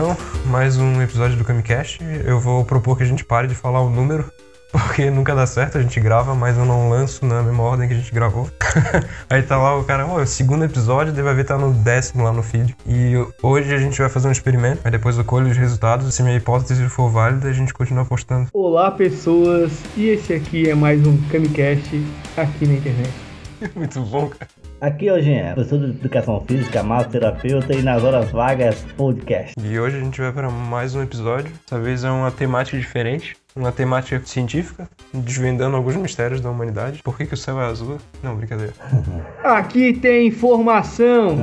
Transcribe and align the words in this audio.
então, 0.00 0.16
mais 0.46 0.78
um 0.78 1.02
episódio 1.02 1.36
do 1.36 1.44
Camicast. 1.44 1.98
Eu 2.24 2.40
vou 2.40 2.64
propor 2.64 2.96
que 2.96 3.02
a 3.02 3.06
gente 3.06 3.22
pare 3.22 3.46
de 3.46 3.54
falar 3.54 3.82
o 3.82 3.90
número, 3.90 4.32
porque 4.72 5.10
nunca 5.10 5.34
dá 5.34 5.46
certo, 5.46 5.76
a 5.76 5.82
gente 5.82 6.00
grava, 6.00 6.34
mas 6.34 6.56
eu 6.56 6.64
não 6.64 6.88
lanço 6.88 7.26
na 7.26 7.42
mesma 7.42 7.62
ordem 7.62 7.86
que 7.86 7.92
a 7.92 7.98
gente 7.98 8.10
gravou. 8.10 8.48
Aí 9.28 9.42
tá 9.42 9.58
lá 9.58 9.76
o 9.76 9.84
cara, 9.84 10.06
ó, 10.06 10.24
segundo 10.24 10.64
episódio, 10.64 11.12
deve 11.12 11.28
haver 11.28 11.42
estar 11.42 11.58
tá 11.58 11.60
no 11.60 11.74
décimo 11.74 12.24
lá 12.24 12.32
no 12.32 12.42
feed. 12.42 12.74
E 12.86 13.12
hoje 13.42 13.74
a 13.74 13.78
gente 13.78 13.98
vai 13.98 14.08
fazer 14.08 14.28
um 14.28 14.32
experimento, 14.32 14.80
aí 14.84 14.90
depois 14.90 15.18
eu 15.18 15.24
colho 15.24 15.50
os 15.50 15.56
resultados, 15.58 16.14
se 16.14 16.22
minha 16.22 16.34
hipótese 16.34 16.88
for 16.88 17.10
válida, 17.10 17.48
a 17.48 17.52
gente 17.52 17.74
continua 17.74 18.06
postando. 18.06 18.48
Olá 18.54 18.90
pessoas, 18.90 19.70
e 19.98 20.08
esse 20.08 20.32
aqui 20.32 20.70
é 20.70 20.74
mais 20.74 21.06
um 21.06 21.18
Camicast 21.30 22.02
aqui 22.38 22.66
na 22.66 22.72
internet. 22.72 23.12
Muito 23.76 24.00
bom, 24.00 24.30
cara. 24.30 24.59
Aqui 24.80 25.08
é 25.08 25.12
o 25.12 25.20
Jean, 25.20 25.52
professor 25.52 25.78
de 25.78 25.90
Educação 25.90 26.40
Física, 26.40 26.82
massoterapeuta 26.82 27.74
e 27.74 27.82
nas 27.82 28.02
horas 28.02 28.30
vagas 28.30 28.82
podcast. 28.96 29.54
E 29.62 29.78
hoje 29.78 29.98
a 29.98 30.00
gente 30.00 30.18
vai 30.18 30.32
para 30.32 30.48
mais 30.48 30.94
um 30.94 31.02
episódio. 31.02 31.52
Dessa 31.52 31.78
vez 31.78 32.02
é 32.02 32.10
uma 32.10 32.30
temática 32.30 32.78
diferente 32.78 33.36
uma 33.54 33.72
temática 33.72 34.20
científica, 34.24 34.88
desvendando 35.12 35.76
alguns 35.76 35.96
mistérios 35.96 36.40
da 36.40 36.50
humanidade. 36.50 37.02
Por 37.02 37.16
que, 37.16 37.26
que 37.26 37.34
o 37.34 37.36
céu 37.36 37.60
é 37.60 37.64
azul? 37.66 37.98
Não, 38.22 38.36
brincadeira. 38.36 38.72
Aqui 39.42 39.92
tem 39.94 40.28
informação! 40.28 41.38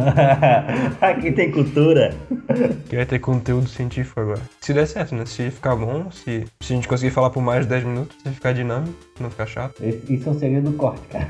Aqui 1.02 1.32
tem 1.32 1.52
cultura! 1.52 2.14
Que 2.90 2.96
vai 2.96 3.06
ter 3.06 3.20
conteúdo 3.20 3.68
científico 3.68 4.20
agora. 4.20 4.42
Se 4.62 4.74
der 4.74 4.86
certo, 4.86 5.16
né? 5.16 5.26
Se 5.26 5.52
ficar 5.52 5.76
bom, 5.76 6.10
se, 6.12 6.46
se 6.62 6.74
a 6.74 6.76
gente 6.76 6.88
conseguir 6.88 7.12
falar 7.12 7.30
por 7.30 7.42
mais 7.42 7.64
de 7.64 7.70
10 7.70 7.84
minutos, 7.84 8.18
se 8.24 8.30
ficar 8.30 8.54
dinâmico, 8.54 8.94
não 9.20 9.30
ficar 9.30 9.46
chato. 9.46 9.82
Isso 10.10 10.30
é 10.30 10.32
um 10.32 10.40
segredo 10.40 10.72
do 10.72 10.78
corte, 10.78 11.02
cara. 11.10 11.28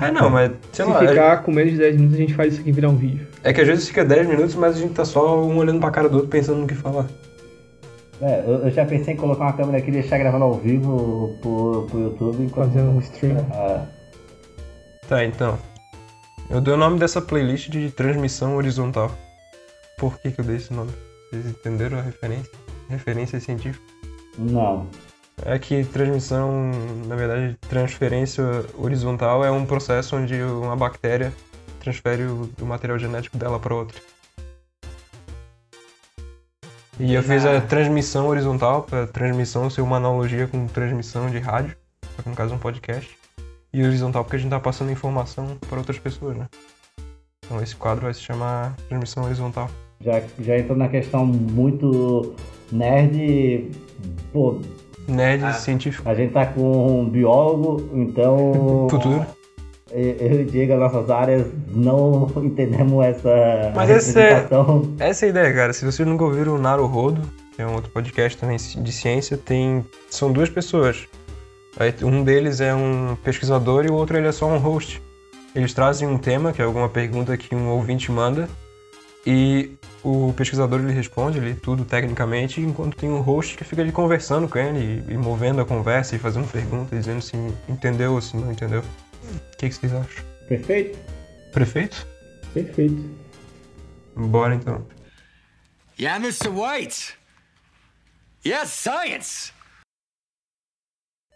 É, 0.00 0.10
não, 0.12 0.30
mas 0.30 0.52
sei 0.72 0.84
Se 0.86 0.90
lá. 0.90 1.00
ficar 1.00 1.42
com 1.42 1.52
menos 1.52 1.72
de 1.72 1.78
10 1.78 1.96
minutos, 1.96 2.14
a 2.16 2.20
gente 2.20 2.34
faz 2.34 2.52
isso 2.52 2.62
aqui 2.62 2.72
virar 2.72 2.88
um 2.88 2.96
vídeo. 2.96 3.26
É 3.42 3.52
que 3.52 3.60
às 3.60 3.66
vezes 3.66 3.88
fica 3.88 4.04
10 4.04 4.26
minutos, 4.26 4.54
mas 4.54 4.76
a 4.76 4.80
gente 4.80 4.94
tá 4.94 5.04
só 5.04 5.42
um 5.44 5.56
olhando 5.58 5.80
pra 5.80 5.90
cara 5.90 6.08
do 6.08 6.16
outro 6.16 6.30
pensando 6.30 6.60
no 6.60 6.66
que 6.66 6.74
falar. 6.74 7.06
É, 8.20 8.40
eu, 8.46 8.66
eu 8.66 8.70
já 8.70 8.84
pensei 8.86 9.14
em 9.14 9.16
colocar 9.16 9.44
uma 9.44 9.52
câmera 9.52 9.78
aqui 9.78 9.88
e 9.88 9.92
deixar 9.92 10.18
gravando 10.18 10.44
ao 10.44 10.54
vivo 10.54 11.36
pro, 11.42 11.86
pro 11.90 12.00
YouTube. 12.00 12.42
enquanto- 12.44 12.72
Fazendo 12.72 12.90
um 12.92 12.98
stream. 13.00 13.36
Ah, 13.52 13.86
Tá, 15.08 15.24
então. 15.24 15.58
Eu 16.48 16.60
dei 16.60 16.72
o 16.72 16.76
nome 16.76 16.98
dessa 16.98 17.20
playlist 17.20 17.68
de 17.68 17.90
transmissão 17.90 18.56
horizontal. 18.56 19.10
Por 19.98 20.18
que, 20.18 20.30
que 20.30 20.40
eu 20.40 20.44
dei 20.44 20.56
esse 20.56 20.72
nome? 20.72 20.90
Vocês 21.30 21.46
entenderam 21.46 21.98
a 21.98 22.02
referência? 22.02 22.50
Referência 22.88 23.40
científica? 23.40 23.84
não. 24.38 24.86
É 25.44 25.58
que 25.58 25.84
transmissão, 25.84 26.70
na 27.06 27.16
verdade, 27.16 27.56
transferência 27.68 28.44
horizontal 28.78 29.44
é 29.44 29.50
um 29.50 29.66
processo 29.66 30.16
onde 30.16 30.40
uma 30.40 30.76
bactéria 30.76 31.32
transfere 31.80 32.22
o, 32.22 32.48
o 32.62 32.64
material 32.64 32.98
genético 33.00 33.36
dela 33.36 33.58
para 33.58 33.74
outra. 33.74 33.98
E 36.98 37.12
eu 37.14 37.22
fiz 37.22 37.44
a 37.44 37.60
transmissão 37.60 38.28
horizontal, 38.28 38.82
para 38.82 39.06
transmissão 39.06 39.68
ser 39.68 39.80
uma 39.80 39.96
analogia 39.96 40.46
com 40.46 40.66
transmissão 40.66 41.28
de 41.28 41.38
rádio, 41.38 41.76
que 42.22 42.28
no 42.28 42.36
caso 42.36 42.54
um 42.54 42.58
podcast. 42.58 43.16
E 43.72 43.82
horizontal 43.82 44.22
porque 44.22 44.36
a 44.36 44.38
gente 44.38 44.50
tá 44.50 44.60
passando 44.60 44.92
informação 44.92 45.56
para 45.68 45.78
outras 45.78 45.98
pessoas, 45.98 46.36
né? 46.36 46.46
Então 47.44 47.60
esse 47.60 47.74
quadro 47.74 48.04
vai 48.04 48.14
se 48.14 48.20
chamar 48.20 48.74
transmissão 48.88 49.24
horizontal. 49.24 49.68
Já, 50.00 50.22
já 50.38 50.58
entrou 50.58 50.78
na 50.78 50.88
questão 50.88 51.26
muito 51.26 52.34
nerd. 52.70 53.70
Pô, 54.32 54.60
Nerd 55.08 55.44
Ah. 55.44 55.52
científico. 55.52 56.08
a 56.08 56.14
gente 56.14 56.32
tá 56.32 56.46
com 56.46 57.00
um 57.02 57.08
biólogo, 57.10 57.90
então. 57.92 58.86
Futuro. 58.90 59.26
Eu 59.94 60.40
e 60.40 60.44
Diego, 60.44 60.72
as 60.72 60.80
nossas 60.80 61.08
áreas, 61.08 61.46
não 61.68 62.28
entendemos 62.42 63.04
essa 63.04 63.72
Mas 63.76 63.88
esse 63.90 64.18
é-. 64.18 64.48
Essa 64.98 65.24
é 65.24 65.26
a 65.26 65.30
ideia, 65.30 65.54
cara. 65.54 65.72
Se 65.72 65.84
vocês 65.84 66.06
nunca 66.06 66.24
ouviram 66.24 66.56
o 66.56 66.58
Naruhodo, 66.58 67.22
que 67.54 67.62
é 67.62 67.66
um 67.66 67.74
outro 67.74 67.90
podcast 67.92 68.36
também 68.36 68.56
de 68.56 68.92
ciência, 68.92 69.36
tem 69.36 69.84
são 70.10 70.32
duas 70.32 70.50
pessoas. 70.50 71.06
Um 72.02 72.24
deles 72.24 72.60
é 72.60 72.74
um 72.74 73.16
pesquisador 73.22 73.84
e 73.84 73.88
o 73.88 73.94
outro 73.94 74.16
ele 74.16 74.26
é 74.26 74.32
só 74.32 74.46
um 74.46 74.58
host. 74.58 75.00
Eles 75.54 75.72
trazem 75.72 76.08
um 76.08 76.18
tema, 76.18 76.52
que 76.52 76.60
é 76.60 76.64
alguma 76.64 76.88
pergunta 76.88 77.36
que 77.36 77.54
um 77.54 77.68
ouvinte 77.68 78.10
manda, 78.10 78.48
e 79.24 79.70
o 80.02 80.34
pesquisador 80.36 80.80
ele 80.80 80.92
responde 80.92 81.38
ali 81.38 81.54
tudo 81.54 81.84
tecnicamente, 81.84 82.60
enquanto 82.60 82.96
tem 82.96 83.08
um 83.08 83.20
host 83.20 83.56
que 83.56 83.64
fica 83.64 83.80
ali 83.80 83.92
conversando 83.92 84.48
com 84.48 84.58
ele 84.58 85.04
e, 85.08 85.14
e 85.14 85.16
movendo 85.16 85.60
a 85.60 85.64
conversa 85.64 86.14
e 86.14 86.18
fazendo 86.18 86.50
perguntas, 86.50 86.98
dizendo 86.98 87.22
se 87.22 87.36
entendeu 87.68 88.12
ou 88.12 88.20
se 88.20 88.36
não 88.36 88.50
entendeu. 88.50 88.82
O 89.52 89.56
que, 89.56 89.68
que 89.68 89.74
vocês 89.74 89.92
acham? 89.92 90.24
Perfeito? 90.48 90.98
Prefeito? 91.52 92.06
Perfeito. 92.52 93.10
Bora 94.16 94.54
então. 94.54 94.86
Yeah, 95.98 96.18
Mr. 96.24 96.48
White. 96.48 97.14
Yes, 98.44 98.70
science. 98.70 99.52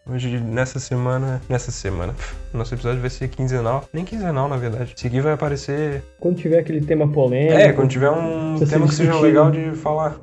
Hoje, 0.06 0.40
nessa 0.40 0.80
semana. 0.80 1.40
Nessa 1.48 1.70
semana. 1.70 2.14
Nosso 2.52 2.74
episódio 2.74 3.00
vai 3.00 3.10
ser 3.10 3.28
quinzenal. 3.28 3.88
Nem 3.92 4.04
quinzenal, 4.04 4.48
na 4.48 4.56
verdade. 4.56 4.94
Aqui 5.04 5.20
vai 5.20 5.32
aparecer. 5.32 6.02
Quando 6.18 6.36
tiver 6.38 6.58
aquele 6.58 6.80
tema 6.80 7.06
polêmico. 7.06 7.58
É, 7.58 7.72
quando 7.72 7.90
tiver 7.90 8.10
um 8.10 8.58
tema 8.58 8.88
que 8.88 8.94
seja 8.94 9.18
legal 9.20 9.50
de 9.50 9.72
falar. 9.72 10.18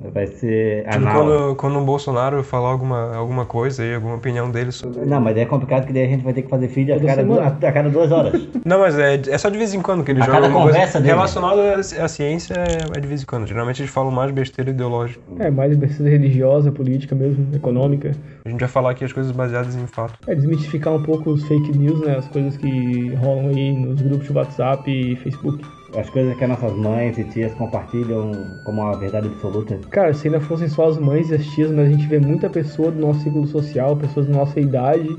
Vai 0.00 0.28
ser 0.28 0.84
anal. 0.88 1.12
quando, 1.24 1.56
quando 1.56 1.78
o 1.80 1.84
Bolsonaro 1.84 2.40
falar 2.44 2.68
alguma, 2.68 3.16
alguma 3.16 3.44
coisa 3.44 3.82
aí, 3.82 3.94
alguma 3.96 4.14
opinião 4.14 4.48
dele 4.48 4.70
sobre. 4.70 5.04
Não, 5.04 5.20
mas 5.20 5.36
é 5.36 5.44
complicado 5.44 5.86
que 5.86 5.92
daí 5.92 6.04
a 6.04 6.08
gente 6.08 6.22
vai 6.22 6.32
ter 6.32 6.42
que 6.42 6.48
fazer 6.48 6.68
feed 6.68 6.92
a 6.92 7.00
cada, 7.00 7.24
du- 7.24 7.34
semana. 7.34 7.58
a, 7.62 7.68
a 7.68 7.72
cada 7.72 7.88
duas 7.90 8.12
horas. 8.12 8.40
Não, 8.64 8.78
mas 8.78 8.96
é, 8.96 9.14
é 9.28 9.36
só 9.38 9.48
de 9.48 9.58
vez 9.58 9.74
em 9.74 9.82
quando 9.82 10.04
que 10.04 10.12
ele 10.12 10.22
A 10.22 10.24
joga 10.26 10.40
cada 10.42 10.52
conversa 10.54 11.00
dele. 11.00 11.12
relacionada 11.14 11.74
à 11.74 12.04
à 12.04 12.08
ciência 12.08 12.54
é, 12.54 12.96
é 12.96 13.00
de 13.00 13.06
vez 13.08 13.22
em 13.22 13.26
quando. 13.26 13.46
Geralmente 13.48 13.82
eles 13.82 13.90
falam 13.90 14.12
mais 14.12 14.30
besteira 14.30 14.70
ideológica. 14.70 15.20
É, 15.40 15.50
mais 15.50 15.76
besteira 15.76 16.12
religiosa, 16.12 16.70
política 16.70 17.16
mesmo, 17.16 17.48
econômica. 17.54 18.12
A 18.44 18.48
gente 18.48 18.60
vai 18.60 18.68
falar 18.68 18.90
aqui 18.92 19.04
as 19.04 19.12
coisas 19.12 19.32
baseadas 19.32 19.74
em 19.74 19.86
fato. 19.88 20.14
É 20.28 20.34
desmistificar 20.34 20.94
um 20.94 21.02
pouco 21.02 21.30
os 21.30 21.42
fake 21.48 21.76
news, 21.76 22.00
né? 22.02 22.16
As 22.18 22.28
coisas 22.28 22.56
que 22.56 23.12
rolam 23.16 23.48
aí 23.48 23.72
nos 23.72 24.00
grupos 24.00 24.28
de 24.28 24.32
WhatsApp 24.32 24.88
e 24.90 25.16
Facebook. 25.16 25.64
As 25.96 26.10
coisas 26.10 26.36
que 26.36 26.44
as 26.44 26.50
nossas 26.50 26.72
mães 26.74 27.16
e 27.18 27.24
tias 27.24 27.54
compartilham 27.54 28.32
como 28.64 28.82
uma 28.82 28.96
verdade 28.98 29.26
absoluta. 29.28 29.78
Cara, 29.90 30.12
se 30.12 30.28
ainda 30.28 30.40
fossem 30.40 30.68
só 30.68 30.88
as 30.88 30.98
mães 30.98 31.30
e 31.30 31.34
as 31.34 31.46
tias, 31.46 31.70
mas 31.70 31.86
a 31.86 31.90
gente 31.90 32.06
vê 32.06 32.18
muita 32.18 32.50
pessoa 32.50 32.90
do 32.90 33.00
nosso 33.00 33.20
ciclo 33.20 33.46
social, 33.46 33.96
pessoas 33.96 34.26
da 34.26 34.34
nossa 34.34 34.60
idade, 34.60 35.16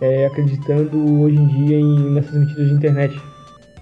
é, 0.00 0.26
acreditando 0.26 1.20
hoje 1.20 1.36
em 1.36 1.46
dia 1.46 1.80
em, 1.80 2.10
nessas 2.10 2.34
mentiras 2.34 2.68
de 2.68 2.74
internet. 2.74 3.20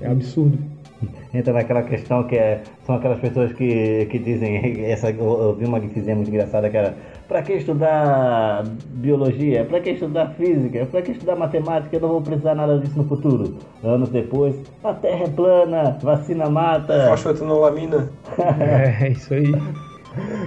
É 0.01 0.09
absurdo. 0.09 0.59
Entra 1.33 1.53
naquela 1.53 1.83
questão 1.83 2.25
que 2.25 2.37
é, 2.37 2.61
são 2.85 2.97
aquelas 2.97 3.21
pessoas 3.21 3.53
que, 3.53 4.07
que 4.11 4.19
dizem, 4.19 4.85
essa, 4.91 5.11
eu, 5.11 5.41
eu 5.43 5.55
vi 5.57 5.65
uma 5.65 5.81
gifzinha 5.81 6.15
muito 6.17 6.29
engraçada 6.29 6.69
que 6.69 6.77
era 6.77 6.95
pra 7.29 7.41
que 7.43 7.53
estudar 7.53 8.65
biologia? 8.95 9.65
Pra 9.65 9.81
que 9.81 9.91
estudar 9.91 10.31
física? 10.37 10.87
Pra 10.91 11.01
que 11.03 11.13
estudar 11.13 11.37
matemática? 11.37 11.95
Eu 11.97 12.01
não 12.01 12.09
vou 12.09 12.21
precisar 12.23 12.55
nada 12.55 12.79
disso 12.79 12.99
no 12.99 13.05
futuro. 13.05 13.57
Anos 13.85 14.09
depois, 14.09 14.57
a 14.83 14.93
terra 14.93 15.25
é 15.25 15.29
plana, 15.29 15.97
vacina 16.03 16.51
mata. 16.51 17.07
Fosfetanolamina. 17.11 18.11
É, 18.59 19.09
isso 19.11 19.33
aí. 19.35 19.53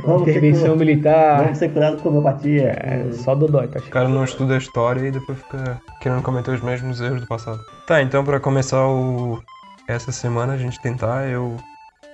Vamos 0.05 0.25
ser, 0.25 0.31
Intervenção 0.31 0.71
cu- 0.73 0.79
militar. 0.79 1.41
vamos 1.43 1.57
ser 1.57 1.69
curados 1.69 2.01
com 2.01 2.09
homeopatia. 2.09 2.75
É, 2.81 3.07
só 3.13 3.33
Dodói, 3.33 3.67
tá 3.69 3.79
O 3.79 3.83
cara 3.89 4.09
não 4.09 4.25
estuda 4.25 4.55
a 4.55 4.57
história 4.57 5.07
e 5.07 5.11
depois 5.11 5.37
fica 5.39 5.79
querendo 6.01 6.21
cometer 6.21 6.51
os 6.51 6.61
mesmos 6.61 6.99
erros 6.99 7.21
do 7.21 7.27
passado. 7.27 7.61
Tá, 7.87 8.01
então 8.01 8.25
pra 8.25 8.41
começar 8.41 8.85
o... 8.85 9.39
essa 9.87 10.11
semana 10.11 10.53
a 10.53 10.57
gente 10.57 10.81
tentar, 10.81 11.27
eu 11.27 11.57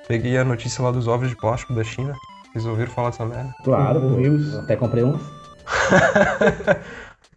peguei 0.08 0.38
a 0.38 0.44
notícia 0.44 0.84
lá 0.84 0.92
dos 0.92 1.08
ovos 1.08 1.30
de 1.30 1.36
plástico 1.36 1.74
da 1.74 1.84
China. 1.84 2.14
Vocês 2.52 2.66
ouviram 2.66 2.92
falar 2.92 3.12
dessa 3.12 3.26
merda? 3.26 3.54
Claro. 3.64 4.20
Eu 4.20 4.60
até 4.62 4.76
comprei 4.76 5.04
uns. 5.06 5.22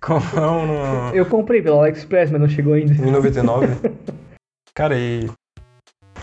Como 0.01 0.21
no... 0.67 1.15
Eu 1.15 1.27
comprei 1.27 1.63
pela 1.63 1.83
AliExpress, 1.83 2.31
mas 2.31 2.41
não 2.41 2.49
chegou 2.49 2.75
ainda. 2.75 2.95
1099. 2.95 3.69
Cara, 4.75 4.97
e... 4.99 5.31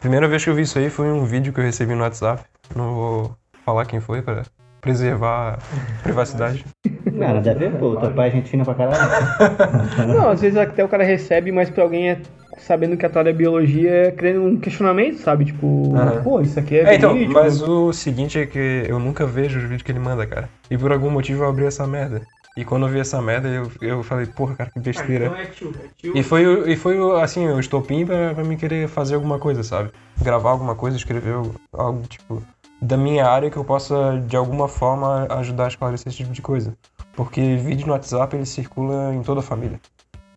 Primeira 0.02 0.28
vez 0.28 0.44
que 0.44 0.50
eu 0.50 0.56
vi 0.56 0.64
isso 0.64 0.80
aí 0.80 0.90
foi 0.90 1.12
um 1.12 1.26
vídeo 1.26 1.54
que 1.54 1.60
eu 1.60 1.64
recebi 1.64 1.94
no 1.94 2.02
WhatsApp. 2.02 2.44
Não 2.76 2.96
vou 2.96 3.38
falar 3.66 3.86
quem 3.86 4.00
foi 4.00 4.22
pra 4.22 4.44
preservar 4.82 5.56
a 5.56 6.04
privacidade. 6.04 6.66
Não, 7.12 7.36
não 7.36 7.42
deve 7.42 7.68
ver, 7.68 7.78
pô. 7.78 7.96
Teu 7.98 8.14
pai 8.14 8.30
é 8.30 8.32
gente 8.32 8.50
fina 8.50 8.64
pra 8.64 8.76
caralho. 8.76 10.08
Não, 10.08 10.30
às 10.30 10.42
vezes 10.42 10.58
até 10.58 10.84
o 10.84 10.88
cara 10.88 11.04
recebe, 11.04 11.52
mas 11.52 11.70
pra 11.70 11.84
alguém 11.84 12.12
é 12.12 12.22
sabendo 12.62 12.98
que 12.98 13.06
a 13.06 13.12
área 13.14 13.30
é 13.30 13.34
biologia 13.34 13.92
é 13.92 14.12
criando 14.12 14.44
um 14.44 14.60
questionamento, 14.60 15.18
sabe? 15.18 15.46
Tipo, 15.46 15.94
Aham. 15.96 16.22
pô, 16.24 16.42
isso 16.42 16.60
aqui 16.60 16.76
é, 16.76 16.94
É, 16.94 16.96
então, 16.96 17.16
mas 17.34 17.62
o 17.62 17.92
seguinte 17.94 18.40
é 18.40 18.46
que 18.46 18.86
eu 18.88 19.00
nunca 19.00 19.26
vejo 19.26 19.58
os 19.58 19.64
vídeos 19.64 19.84
que 19.84 19.92
ele 19.92 20.00
manda, 20.00 20.26
cara. 20.26 20.50
E 20.70 20.78
por 20.78 20.92
algum 20.92 21.10
motivo 21.10 21.44
eu 21.44 21.50
abri 21.50 21.66
essa 21.66 21.86
merda. 21.88 22.22
E 22.56 22.66
quando 22.66 22.86
eu 22.86 22.92
vi 22.92 23.00
essa 23.00 23.22
merda, 23.22 23.48
eu, 23.48 23.72
eu 23.82 24.04
falei, 24.04 24.26
porra, 24.26 24.56
cara, 24.56 24.72
que 24.72 24.80
besteira. 24.80 25.26
é 25.28 25.46
tio, 25.46 25.74
é 25.84 25.88
tio. 25.96 26.18
E 26.18 26.24
foi, 26.24 26.72
e 26.72 26.76
foi 26.76 26.98
assim, 27.22 27.48
o 27.48 27.60
estopim 27.60 28.06
pra, 28.06 28.34
pra 28.34 28.44
me 28.44 28.58
querer 28.58 28.88
fazer 28.88 29.16
alguma 29.16 29.40
coisa, 29.40 29.64
sabe? 29.64 29.92
Gravar 30.22 30.52
alguma 30.52 30.76
coisa, 30.76 30.98
escrever 30.98 31.34
algo, 31.34 31.56
algo, 31.72 32.02
tipo, 32.08 32.42
da 32.82 32.98
minha 32.98 33.26
área 33.26 33.50
que 33.50 33.58
eu 33.58 33.64
possa, 33.64 34.22
de 34.28 34.36
alguma 34.36 34.68
forma, 34.68 35.28
ajudar 35.30 35.66
a 35.66 35.68
esclarecer 35.70 36.08
esse 36.10 36.18
tipo 36.18 36.34
de 36.34 36.42
coisa. 36.42 36.74
Porque 37.16 37.56
vídeo 37.58 37.88
no 37.88 37.94
WhatsApp, 37.94 38.36
ele 38.36 38.46
circula 38.46 39.14
em 39.14 39.22
toda 39.22 39.40
a 39.40 39.44
família. 39.44 39.80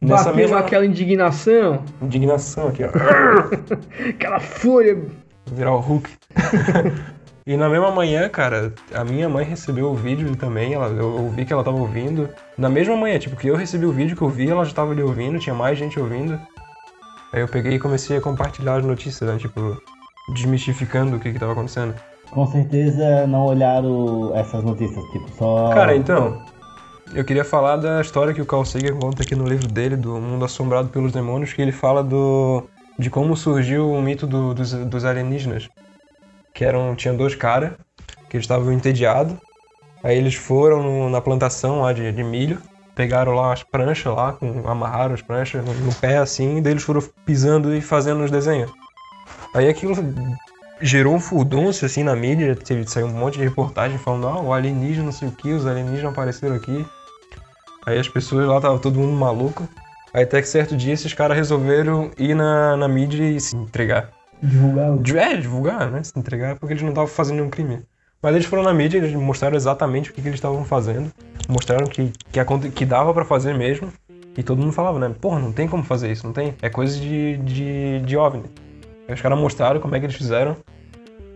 Nessa 0.02 0.24
Bateu 0.24 0.36
mesma 0.36 0.58
aquela 0.58 0.84
indignação, 0.84 1.80
indignação 2.02 2.68
aqui, 2.68 2.82
ó. 2.82 2.88
aquela 4.10 4.40
fúria. 4.40 5.00
Virar 5.52 5.74
o 5.74 5.80
Hulk. 5.80 6.10
E 7.44 7.56
na 7.56 7.68
mesma 7.68 7.90
manhã, 7.90 8.28
cara, 8.28 8.72
a 8.94 9.04
minha 9.04 9.28
mãe 9.28 9.44
recebeu 9.44 9.90
o 9.90 9.94
vídeo 9.96 10.36
também, 10.36 10.74
ela, 10.74 10.86
eu, 10.86 11.16
eu 11.16 11.28
vi 11.28 11.44
que 11.44 11.52
ela 11.52 11.64
tava 11.64 11.76
ouvindo. 11.76 12.28
Na 12.56 12.68
mesma 12.68 12.96
manhã, 12.96 13.18
tipo, 13.18 13.34
que 13.34 13.48
eu 13.48 13.56
recebi 13.56 13.84
o 13.84 13.90
vídeo 13.90 14.16
que 14.16 14.22
eu 14.22 14.28
vi, 14.28 14.48
ela 14.48 14.64
já 14.64 14.72
tava 14.72 14.92
ali 14.92 15.02
ouvindo, 15.02 15.40
tinha 15.40 15.54
mais 15.54 15.76
gente 15.76 15.98
ouvindo. 15.98 16.40
Aí 17.32 17.40
eu 17.40 17.48
peguei 17.48 17.72
e 17.72 17.78
comecei 17.80 18.16
a 18.16 18.20
compartilhar 18.20 18.76
as 18.76 18.84
notícias, 18.84 19.28
né? 19.28 19.38
Tipo, 19.38 19.76
desmistificando 20.34 21.16
o 21.16 21.18
que 21.18 21.32
que 21.32 21.38
tava 21.40 21.50
acontecendo. 21.50 21.96
Com 22.30 22.46
certeza 22.46 23.26
não 23.26 23.46
olharam 23.46 24.30
essas 24.36 24.62
notícias, 24.62 25.04
tipo, 25.06 25.28
só. 25.36 25.70
Cara, 25.74 25.96
então, 25.96 26.40
eu 27.14 27.24
queria 27.24 27.44
falar 27.44 27.76
da 27.76 28.00
história 28.00 28.32
que 28.32 28.40
o 28.40 28.46
Carl 28.46 28.64
Sagan 28.64 28.96
conta 28.98 29.22
aqui 29.22 29.34
no 29.34 29.46
livro 29.48 29.68
dele, 29.68 29.96
do 29.96 30.18
Mundo 30.20 30.44
Assombrado 30.44 30.88
pelos 30.88 31.12
Demônios, 31.12 31.52
que 31.52 31.60
ele 31.60 31.72
fala 31.72 32.02
do 32.02 32.64
de 32.98 33.08
como 33.08 33.36
surgiu 33.36 33.90
o 33.90 34.02
mito 34.02 34.26
do- 34.26 34.54
dos, 34.54 34.72
dos 34.72 35.04
alienígenas. 35.04 35.68
Que 36.54 36.64
eram, 36.64 36.94
tinha 36.94 37.14
dois 37.14 37.34
caras, 37.34 37.72
que 38.28 38.36
estavam 38.36 38.70
entediados, 38.72 39.34
aí 40.02 40.16
eles 40.16 40.34
foram 40.34 40.82
no- 40.82 41.10
na 41.10 41.20
plantação 41.20 41.80
lá 41.82 41.92
de, 41.92 42.12
de 42.12 42.22
milho, 42.22 42.58
pegaram 42.94 43.32
lá 43.32 43.52
as 43.52 43.62
pranchas 43.62 44.14
lá, 44.14 44.32
com, 44.32 44.68
amarraram 44.68 45.14
as 45.14 45.22
pranchas 45.22 45.64
no, 45.64 45.72
no 45.72 45.94
pé 45.94 46.18
assim, 46.18 46.58
e 46.58 46.60
daí 46.60 46.74
eles 46.74 46.82
foram 46.82 47.02
pisando 47.24 47.74
e 47.74 47.80
fazendo 47.80 48.22
os 48.22 48.30
desenhos. 48.30 48.70
Aí 49.54 49.68
aquilo 49.68 49.94
gerou 50.80 51.14
um 51.14 51.20
furdunço 51.20 51.86
assim 51.86 52.02
na 52.02 52.14
mídia, 52.14 52.54
teve, 52.54 52.86
saiu 52.88 53.06
um 53.06 53.10
monte 53.12 53.38
de 53.38 53.44
reportagem 53.44 53.96
falando, 53.98 54.28
ah, 54.28 54.40
o 54.40 54.52
alienígena 54.52 55.06
não 55.06 55.12
sei 55.12 55.28
o 55.28 55.32
que, 55.32 55.52
os 55.52 55.66
alienígenas 55.66 56.12
apareceram 56.12 56.56
aqui. 56.56 56.84
Aí 57.86 57.98
as 57.98 58.08
pessoas 58.08 58.46
lá 58.46 58.60
tava 58.60 58.78
todo 58.78 58.98
mundo 58.98 59.12
maluco. 59.12 59.68
Aí 60.14 60.24
até 60.24 60.40
que 60.40 60.48
certo 60.48 60.76
dia 60.76 60.92
esses 60.92 61.12
caras 61.14 61.36
resolveram 61.36 62.10
ir 62.18 62.34
na, 62.34 62.76
na 62.76 62.86
mídia 62.88 63.24
e 63.24 63.40
se 63.40 63.56
entregar. 63.56 64.10
Divulgar 64.42 64.90
o. 64.92 65.18
É, 65.18 65.36
divulgar, 65.36 65.90
né? 65.90 66.02
Se 66.02 66.12
entregar 66.18 66.56
porque 66.56 66.72
eles 66.74 66.82
não 66.82 66.90
estavam 66.90 67.08
fazendo 67.08 67.36
nenhum 67.36 67.50
crime. 67.50 67.80
Mas 68.20 68.34
eles 68.34 68.46
foram 68.46 68.62
na 68.62 68.72
mídia, 68.72 68.98
eles 68.98 69.12
mostraram 69.14 69.56
exatamente 69.56 70.10
o 70.10 70.12
que, 70.12 70.22
que 70.22 70.28
eles 70.28 70.36
estavam 70.38 70.64
fazendo. 70.64 71.10
Mostraram 71.48 71.86
que, 71.86 72.12
que, 72.30 72.38
aconte- 72.38 72.70
que 72.70 72.84
dava 72.84 73.12
pra 73.12 73.24
fazer 73.24 73.54
mesmo. 73.54 73.92
E 74.36 74.42
todo 74.42 74.60
mundo 74.60 74.72
falava, 74.72 74.98
né? 74.98 75.12
Porra, 75.20 75.38
não 75.40 75.52
tem 75.52 75.66
como 75.68 75.82
fazer 75.82 76.10
isso, 76.10 76.24
não 76.26 76.32
tem. 76.32 76.54
É 76.62 76.68
coisa 76.70 76.98
de, 76.98 77.36
de, 77.38 78.00
de 78.00 78.16
OVNI. 78.16 78.44
Aí 79.08 79.14
os 79.14 79.20
caras 79.20 79.38
mostraram 79.38 79.80
como 79.80 79.94
é 79.96 79.98
que 80.00 80.06
eles 80.06 80.16
fizeram. 80.16 80.56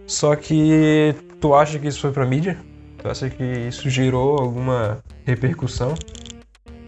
Só 0.06 0.34
que 0.36 1.14
tu 1.40 1.54
acha 1.54 1.78
que 1.78 1.88
isso 1.88 2.00
foi 2.00 2.12
pra 2.12 2.24
mídia? 2.24 2.56
Tu 2.98 3.08
acha 3.08 3.28
que 3.28 3.42
isso 3.42 3.90
gerou 3.90 4.38
alguma 4.38 4.98
repercussão? 5.24 5.94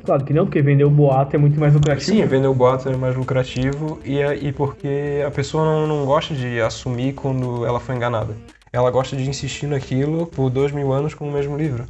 Claro 0.09 0.25
que 0.25 0.33
não, 0.33 0.47
porque 0.47 0.63
vender 0.63 0.85
o 0.85 0.91
boato 0.91 1.37
é 1.37 1.39
muito 1.39 1.61
mais 1.61 1.75
lucrativo. 1.75 2.17
Sim, 2.17 2.25
vender 2.25 2.47
o 2.47 2.55
boato 2.55 2.89
é 2.89 2.97
mais 2.97 3.15
lucrativo 3.15 4.01
e, 4.03 4.19
é- 4.19 4.35
e 4.37 4.51
porque 4.53 5.23
a 5.27 5.31
pessoa 5.31 5.63
não, 5.67 5.87
não 5.87 6.07
gosta 6.07 6.35
de 6.35 6.63
assumir 6.63 7.13
quando 7.13 7.67
ela 7.67 7.79
foi 7.79 7.95
enganada. 7.95 8.35
Ela 8.73 8.91
gosta 8.91 9.15
de 9.15 9.29
insistir 9.29 9.67
naquilo 9.67 10.27
por 10.27 10.49
dois 10.49 10.73
mil 10.73 10.95
anos 10.95 11.13
com 11.13 11.29
o 11.29 11.31
mesmo 11.31 11.59
livro. 11.59 11.85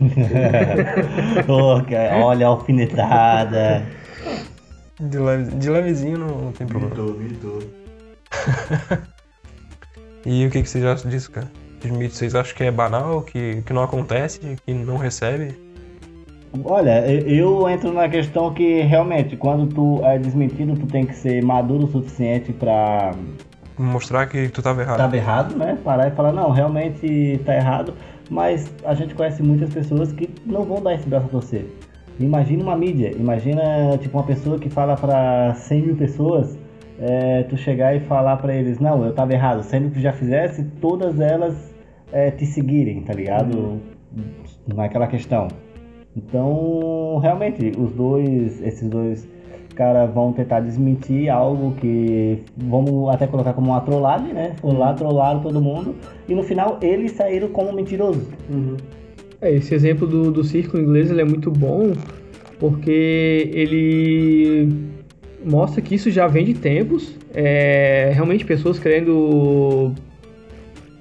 Cara, 1.88 2.16
olha 2.24 2.46
a 2.46 2.50
alfinetada. 2.50 3.86
De, 4.98 5.18
leve, 5.18 5.54
de 5.54 5.70
levezinho 5.70 6.18
não, 6.18 6.26
não 6.46 6.52
tem 6.52 6.66
problema. 6.66 7.12
Vitor. 7.12 7.62
E 10.26 10.46
o 10.46 10.50
que, 10.50 10.62
que 10.62 10.68
vocês 10.68 10.84
acham 10.84 11.10
disso, 11.10 11.30
cara? 11.32 11.50
Os 11.84 11.90
mitos, 11.90 12.16
vocês 12.16 12.34
acham 12.36 12.56
que 12.56 12.62
é 12.62 12.70
banal, 12.70 13.22
que, 13.22 13.60
que 13.66 13.72
não 13.72 13.82
acontece, 13.82 14.38
que 14.64 14.72
não 14.72 14.96
recebe? 14.96 15.56
Olha, 16.64 17.06
eu 17.10 17.68
entro 17.68 17.92
na 17.92 18.08
questão 18.08 18.52
que 18.52 18.82
realmente, 18.82 19.36
quando 19.36 19.66
tu 19.66 20.04
é 20.04 20.18
desmentido, 20.18 20.74
tu 20.74 20.86
tem 20.86 21.06
que 21.06 21.14
ser 21.14 21.42
maduro 21.42 21.84
o 21.84 21.88
suficiente 21.88 22.52
pra 22.52 23.12
Mostrar 23.78 24.26
que 24.26 24.48
tu 24.48 24.62
tava 24.62 24.82
errado. 24.82 24.96
estava 24.96 25.16
errado, 25.16 25.56
né? 25.56 25.78
Parar 25.82 26.08
e 26.08 26.10
falar, 26.10 26.32
não, 26.32 26.50
realmente 26.50 27.40
tá 27.44 27.54
errado. 27.54 27.94
Mas 28.30 28.72
a 28.84 28.94
gente 28.94 29.14
conhece 29.14 29.42
muitas 29.42 29.72
pessoas 29.72 30.12
que 30.12 30.28
não 30.44 30.64
vão 30.64 30.82
dar 30.82 30.94
esse 30.94 31.08
braço 31.08 31.26
a 31.26 31.30
torcer. 31.30 31.66
Imagina 32.20 32.62
uma 32.62 32.76
mídia, 32.76 33.10
imagina 33.18 33.96
tipo 33.98 34.16
uma 34.18 34.24
pessoa 34.24 34.58
que 34.58 34.68
fala 34.68 34.94
pra 34.94 35.54
100 35.54 35.82
mil 35.82 35.96
pessoas, 35.96 36.58
é, 37.00 37.42
tu 37.44 37.56
chegar 37.56 37.96
e 37.96 38.00
falar 38.00 38.36
pra 38.36 38.54
eles, 38.54 38.78
não, 38.78 39.04
eu 39.04 39.14
tava 39.14 39.32
errado, 39.32 39.62
sendo 39.62 39.90
que 39.90 40.00
já 40.00 40.12
fizesse, 40.12 40.62
todas 40.80 41.18
elas 41.18 41.74
é, 42.12 42.30
te 42.30 42.44
seguirem, 42.44 43.02
tá 43.02 43.14
ligado? 43.14 43.80
Naquela 44.66 45.06
questão. 45.06 45.48
Então, 46.16 47.18
realmente, 47.22 47.72
os 47.78 47.92
dois, 47.92 48.62
esses 48.62 48.88
dois 48.88 49.26
caras 49.74 50.12
vão 50.12 50.32
tentar 50.32 50.60
desmentir 50.60 51.30
algo 51.30 51.74
que 51.80 52.38
vamos 52.56 53.08
até 53.08 53.26
colocar 53.26 53.54
como 53.54 53.70
uma 53.70 53.80
trollagem, 53.80 54.32
né? 54.32 54.54
Foram 54.60 54.78
lá, 54.78 54.92
trollaram 54.92 55.40
todo 55.40 55.60
mundo 55.60 55.94
e 56.28 56.34
no 56.34 56.42
final 56.42 56.78
eles 56.82 57.12
saíram 57.12 57.48
como 57.48 57.72
mentirosos. 57.72 58.26
É, 59.40 59.50
esse 59.52 59.74
exemplo 59.74 60.06
do, 60.06 60.30
do 60.30 60.44
círculo 60.44 60.82
inglês 60.82 61.10
ele 61.10 61.22
é 61.22 61.24
muito 61.24 61.50
bom 61.50 61.92
porque 62.60 63.50
ele 63.52 64.68
mostra 65.44 65.82
que 65.82 65.94
isso 65.94 66.10
já 66.10 66.26
vem 66.26 66.44
de 66.44 66.54
tempos. 66.54 67.16
É, 67.34 68.12
realmente 68.14 68.44
pessoas 68.44 68.78
querendo, 68.78 69.92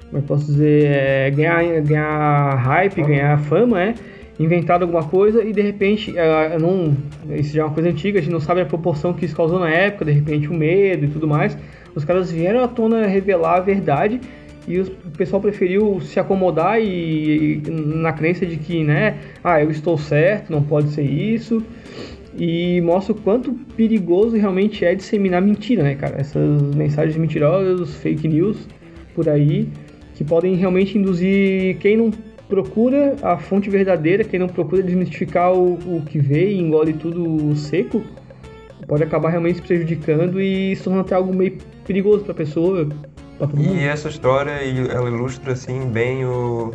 como 0.05 0.15
é 0.15 0.17
eu 0.17 0.23
posso 0.23 0.45
dizer, 0.45 0.85
é, 0.85 1.31
ganhar, 1.31 1.81
ganhar 1.81 2.55
hype, 2.55 3.03
ganhar 3.03 3.37
fama, 3.41 3.77
né? 3.77 3.95
Inventaram 4.41 4.83
alguma 4.83 5.03
coisa 5.03 5.43
e 5.43 5.53
de 5.53 5.61
repente, 5.61 6.17
é, 6.17 6.57
não, 6.57 6.95
isso 7.29 7.53
já 7.53 7.61
é 7.61 7.65
uma 7.65 7.73
coisa 7.73 7.89
antiga, 7.89 8.19
a 8.19 8.21
gente 8.21 8.31
não 8.31 8.39
sabe 8.39 8.61
a 8.61 8.65
proporção 8.65 9.13
que 9.13 9.25
isso 9.25 9.35
causou 9.35 9.59
na 9.59 9.69
época, 9.69 10.05
de 10.05 10.11
repente 10.11 10.47
o 10.47 10.53
medo 10.53 11.05
e 11.05 11.07
tudo 11.09 11.27
mais. 11.27 11.57
Os 11.93 12.03
caras 12.03 12.31
vieram 12.31 12.63
à 12.63 12.67
tona 12.67 13.05
revelar 13.05 13.57
a 13.57 13.59
verdade 13.59 14.19
e 14.67 14.79
o 14.79 14.85
pessoal 15.17 15.41
preferiu 15.41 15.99
se 16.01 16.19
acomodar 16.19 16.81
e, 16.81 17.61
e 17.65 17.69
na 17.69 18.13
crença 18.13 18.45
de 18.45 18.57
que, 18.57 18.83
né, 18.83 19.17
ah, 19.43 19.61
eu 19.61 19.69
estou 19.69 19.97
certo, 19.97 20.51
não 20.51 20.63
pode 20.63 20.89
ser 20.89 21.03
isso. 21.03 21.63
E 22.37 22.79
mostra 22.81 23.13
o 23.13 23.15
quanto 23.15 23.51
perigoso 23.75 24.37
realmente 24.37 24.85
é 24.85 24.95
disseminar 24.95 25.41
mentira, 25.41 25.83
né, 25.83 25.95
cara? 25.95 26.15
Essas 26.17 26.61
mensagens 26.75 27.17
mentirosas, 27.17 27.93
fake 27.95 28.27
news 28.27 28.67
por 29.13 29.27
aí, 29.27 29.67
que 30.15 30.23
podem 30.23 30.55
realmente 30.55 30.97
induzir 30.97 31.77
quem 31.77 31.97
não 31.97 32.09
procura 32.51 33.15
a 33.21 33.37
fonte 33.37 33.69
verdadeira, 33.69 34.25
quem 34.25 34.37
não 34.37 34.47
procura 34.49 34.83
desmistificar 34.83 35.53
o, 35.53 35.75
o 35.75 36.03
que 36.05 36.19
vê 36.19 36.49
e 36.51 36.59
engole 36.59 36.91
tudo 36.91 37.55
seco, 37.55 38.03
pode 38.85 39.01
acabar 39.03 39.29
realmente 39.29 39.55
se 39.55 39.61
prejudicando 39.61 40.41
e 40.41 40.75
se 40.75 40.83
tornando 40.83 41.05
até 41.05 41.15
algo 41.15 41.33
meio 41.33 41.57
perigoso 41.87 42.25
pra 42.25 42.33
pessoa, 42.33 42.85
pra. 43.37 43.47
E 43.57 43.79
essa 43.85 44.09
história, 44.09 44.51
ela 44.91 45.09
ilustra 45.09 45.53
assim 45.53 45.85
bem 45.87 46.25
o, 46.25 46.73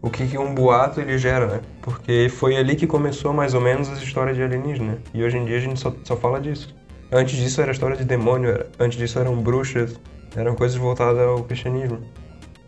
o 0.00 0.08
que, 0.08 0.24
que 0.24 0.38
um 0.38 0.54
boato 0.54 1.00
ele 1.00 1.18
gera, 1.18 1.46
né? 1.46 1.60
Porque 1.82 2.28
foi 2.30 2.56
ali 2.56 2.76
que 2.76 2.86
começou 2.86 3.34
mais 3.34 3.54
ou 3.54 3.60
menos 3.60 3.90
as 3.90 4.00
histórias 4.00 4.36
de 4.36 4.42
alienígena. 4.44 4.98
E 5.12 5.22
hoje 5.24 5.36
em 5.36 5.44
dia 5.44 5.56
a 5.56 5.60
gente 5.60 5.80
só, 5.80 5.92
só 6.04 6.16
fala 6.16 6.40
disso. 6.40 6.74
Antes 7.10 7.36
disso 7.36 7.60
era 7.60 7.72
história 7.72 7.96
de 7.96 8.04
demônio, 8.04 8.50
era- 8.50 8.68
antes 8.78 8.96
disso 8.96 9.18
eram 9.18 9.34
bruxas, 9.36 9.98
eram 10.36 10.54
coisas 10.54 10.76
voltadas 10.76 11.20
ao 11.20 11.42
cristianismo. 11.42 11.98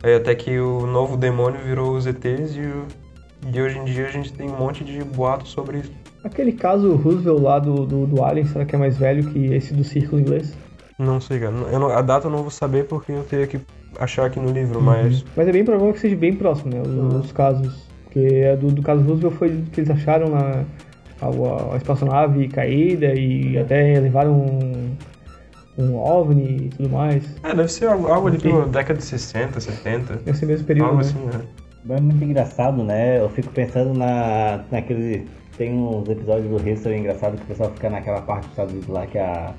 Aí 0.02 0.14
até 0.14 0.34
que 0.34 0.58
o 0.58 0.86
novo 0.86 1.16
demônio 1.16 1.60
virou 1.60 1.94
os 1.94 2.06
ETs 2.06 2.56
e, 2.56 3.52
e 3.54 3.60
hoje 3.60 3.78
em 3.78 3.84
dia 3.84 4.06
a 4.06 4.10
gente 4.10 4.32
tem 4.32 4.48
um 4.48 4.56
monte 4.56 4.82
de 4.84 5.02
boatos 5.04 5.50
sobre 5.50 5.78
isso. 5.78 5.92
Aquele 6.24 6.52
caso 6.52 6.94
Roosevelt 6.96 7.40
lá 7.40 7.58
do, 7.58 7.86
do, 7.86 8.06
do 8.06 8.24
Alien, 8.24 8.46
será 8.46 8.64
que 8.64 8.74
é 8.74 8.78
mais 8.78 8.96
velho 8.98 9.24
que 9.30 9.46
esse 9.46 9.72
do 9.74 9.84
círculo 9.84 10.20
inglês? 10.20 10.56
Não 10.98 11.20
sei, 11.20 11.40
cara. 11.40 11.52
Eu 11.72 11.78
não- 11.78 11.88
a 11.90 12.02
data 12.02 12.26
eu 12.26 12.30
não 12.30 12.42
vou 12.42 12.50
saber 12.50 12.84
porque 12.84 13.12
eu 13.12 13.22
teria 13.24 13.46
que 13.46 13.58
achar 13.98 14.26
aqui 14.26 14.38
no 14.38 14.50
livro, 14.52 14.80
mas 14.82 15.24
Mas 15.36 15.48
é 15.48 15.52
bem 15.52 15.64
provável 15.64 15.92
que 15.94 16.00
seja 16.00 16.16
bem 16.16 16.34
próximo, 16.34 16.72
né? 16.74 16.82
Os, 16.82 17.24
os 17.24 17.32
casos. 17.32 17.88
Porque 18.04 18.44
a 18.52 18.56
do, 18.56 18.68
do 18.68 18.82
caso 18.82 19.02
Roosevelt 19.02 19.34
foi 19.34 19.48
o 19.48 19.62
que 19.62 19.80
eles 19.80 19.90
acharam 19.90 20.28
na 20.28 20.64
a, 21.20 21.74
a 21.74 21.76
espaçonave 21.76 22.48
caída 22.48 23.14
e 23.14 23.56
até 23.58 23.98
levaram 24.00 24.46
um, 25.80 25.96
OVNI 25.96 26.66
e 26.66 26.68
tudo 26.68 26.88
mais. 26.90 27.24
É, 27.42 27.54
deve 27.54 27.68
ser 27.68 27.86
algo, 27.86 28.08
algo 28.08 28.28
ali 28.28 28.38
pela 28.38 28.66
década 28.66 28.98
de 28.98 29.04
60, 29.04 29.60
70. 29.60 30.20
Nesse 30.26 30.46
mesmo 30.46 30.66
período. 30.66 30.90
Algo 30.90 31.02
né? 31.02 31.08
assim, 31.08 31.18
né? 31.18 31.44
É 31.88 32.00
muito 32.00 32.22
engraçado, 32.22 32.84
né? 32.84 33.18
Eu 33.18 33.28
fico 33.30 33.50
pensando 33.52 33.94
na, 33.94 34.64
naquele. 34.70 35.26
Tem 35.56 35.74
uns 35.74 36.08
episódios 36.08 36.48
do 36.48 36.68
History 36.68 36.98
engraçado 36.98 37.36
que 37.36 37.42
o 37.42 37.46
pessoal 37.46 37.70
fica 37.70 37.90
naquela 37.90 38.20
parte 38.22 38.42
dos 38.42 38.50
Estados 38.50 38.72
Unidos 38.72 38.88
lá 38.90 39.06
que 39.06 39.18
a. 39.18 39.54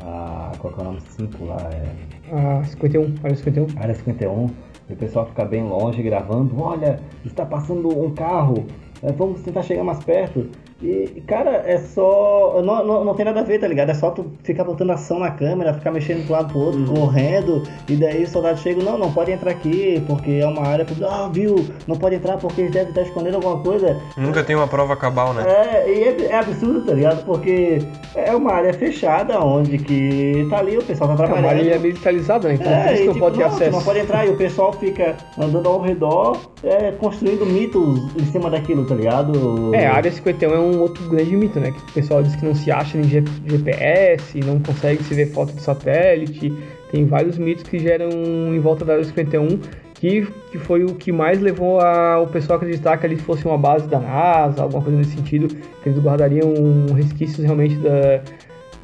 a 0.00 0.52
qual 0.58 0.72
que 0.72 0.80
é 0.80 0.82
o 0.82 0.86
nome? 0.86 1.00
5 1.00 1.44
lá, 1.44 1.70
é. 1.72 2.60
A 2.60 2.64
51, 2.64 3.14
área 3.22 3.36
51. 3.36 3.66
Área 3.76 3.94
51, 3.94 4.50
e 4.88 4.92
o 4.92 4.96
pessoal 4.96 5.26
fica 5.26 5.44
bem 5.44 5.62
longe 5.62 6.02
gravando. 6.02 6.60
Olha, 6.60 7.00
está 7.24 7.46
passando 7.46 7.88
um 7.88 8.10
carro, 8.12 8.66
é, 9.02 9.12
vamos 9.12 9.40
tentar 9.42 9.62
chegar 9.62 9.84
mais 9.84 10.02
perto. 10.02 10.48
E, 10.84 11.22
cara, 11.26 11.62
é 11.66 11.78
só. 11.78 12.60
Não, 12.62 12.84
não, 12.84 13.04
não 13.04 13.14
tem 13.14 13.24
nada 13.24 13.40
a 13.40 13.42
ver, 13.42 13.58
tá 13.58 13.66
ligado? 13.66 13.88
É 13.90 13.94
só 13.94 14.10
tu 14.10 14.26
ficar 14.42 14.64
botando 14.64 14.90
ação 14.90 15.18
na 15.18 15.30
câmera, 15.30 15.72
ficar 15.72 15.90
mexendo 15.90 16.24
de 16.26 16.30
um 16.30 16.34
lado 16.34 16.48
pro 16.52 16.58
outro, 16.60 16.80
Uhum. 16.80 16.94
correndo, 16.94 17.62
e 17.88 17.96
daí 17.96 18.22
os 18.24 18.28
soldados 18.30 18.60
chegam, 18.60 18.84
não, 18.84 18.98
não 18.98 19.10
pode 19.12 19.32
entrar 19.32 19.50
aqui, 19.52 20.02
porque 20.06 20.32
é 20.42 20.46
uma 20.46 20.66
área. 20.66 20.84
Ah, 21.08 21.30
viu? 21.32 21.56
Não 21.86 21.96
pode 21.96 22.16
entrar 22.16 22.36
porque 22.36 22.60
eles 22.60 22.72
devem 22.72 22.90
estar 22.90 23.02
escondendo 23.02 23.36
alguma 23.36 23.58
coisa. 23.62 23.98
Nunca 24.16 24.44
tem 24.44 24.54
uma 24.54 24.66
prova 24.68 24.94
cabal, 24.96 25.32
né? 25.32 25.42
É, 25.46 25.90
e 25.90 26.02
é, 26.04 26.26
é 26.26 26.34
absurdo, 26.38 26.82
tá 26.84 26.92
ligado? 26.92 27.24
Porque 27.24 27.78
é 28.14 28.34
uma 28.34 28.52
área 28.52 28.74
fechada 28.74 29.40
onde 29.40 29.78
que 29.78 30.46
tá 30.50 30.58
ali, 30.58 30.76
o 30.76 30.82
pessoal 30.84 31.08
tá 31.16 31.24
É 31.24 31.26
uma 31.26 31.32
trabalhando. 31.32 31.60
área 31.66 31.78
militarizada, 31.78 32.48
né? 32.48 32.54
Então 32.54 32.66
por 32.66 32.78
É, 32.88 32.92
isso 32.94 33.02
e, 33.02 33.06
não 33.06 33.12
tipo, 33.14 33.24
pode 33.24 33.36
ter 33.38 33.44
não, 33.44 33.48
acesso. 33.54 33.70
não 33.78 33.82
pode 33.82 33.98
entrar 34.00 34.26
e 34.26 34.30
o 34.30 34.36
pessoal 34.36 34.72
fica 34.74 35.16
andando 35.38 35.68
ao 35.68 35.80
redor, 35.80 36.36
é, 36.62 36.92
construindo 36.92 37.46
mitos 37.46 38.14
em 38.20 38.26
cima 38.26 38.50
daquilo, 38.50 38.84
tá 38.84 38.94
ligado? 38.94 39.74
É, 39.74 39.86
a 39.86 39.94
área 39.94 40.10
51 40.12 40.52
é 40.54 40.58
um 40.58 40.73
outro 40.80 41.08
grande 41.08 41.36
mito, 41.36 41.58
né? 41.60 41.70
Que 41.70 41.78
o 41.78 41.92
pessoal 41.94 42.22
diz 42.22 42.34
que 42.36 42.44
não 42.44 42.54
se 42.54 42.70
acha 42.70 42.98
em 42.98 43.04
GPS, 43.04 44.38
não 44.40 44.60
consegue 44.60 45.02
se 45.04 45.14
ver 45.14 45.26
foto 45.26 45.52
de 45.52 45.60
satélite. 45.60 46.52
Tem 46.90 47.04
vários 47.06 47.38
mitos 47.38 47.64
que 47.64 47.78
geram 47.78 48.08
em 48.10 48.58
volta 48.60 48.84
da 48.84 48.94
área 48.94 49.04
51, 49.04 49.58
que, 49.94 50.26
que 50.50 50.58
foi 50.58 50.84
o 50.84 50.94
que 50.94 51.10
mais 51.10 51.40
levou 51.40 51.80
a, 51.80 52.20
o 52.20 52.26
pessoal 52.26 52.58
a 52.58 52.62
acreditar 52.62 52.96
que 52.98 53.06
ali 53.06 53.16
fosse 53.16 53.44
uma 53.46 53.58
base 53.58 53.88
da 53.88 53.98
NASA, 53.98 54.62
alguma 54.62 54.82
coisa 54.82 54.98
nesse 54.98 55.16
sentido, 55.16 55.48
que 55.48 55.88
eles 55.88 55.98
guardariam 55.98 56.52
resquícios 56.94 57.44
realmente 57.44 57.76
da, 57.76 58.22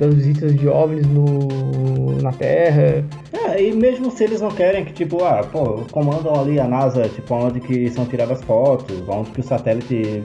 das 0.00 0.14
visitas 0.14 0.56
de 0.56 0.66
OVNIs 0.66 1.06
no, 1.06 2.20
na 2.22 2.32
Terra. 2.32 3.04
É, 3.32 3.62
e 3.62 3.72
mesmo 3.72 4.10
se 4.10 4.24
eles 4.24 4.40
não 4.40 4.50
querem 4.50 4.84
que, 4.84 4.92
tipo, 4.92 5.22
ah, 5.22 5.44
pô, 5.52 5.82
comandam 5.92 6.40
ali 6.40 6.58
a 6.58 6.66
NASA, 6.66 7.08
tipo, 7.08 7.34
onde 7.34 7.60
que 7.60 7.90
são 7.90 8.06
tiradas 8.06 8.42
fotos, 8.42 9.02
onde 9.06 9.30
que 9.30 9.40
o 9.40 9.44
satélite. 9.44 10.24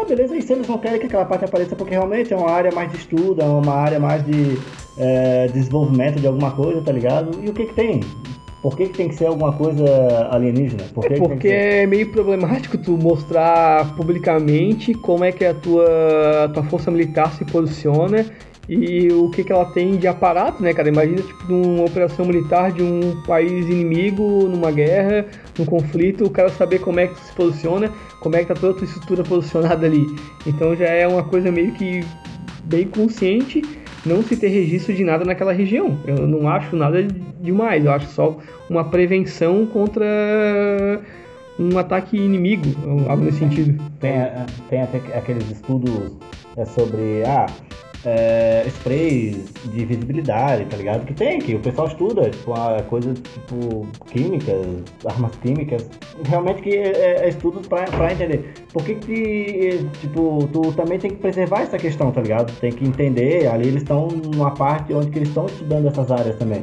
Ah, 0.00 0.04
beleza, 0.04 0.36
e 0.36 0.42
se 0.42 0.52
eles 0.52 0.68
não 0.68 0.78
querem 0.78 1.00
que 1.00 1.06
aquela 1.06 1.24
parte 1.24 1.44
apareça 1.44 1.74
porque 1.74 1.90
realmente 1.92 2.32
é 2.32 2.36
uma 2.36 2.50
área 2.50 2.70
mais 2.72 2.90
de 2.92 2.98
estudo, 2.98 3.40
é 3.42 3.44
uma 3.44 3.74
área 3.74 3.98
mais 3.98 4.24
de 4.24 4.58
é, 4.96 5.48
desenvolvimento 5.48 6.20
de 6.20 6.26
alguma 6.26 6.52
coisa, 6.52 6.80
tá 6.82 6.92
ligado? 6.92 7.42
E 7.42 7.48
o 7.48 7.52
que 7.52 7.66
que 7.66 7.74
tem? 7.74 8.00
Por 8.62 8.76
que, 8.76 8.88
que 8.88 8.94
tem 8.94 9.08
que 9.08 9.14
ser 9.14 9.26
alguma 9.26 9.52
coisa 9.52 9.84
alienígena? 10.30 10.84
Por 10.92 11.06
que 11.06 11.14
É 11.14 11.20
que 11.20 11.20
porque 11.20 11.36
que 11.38 11.48
ser? 11.48 11.82
é 11.82 11.86
meio 11.86 12.10
problemático 12.10 12.76
tu 12.78 12.96
mostrar 12.98 13.94
publicamente 13.96 14.94
como 14.94 15.24
é 15.24 15.32
que 15.32 15.44
a 15.44 15.54
tua, 15.54 16.44
a 16.44 16.48
tua 16.48 16.64
força 16.64 16.90
militar 16.90 17.32
se 17.34 17.44
posiciona 17.44 18.26
e 18.68 19.08
o 19.10 19.30
que, 19.30 19.42
que 19.42 19.50
ela 19.50 19.64
tem 19.64 19.96
de 19.96 20.06
aparato, 20.06 20.62
né, 20.62 20.74
cara? 20.74 20.88
Imagina, 20.88 21.22
tipo, 21.22 21.54
uma 21.54 21.84
operação 21.84 22.26
militar 22.26 22.70
de 22.70 22.82
um 22.82 23.22
país 23.22 23.66
inimigo 23.66 24.46
numa 24.46 24.70
guerra, 24.70 25.24
num 25.58 25.64
conflito, 25.64 26.24
o 26.24 26.30
cara 26.30 26.50
saber 26.50 26.80
como 26.80 27.00
é 27.00 27.06
que 27.06 27.18
se 27.18 27.32
posiciona, 27.32 27.90
como 28.20 28.36
é 28.36 28.40
que 28.40 28.46
tá 28.46 28.54
toda 28.54 28.72
a 28.72 28.76
tua 28.76 28.84
estrutura 28.84 29.22
posicionada 29.28 29.86
ali. 29.86 30.04
Então 30.46 30.76
já 30.76 30.86
é 30.86 31.08
uma 31.08 31.24
coisa 31.24 31.50
meio 31.50 31.72
que 31.72 32.04
bem 32.64 32.86
consciente 32.86 33.62
não 34.04 34.22
se 34.22 34.36
ter 34.36 34.48
registro 34.48 34.94
de 34.94 35.02
nada 35.02 35.24
naquela 35.24 35.52
região. 35.52 35.98
Eu 36.06 36.26
não 36.26 36.48
acho 36.48 36.76
nada 36.76 37.02
demais, 37.40 37.84
eu 37.84 37.90
acho 37.90 38.06
só 38.08 38.38
uma 38.68 38.84
prevenção 38.84 39.64
contra 39.66 40.04
um 41.58 41.76
ataque 41.78 42.16
inimigo, 42.16 42.64
algo 43.08 43.24
nesse 43.24 43.38
sentido. 43.38 43.82
Tem, 43.98 44.12
tem 44.68 44.82
aqueles 44.82 45.50
estudos 45.50 46.16
é, 46.56 46.64
sobre 46.64 47.22
ah, 47.26 47.46
é, 48.08 48.64
sprays 48.68 49.52
de 49.64 49.84
visibilidade, 49.84 50.64
tá 50.64 50.76
ligado? 50.76 51.04
Que 51.04 51.12
tem, 51.12 51.38
que 51.38 51.54
o 51.54 51.60
pessoal 51.60 51.88
estuda, 51.88 52.30
tipo, 52.30 52.52
a 52.54 52.82
coisa 52.82 53.12
tipo 53.12 53.86
químicas, 54.06 54.66
armas 55.04 55.36
químicas. 55.36 55.88
Realmente 56.24 56.62
que 56.62 56.70
é, 56.70 57.24
é 57.24 57.28
estudos 57.28 57.66
pra, 57.66 57.84
pra 57.84 58.12
entender. 58.12 58.54
Por 58.72 58.82
que 58.84 58.94
que, 58.94 59.86
tipo, 60.00 60.48
tu 60.52 60.72
também 60.72 60.98
tem 60.98 61.10
que 61.10 61.16
preservar 61.16 61.62
essa 61.62 61.76
questão, 61.76 62.10
tá 62.10 62.20
ligado? 62.20 62.52
Tem 62.60 62.72
que 62.72 62.84
entender, 62.84 63.46
ali 63.46 63.68
eles 63.68 63.82
estão 63.82 64.08
numa 64.08 64.52
parte 64.52 64.92
onde 64.94 65.10
que 65.10 65.18
eles 65.18 65.28
estão 65.28 65.46
estudando 65.46 65.88
essas 65.88 66.10
áreas 66.10 66.36
também. 66.36 66.62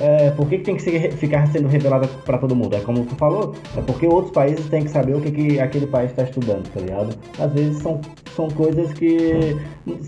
É, 0.00 0.30
por 0.32 0.48
que, 0.48 0.58
que 0.58 0.64
tem 0.64 0.76
que 0.76 0.82
ser- 0.82 1.12
ficar 1.12 1.46
sendo 1.48 1.68
revelada 1.68 2.08
para 2.26 2.36
todo 2.38 2.54
mundo? 2.56 2.74
É 2.74 2.80
como 2.80 3.04
tu 3.04 3.14
falou, 3.14 3.54
é 3.76 3.80
porque 3.80 4.06
outros 4.06 4.32
países 4.32 4.66
têm 4.68 4.82
que 4.82 4.90
saber 4.90 5.14
o 5.14 5.20
que, 5.20 5.30
que 5.30 5.60
aquele 5.60 5.86
país 5.86 6.10
está 6.10 6.24
estudando, 6.24 6.68
tá 6.72 6.80
ligado? 6.80 7.14
Às 7.38 7.52
vezes 7.52 7.78
são, 7.82 8.00
são 8.34 8.48
coisas 8.48 8.92
que 8.94 9.56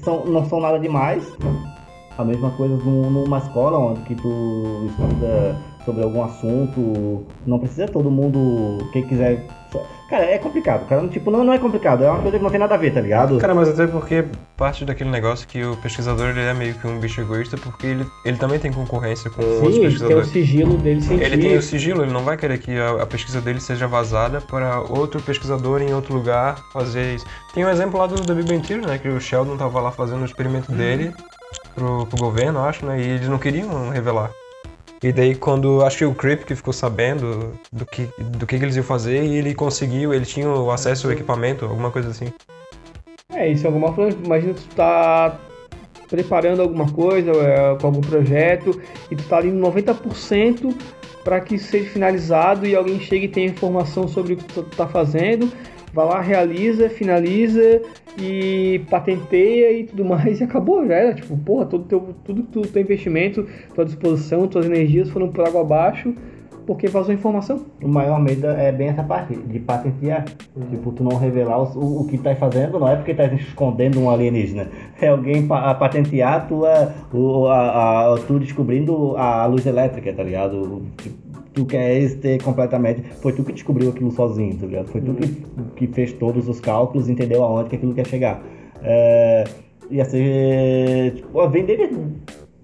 são, 0.02 0.24
não 0.26 0.44
são 0.44 0.60
nada 0.60 0.78
demais. 0.78 1.24
A 2.18 2.24
mesma 2.24 2.50
coisa 2.52 2.74
num- 2.76 3.10
numa 3.10 3.38
escola 3.38 3.78
onde 3.78 4.00
que 4.00 4.14
tu 4.14 4.86
estuda 4.88 5.56
sobre 5.84 6.02
algum 6.02 6.24
assunto. 6.24 7.24
Não 7.46 7.58
precisa 7.58 7.86
todo 7.86 8.10
mundo, 8.10 8.78
quem 8.92 9.02
quiser. 9.02 9.46
Cara, 10.08 10.24
é 10.24 10.38
complicado, 10.38 10.86
cara. 10.88 11.06
Tipo, 11.08 11.30
não, 11.32 11.42
não 11.42 11.52
é 11.52 11.58
complicado, 11.58 12.04
é 12.04 12.10
uma 12.10 12.22
coisa 12.22 12.36
que 12.38 12.42
não 12.42 12.50
tem 12.50 12.60
nada 12.60 12.74
a 12.74 12.78
ver, 12.78 12.92
tá 12.92 13.00
ligado? 13.00 13.38
Cara, 13.38 13.54
mas 13.54 13.68
até 13.68 13.86
porque 13.88 14.24
parte 14.56 14.84
daquele 14.84 15.10
negócio 15.10 15.48
que 15.48 15.64
o 15.64 15.76
pesquisador 15.78 16.28
ele 16.28 16.40
é 16.42 16.54
meio 16.54 16.74
que 16.74 16.86
um 16.86 17.00
bicho 17.00 17.20
egoísta, 17.20 17.56
porque 17.56 17.88
ele, 17.88 18.06
ele 18.24 18.36
também 18.36 18.58
tem 18.58 18.72
concorrência 18.72 19.28
com 19.30 19.42
outros 19.42 19.74
Sim, 19.74 19.80
tem 19.80 19.80
o 19.80 19.82
pesquisadores. 19.90 20.28
sigilo 20.28 20.76
dele 20.76 21.00
científico. 21.00 21.34
Ele 21.34 21.42
tem 21.42 21.56
o 21.56 21.62
sigilo, 21.62 22.02
ele 22.02 22.12
não 22.12 22.22
vai 22.22 22.36
querer 22.36 22.58
que 22.58 22.78
a, 22.78 23.02
a 23.02 23.06
pesquisa 23.06 23.40
dele 23.40 23.60
seja 23.60 23.88
vazada 23.88 24.40
para 24.40 24.80
outro 24.80 25.20
pesquisador 25.20 25.82
em 25.82 25.92
outro 25.92 26.14
lugar 26.14 26.56
fazer 26.72 27.16
isso. 27.16 27.26
Tem 27.52 27.64
um 27.64 27.68
exemplo 27.68 27.98
lá 27.98 28.06
do, 28.06 28.14
do 28.14 28.34
Big 28.34 28.48
Bang 28.48 28.66
Theory, 28.66 28.86
né? 28.86 28.98
Que 28.98 29.08
o 29.08 29.20
Sheldon 29.20 29.56
tava 29.56 29.80
lá 29.80 29.90
fazendo 29.90 30.22
o 30.22 30.24
experimento 30.24 30.70
dele 30.70 31.12
pro, 31.74 32.06
pro 32.06 32.16
governo, 32.18 32.60
acho, 32.60 32.86
né? 32.86 33.00
E 33.00 33.04
eles 33.04 33.28
não 33.28 33.38
queriam 33.38 33.90
revelar. 33.90 34.30
E 35.02 35.12
daí 35.12 35.34
quando, 35.34 35.84
acho 35.84 35.98
que 35.98 36.04
o 36.04 36.14
Creep 36.14 36.44
que 36.44 36.54
ficou 36.54 36.72
sabendo 36.72 37.52
do 37.72 37.84
que, 37.84 38.08
do 38.18 38.46
que, 38.46 38.58
que 38.58 38.64
eles 38.64 38.76
iam 38.76 38.84
fazer 38.84 39.24
e 39.24 39.36
ele 39.36 39.54
conseguiu, 39.54 40.14
ele 40.14 40.24
tinha 40.24 40.48
o 40.48 40.70
acesso 40.70 41.06
ao 41.06 41.12
equipamento, 41.12 41.64
alguma 41.64 41.90
coisa 41.90 42.08
assim. 42.08 42.32
É, 43.32 43.48
isso 43.48 43.64
é 43.64 43.68
alguma 43.68 43.92
forma. 43.92 44.16
Imagina 44.24 44.54
tu 44.54 44.74
tá 44.74 45.38
preparando 46.08 46.62
alguma 46.62 46.90
coisa 46.90 47.30
é, 47.32 47.76
com 47.78 47.88
algum 47.88 48.00
projeto 48.00 48.80
e 49.10 49.16
tu 49.16 49.24
tá 49.24 49.38
ali 49.38 49.50
no 49.50 49.70
90% 49.70 50.74
para 51.22 51.40
que 51.40 51.58
seja 51.58 51.90
finalizado 51.90 52.66
e 52.66 52.76
alguém 52.76 53.00
chegue 53.00 53.26
e 53.26 53.28
tenha 53.28 53.48
informação 53.48 54.06
sobre 54.06 54.34
o 54.34 54.36
que 54.36 54.44
tu 54.44 54.62
tá 54.62 54.86
fazendo, 54.86 55.52
vai 55.92 56.06
lá, 56.06 56.20
realiza, 56.20 56.88
finaliza 56.88 57.82
e 58.18 58.80
patenteia 58.90 59.72
e 59.72 59.84
tudo 59.84 60.04
mais 60.04 60.40
e 60.40 60.44
acabou, 60.44 60.86
já 60.86 60.94
era. 60.94 61.14
Tipo, 61.14 61.36
porra, 61.38 61.66
todo 61.66 61.84
teu, 61.84 62.14
tudo 62.24 62.42
teu, 62.44 62.62
teu 62.62 62.82
investimento, 62.82 63.46
tua 63.74 63.84
disposição, 63.84 64.46
tuas 64.48 64.66
energias 64.66 65.10
foram 65.10 65.28
por 65.28 65.46
água 65.46 65.60
abaixo 65.60 66.14
porque 66.66 66.88
vazou 66.88 67.14
informação. 67.14 67.64
O 67.82 67.88
maior 67.88 68.20
medo 68.20 68.46
é 68.48 68.72
bem 68.72 68.88
essa 68.88 69.02
parte, 69.02 69.34
de 69.36 69.58
patentear. 69.60 70.24
Tipo, 70.70 70.92
tu 70.92 71.04
não 71.04 71.16
revelar 71.16 71.62
o, 71.62 72.02
o, 72.02 72.06
que 72.06 72.18
tá 72.18 72.34
fazendo, 72.34 72.78
não 72.78 72.88
é 72.88 72.96
porque 72.96 73.14
tá 73.14 73.26
escondendo 73.26 74.00
um 74.00 74.10
alienígena. 74.10 74.68
É 74.98 75.08
alguém 75.08 75.46
pa, 75.46 75.74
patentear 75.74 76.34
a 76.34 76.40
tua, 76.40 76.94
o, 77.12 77.46
a, 77.46 78.14
a, 78.14 78.18
tu 78.26 78.38
descobrindo 78.38 79.14
a 79.16 79.44
luz 79.44 79.66
elétrica, 79.66 80.10
tá 80.12 80.22
ligado? 80.22 80.82
Tipo, 80.96 81.16
tu 81.52 81.66
queres 81.66 82.14
ter 82.14 82.42
completamente. 82.42 83.02
Foi 83.20 83.32
tu 83.32 83.44
que 83.44 83.52
descobriu 83.52 83.90
aquilo 83.90 84.10
sozinho, 84.10 84.56
tá 84.56 84.66
ligado? 84.66 84.88
Foi 84.88 85.02
tu 85.02 85.12
que, 85.14 85.26
que 85.76 85.86
fez 85.88 86.12
todos 86.14 86.48
os 86.48 86.60
cálculos, 86.60 87.10
entendeu 87.10 87.44
aonde 87.44 87.70
que 87.70 87.76
aquilo 87.76 87.94
quer 87.94 88.06
chegar. 88.06 88.42
É, 88.82 89.44
ia 89.90 90.04
ser. 90.04 91.14
Tipo, 91.14 91.48
vender 91.48 91.90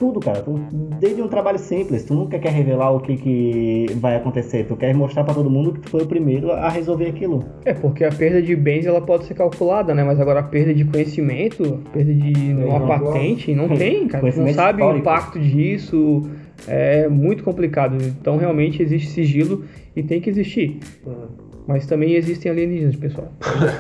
tudo, 0.02 0.18
cara. 0.18 0.42
Tu, 0.42 0.61
desde 0.99 1.23
um 1.23 1.28
trabalho 1.28 1.61
simples, 1.61 2.04
tu 2.04 2.12
nunca 2.12 2.37
quer 2.37 2.50
revelar 2.50 2.90
o 2.90 2.99
que, 2.99 3.16
que 3.16 3.87
vai 4.00 4.16
acontecer. 4.16 4.64
Tu 4.64 4.75
quer 4.75 4.92
mostrar 4.92 5.23
para 5.23 5.32
todo 5.32 5.49
mundo 5.49 5.75
que 5.75 5.78
tu 5.78 5.90
foi 5.90 6.02
o 6.02 6.06
primeiro 6.06 6.50
a 6.50 6.68
resolver 6.68 7.06
aquilo. 7.06 7.44
É, 7.64 7.73
porque 7.73 8.02
a 8.02 8.11
perda 8.11 8.42
de 8.42 8.56
bens 8.56 8.85
ela 8.85 9.00
pode 9.00 9.26
ser 9.26 9.35
calculada, 9.35 9.94
né? 9.94 10.02
Mas 10.02 10.18
agora 10.18 10.40
a 10.40 10.42
perda 10.42 10.75
de 10.75 10.85
conhecimento, 10.85 11.80
perda 11.92 12.12
de 12.12 12.52
uma 12.52 12.85
patente, 12.85 13.54
não 13.54 13.68
tem, 13.68 14.09
cara. 14.09 14.32
Tu 14.32 14.40
não 14.40 14.52
sabe 14.52 14.82
o 14.82 14.97
impacto 14.97 15.38
disso. 15.38 16.28
É 16.66 17.09
muito 17.09 17.44
complicado. 17.44 17.97
Então 18.02 18.37
realmente 18.38 18.82
existe 18.82 19.09
sigilo 19.09 19.64
e 19.94 20.02
tem 20.02 20.21
que 20.21 20.28
existir. 20.28 20.80
Mas 21.64 21.87
também 21.87 22.14
existem 22.14 22.50
alienígenas, 22.50 22.97
pessoal. 22.97 23.28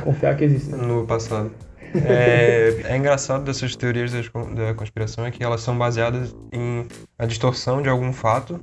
Confiar 0.04 0.36
que 0.36 0.44
existem. 0.44 0.78
No 0.78 1.04
passado. 1.04 1.50
É, 1.94 2.82
é, 2.84 2.96
engraçado 2.96 3.44
dessas 3.44 3.76
teorias 3.76 4.12
da 4.12 4.74
conspiração 4.74 5.26
é 5.26 5.30
que 5.30 5.42
elas 5.42 5.60
são 5.60 5.76
baseadas 5.76 6.34
em 6.52 6.86
a 7.18 7.26
distorção 7.26 7.82
de 7.82 7.88
algum 7.88 8.12
fato. 8.12 8.60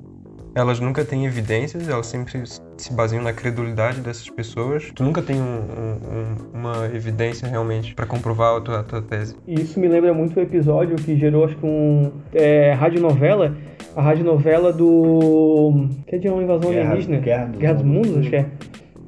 Elas 0.55 0.79
nunca 0.79 1.05
têm 1.05 1.25
evidências, 1.25 1.87
elas 1.87 2.07
sempre 2.07 2.41
se 2.77 2.93
baseiam 2.93 3.23
na 3.23 3.31
credulidade 3.31 4.01
dessas 4.01 4.29
pessoas. 4.29 4.91
Tu 4.95 5.03
nunca 5.03 5.21
tem 5.21 5.39
um, 5.39 5.43
um, 5.43 6.59
uma 6.59 6.85
evidência 6.87 7.47
realmente 7.47 7.93
para 7.93 8.05
comprovar 8.05 8.57
a 8.57 8.61
tua, 8.61 8.79
a 8.79 8.83
tua, 8.83 9.01
tese. 9.01 9.35
Isso 9.47 9.79
me 9.79 9.87
lembra 9.87 10.13
muito 10.13 10.37
o 10.37 10.41
episódio 10.41 10.95
que 10.95 11.15
gerou, 11.15 11.45
acho 11.45 11.55
que 11.55 11.65
um 11.65 12.11
é, 12.33 12.73
radionovela, 12.73 13.55
a 13.95 14.01
radionovela 14.01 14.73
do. 14.73 15.87
que 16.07 16.15
é 16.15 16.17
de 16.17 16.27
uma 16.27 16.41
invasão 16.41 16.71
Guerra, 16.71 16.91
alienígena? 16.93 17.19
Guerra 17.19 17.45
dos, 17.45 17.59
Guerra 17.59 17.73
dos 17.75 17.83
Mundos, 17.83 18.17
acho 18.17 18.29
que 18.29 18.35
é. 18.35 18.45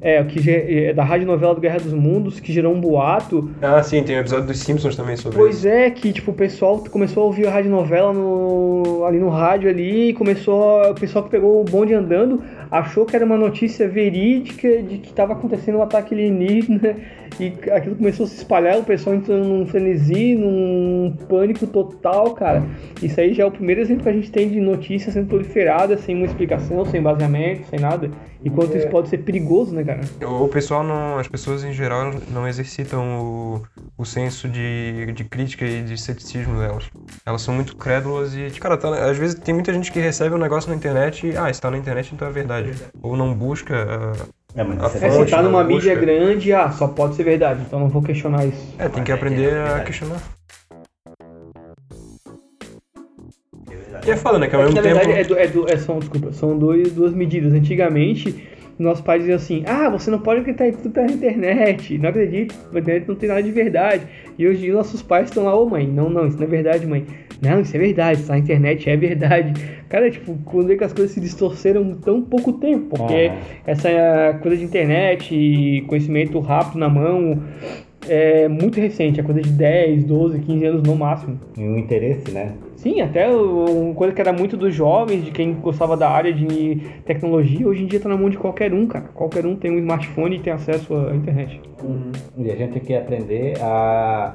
É, 0.04 0.22
que 0.24 0.50
é 0.50 0.92
da 0.92 1.04
radionovela 1.04 1.54
do 1.54 1.60
Guerra 1.60 1.78
dos 1.78 1.92
Mundos, 1.92 2.40
que 2.40 2.52
gerou 2.52 2.74
um 2.74 2.80
boato. 2.80 3.48
Ah, 3.62 3.80
sim, 3.84 4.02
tem 4.02 4.16
um 4.16 4.18
episódio 4.18 4.48
dos 4.48 4.58
Simpsons 4.58 4.96
também 4.96 5.16
sobre 5.16 5.38
pois 5.38 5.58
isso. 5.58 5.68
Pois 5.68 5.74
é, 5.74 5.90
que 5.90 6.12
tipo, 6.12 6.32
o 6.32 6.34
pessoal 6.34 6.82
começou 6.90 7.22
a 7.22 7.26
ouvir 7.26 7.46
a 7.46 7.52
radionovela 7.52 8.12
no, 8.12 9.04
ali 9.06 9.20
no 9.20 9.28
rádio 9.28 9.70
ali, 9.70 10.08
e 10.08 10.12
começou. 10.12 10.90
O 10.90 10.94
pessoal 10.94 11.24
que 11.24 11.30
pegou 11.30 11.60
o 11.60 11.64
bonde 11.64 11.94
andando 11.94 12.42
achou 12.68 13.06
que 13.06 13.14
era 13.14 13.24
uma 13.24 13.36
notícia 13.36 13.86
verídica 13.88 14.82
de 14.82 14.98
que 14.98 15.10
estava 15.10 15.34
acontecendo 15.34 15.78
um 15.78 15.82
ataque 15.82 16.14
alienígena 16.14 16.96
E 17.40 17.52
aquilo 17.70 17.96
começou 17.96 18.24
a 18.24 18.28
se 18.28 18.36
espalhar, 18.36 18.78
o 18.78 18.84
pessoal 18.84 19.16
entrando 19.16 19.44
num 19.48 19.66
frenesi, 19.66 20.34
num 20.34 21.16
pânico 21.28 21.66
total, 21.66 22.34
cara. 22.34 22.62
Isso 23.02 23.20
aí 23.20 23.32
já 23.34 23.42
é 23.44 23.46
o 23.46 23.50
primeiro 23.50 23.80
exemplo 23.80 24.02
que 24.02 24.08
a 24.08 24.12
gente 24.12 24.30
tem 24.30 24.48
de 24.48 24.60
notícias 24.60 25.14
sendo 25.14 25.28
proliferadas 25.28 26.00
sem 26.00 26.14
uma 26.16 26.26
explicação, 26.26 26.84
sem 26.84 27.02
baseamento, 27.02 27.66
sem 27.68 27.78
nada. 27.80 28.10
E 28.44 28.50
quanto 28.50 28.76
isso 28.76 28.88
pode 28.88 29.08
ser 29.08 29.18
perigoso, 29.18 29.72
né, 29.72 29.84
cara? 29.84 30.00
O 30.26 30.48
pessoal 30.48 30.82
não. 30.82 31.16
As 31.18 31.28
pessoas 31.28 31.62
em 31.62 31.72
geral 31.72 32.10
não 32.32 32.46
exercitam 32.48 33.20
o, 33.20 33.62
o 33.96 34.04
senso 34.04 34.48
de, 34.48 35.12
de 35.12 35.24
crítica 35.24 35.64
e 35.64 35.80
de 35.82 35.96
ceticismo 35.96 36.58
delas. 36.58 36.90
Elas 37.24 37.40
são 37.42 37.54
muito 37.54 37.76
crédulas 37.76 38.34
e, 38.34 38.50
cara, 38.58 38.76
tá- 38.76 39.08
às 39.08 39.16
vezes 39.16 39.36
tem 39.36 39.54
muita 39.54 39.72
gente 39.72 39.92
que 39.92 40.00
recebe 40.00 40.34
um 40.34 40.38
negócio 40.38 40.68
na 40.70 40.76
internet 40.76 41.24
e, 41.26 41.36
ah, 41.36 41.50
está 41.50 41.70
na 41.70 41.78
internet, 41.78 42.12
então 42.12 42.26
é 42.26 42.32
verdade. 42.32 42.72
Ou 43.00 43.16
não 43.16 43.32
busca. 43.32 43.86
ah, 43.88 44.26
É, 44.54 44.62
mas 44.62 44.78
É, 45.02 45.06
é 45.06 45.10
se 45.10 45.16
fonte, 45.18 45.30
tá 45.30 45.42
numa 45.42 45.64
busca. 45.64 45.74
mídia 45.74 45.94
grande, 45.94 46.52
ah, 46.52 46.70
só 46.70 46.86
pode 46.88 47.14
ser 47.14 47.24
verdade, 47.24 47.62
então 47.66 47.80
não 47.80 47.88
vou 47.88 48.02
questionar 48.02 48.44
isso. 48.44 48.74
É, 48.78 48.88
tem 48.88 49.02
que 49.02 49.10
aprender 49.12 49.54
a 49.56 49.80
questionar. 49.80 50.20
E 54.06 54.10
é 54.10 54.16
foda, 54.16 54.38
né? 54.38 54.48
Que 54.48 54.56
ao 54.56 54.62
É 54.62 54.66
que, 54.66 54.72
mesmo 54.74 54.82
na 54.82 54.94
tempo. 54.94 55.06
verdade, 55.06 55.20
é, 55.20 55.24
do- 55.24 55.38
é 55.38 55.46
do- 55.46 55.70
é- 55.72 55.76
são, 55.76 55.98
desculpa, 56.00 56.32
são 56.32 56.58
dois, 56.58 56.92
duas 56.92 57.12
medidas. 57.14 57.52
Antigamente, 57.52 58.46
nosso 58.78 59.02
pai 59.02 59.18
dizia 59.18 59.36
assim: 59.36 59.62
ah, 59.66 59.88
você 59.88 60.10
não 60.10 60.18
pode 60.18 60.40
acreditar 60.40 60.68
em 60.68 60.72
tudo 60.72 60.90
pela 60.90 61.10
internet. 61.10 61.98
Não 61.98 62.08
acredito, 62.08 62.54
a 62.72 62.78
internet 62.78 63.08
não 63.08 63.14
tem 63.14 63.28
nada 63.28 63.42
de 63.42 63.50
verdade. 63.50 64.06
E 64.38 64.46
hoje 64.46 64.60
em 64.60 64.62
dia, 64.62 64.74
nossos 64.74 65.02
pais 65.02 65.28
estão 65.28 65.44
lá, 65.44 65.54
ô 65.54 65.68
mãe, 65.68 65.86
não, 65.86 66.08
não, 66.08 66.26
isso 66.26 66.36
não 66.38 66.44
é 66.44 66.48
verdade, 66.48 66.86
mãe. 66.86 67.04
Não, 67.40 67.60
isso 67.60 67.76
é 67.76 67.80
verdade, 67.80 68.20
isso 68.20 68.30
na 68.30 68.38
internet 68.38 68.88
é 68.88 68.96
verdade. 68.96 69.52
Cara, 69.88 70.10
tipo, 70.10 70.38
quando 70.44 70.72
é 70.72 70.76
que 70.76 70.84
as 70.84 70.92
coisas 70.92 71.12
se 71.12 71.20
distorceram 71.20 71.82
em 71.82 71.94
tão 71.96 72.22
pouco 72.22 72.52
tempo? 72.54 72.96
Porque 72.96 73.26
Aham. 73.26 73.38
essa 73.66 74.38
coisa 74.40 74.56
de 74.56 74.64
internet 74.64 75.34
e 75.34 75.82
conhecimento 75.82 76.38
rápido 76.40 76.78
na 76.78 76.88
mão 76.88 77.42
é 78.08 78.48
muito 78.48 78.80
recente, 78.80 79.20
é 79.20 79.22
coisa 79.22 79.40
de 79.40 79.50
10, 79.50 80.04
12, 80.04 80.38
15 80.40 80.64
anos 80.64 80.82
no 80.82 80.96
máximo. 80.96 81.38
E 81.56 81.62
o 81.62 81.78
interesse, 81.78 82.30
né? 82.30 82.52
Sim, 82.82 83.00
até 83.00 83.28
uma 83.28 83.94
coisa 83.94 84.12
que 84.12 84.20
era 84.20 84.32
muito 84.32 84.56
dos 84.56 84.74
jovens, 84.74 85.24
de 85.24 85.30
quem 85.30 85.54
gostava 85.54 85.96
da 85.96 86.10
área 86.10 86.32
de 86.32 86.80
tecnologia, 87.06 87.64
hoje 87.64 87.84
em 87.84 87.86
dia 87.86 88.00
tá 88.00 88.08
na 88.08 88.16
mão 88.16 88.28
de 88.28 88.36
qualquer 88.36 88.74
um, 88.74 88.88
cara. 88.88 89.04
Qualquer 89.14 89.46
um 89.46 89.54
tem 89.54 89.70
um 89.70 89.78
smartphone 89.78 90.34
e 90.34 90.40
tem 90.40 90.52
acesso 90.52 90.92
à 90.96 91.14
internet. 91.14 91.60
E 92.36 92.50
a 92.50 92.56
gente 92.56 92.72
tem 92.72 92.82
que 92.82 92.92
aprender 92.92 93.54
a. 93.62 94.34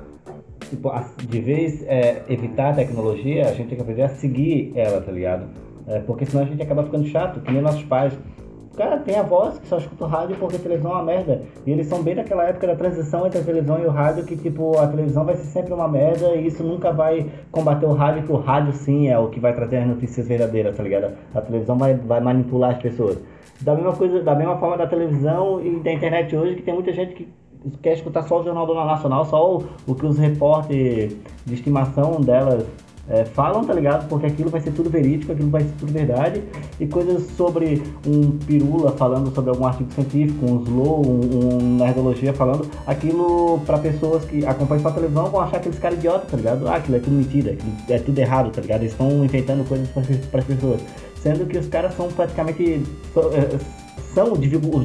Tipo, 0.70 0.88
a- 0.89 1.06
de 1.27 1.42
vez 1.42 1.84
é, 1.88 2.22
evitar 2.30 2.70
a 2.70 2.74
tecnologia, 2.74 3.42
a 3.48 3.51
gente 3.51 3.68
tem 3.68 3.75
que 3.75 3.82
aprender 3.82 4.04
a 4.04 4.10
seguir 4.10 4.72
ela, 4.75 5.01
tá 5.01 5.12
ligado? 5.12 5.48
É, 5.86 6.00
porque 6.00 6.25
senão 6.25 6.44
a 6.46 6.48
gente 6.48 6.62
acaba 6.63 6.84
ficando 6.84 7.06
chato, 7.06 7.42
que 7.42 7.51
nem 7.51 7.62
nossos 7.62 7.84
pais. 7.84 8.18
Cara, 8.77 8.98
tem 9.00 9.15
avós 9.17 9.57
que 9.57 9.67
só 9.67 9.79
escutam 9.79 10.07
rádio 10.07 10.36
porque 10.39 10.55
a 10.55 10.60
televisão 10.60 10.91
é 10.91 10.93
uma 10.93 11.03
merda. 11.03 11.41
E 11.65 11.72
eles 11.72 11.88
são 11.88 12.03
bem 12.03 12.13
daquela 12.13 12.43
época 12.43 12.67
da 12.67 12.75
transição 12.75 13.25
entre 13.25 13.39
a 13.39 13.43
televisão 13.43 13.79
e 13.79 13.88
o 13.88 13.89
rádio, 13.89 14.24
que 14.24 14.38
tipo, 14.38 14.77
a 14.77 14.88
televisão 14.88 15.25
vai 15.25 15.36
ser 15.36 15.46
sempre 15.46 15.74
uma 15.74 15.88
merda 15.88 16.36
e 16.36 16.46
isso 16.46 16.63
nunca 16.63 16.93
vai 16.93 17.27
combater 17.51 17.88
o 17.88 17.93
rádio, 17.93 18.24
que 18.24 18.31
o 18.31 18.38
rádio 18.38 18.74
sim 18.74 19.07
é 19.07 19.17
o 19.17 19.29
que 19.29 19.39
vai 19.39 19.51
trazer 19.51 19.77
as 19.77 19.88
notícias 19.88 20.27
verdadeiras, 20.27 20.77
tá 20.77 20.84
ligado? 20.84 21.12
A 21.34 21.41
televisão 21.41 21.75
vai, 21.75 21.96
vai 21.96 22.22
manipular 22.22 22.75
as 22.75 22.77
pessoas. 22.77 23.17
Da 23.62 23.74
mesma 23.74 23.93
coisa, 23.93 24.22
da 24.22 24.36
mesma 24.36 24.60
forma 24.60 24.77
da 24.77 24.86
televisão 24.86 25.60
e 25.60 25.79
da 25.79 25.91
internet 25.91 26.36
hoje, 26.36 26.53
que 26.53 26.62
tem 26.62 26.75
muita 26.75 26.93
gente 26.93 27.15
que 27.15 27.27
quer 27.81 27.93
escutar 27.93 28.22
só 28.24 28.41
o 28.41 28.43
Jornal 28.43 28.67
do 28.67 28.75
Nacional, 28.75 29.25
só 29.25 29.55
o, 29.55 29.63
o 29.88 29.96
que 29.96 30.05
os 30.05 30.19
repórteres 30.19 31.17
de 31.43 31.53
estimação 31.55 32.22
delas 32.22 32.63
é, 33.10 33.24
falam, 33.24 33.64
tá 33.64 33.74
ligado? 33.74 34.08
Porque 34.10 34.26
aquilo 34.26 34.50
vai 34.50 34.60
ser 34.60 34.72
tudo 34.72 34.90
verídico, 34.90 35.32
aquilo 35.32 35.50
vai 35.50 35.62
ser 35.62 35.72
tudo 35.80 35.94
verdade. 35.94 36.44
E 36.80 36.86
coisas 36.86 37.24
sobre 37.38 37.82
um 38.06 38.32
pirula 38.32 38.92
falando 38.92 39.34
sobre 39.34 39.50
algum 39.50 39.66
artigo 39.66 39.92
científico, 39.94 40.46
um 40.46 40.64
slow, 40.64 41.08
um, 41.08 41.56
um 41.56 41.78
nerdologia 41.78 42.34
falando, 42.34 42.70
aquilo 42.86 43.60
para 43.66 43.78
pessoas 43.78 44.26
que 44.26 44.46
acompanham 44.46 44.84
só 44.84 44.92
televisão 44.92 45.28
vão 45.28 45.42
achar 45.42 45.58
aqueles 45.58 45.80
caras 45.80 45.98
idiotas, 45.98 46.30
tá 46.30 46.38
ligado? 46.38 46.68
Ah, 46.68 46.76
aquilo 46.76 46.98
é 46.98 47.00
tudo 47.00 47.14
mentira, 47.14 47.58
é 47.90 48.00
tudo 48.00 48.20
errado, 48.20 48.52
tá 48.52 48.62
ligado? 48.62 48.82
Eles 48.82 48.92
estão 48.92 49.24
inventando 49.24 49.68
coisas 49.68 49.88
para 50.30 50.42
as 50.42 50.46
pessoas. 50.46 50.82
Sendo 51.22 51.46
que 51.46 51.58
os 51.58 51.68
caras 51.68 51.96
são 51.96 52.08
praticamente. 52.10 52.84
São, 53.14 53.32
é, 53.34 53.58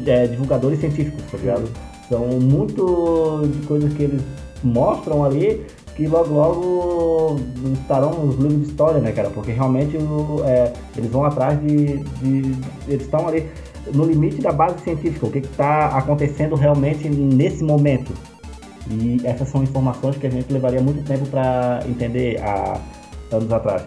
é, 0.07 0.27
divulgadores 0.27 0.79
científicos, 0.79 1.23
tá 1.31 1.39
ligado? 1.39 1.69
São 2.09 2.27
muito 2.41 3.43
de 3.47 3.67
coisas 3.67 3.93
que 3.95 4.03
eles 4.03 4.23
mostram 4.63 5.25
ali 5.25 5.65
que 5.97 6.07
logo 6.07 6.33
logo 6.35 7.41
estarão 7.75 8.13
nos 8.25 8.37
livros 8.37 8.63
de 8.63 8.69
história, 8.71 9.01
né, 9.01 9.13
cara? 9.13 9.31
Porque 9.31 9.53
realmente 9.53 9.97
é, 10.47 10.73
eles 10.97 11.11
vão 11.11 11.25
atrás 11.25 11.61
de, 11.61 11.99
de- 11.99 12.57
Eles 12.89 13.03
estão 13.03 13.29
ali 13.29 13.49
no 13.93 14.05
limite 14.05 14.41
da 14.41 14.53
base 14.53 14.79
científica, 14.83 15.27
o 15.27 15.31
que 15.31 15.39
está 15.39 15.89
acontecendo 15.89 16.55
realmente 16.55 17.09
nesse 17.09 17.63
momento. 17.65 18.13
E 18.91 19.21
essas 19.25 19.49
são 19.49 19.63
informações 19.63 20.17
que 20.17 20.27
a 20.27 20.31
gente 20.31 20.53
levaria 20.53 20.81
muito 20.81 21.05
tempo 21.05 21.27
para 21.27 21.81
entender 21.89 22.41
há 22.43 22.81
anos 23.31 23.53
atrás. 23.53 23.85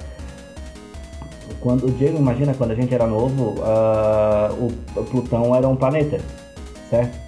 Quando 1.60 1.88
o 1.88 1.91
Diego 1.91 2.17
imagina 2.17 2.53
quando 2.53 2.71
a 2.71 2.75
gente 2.75 2.93
era 2.93 3.08
novo, 3.08 3.56
o 4.60 4.99
o 4.99 5.03
Plutão 5.03 5.56
era 5.56 5.67
um 5.67 5.75
planeta, 5.75 6.19
certo? 6.89 7.24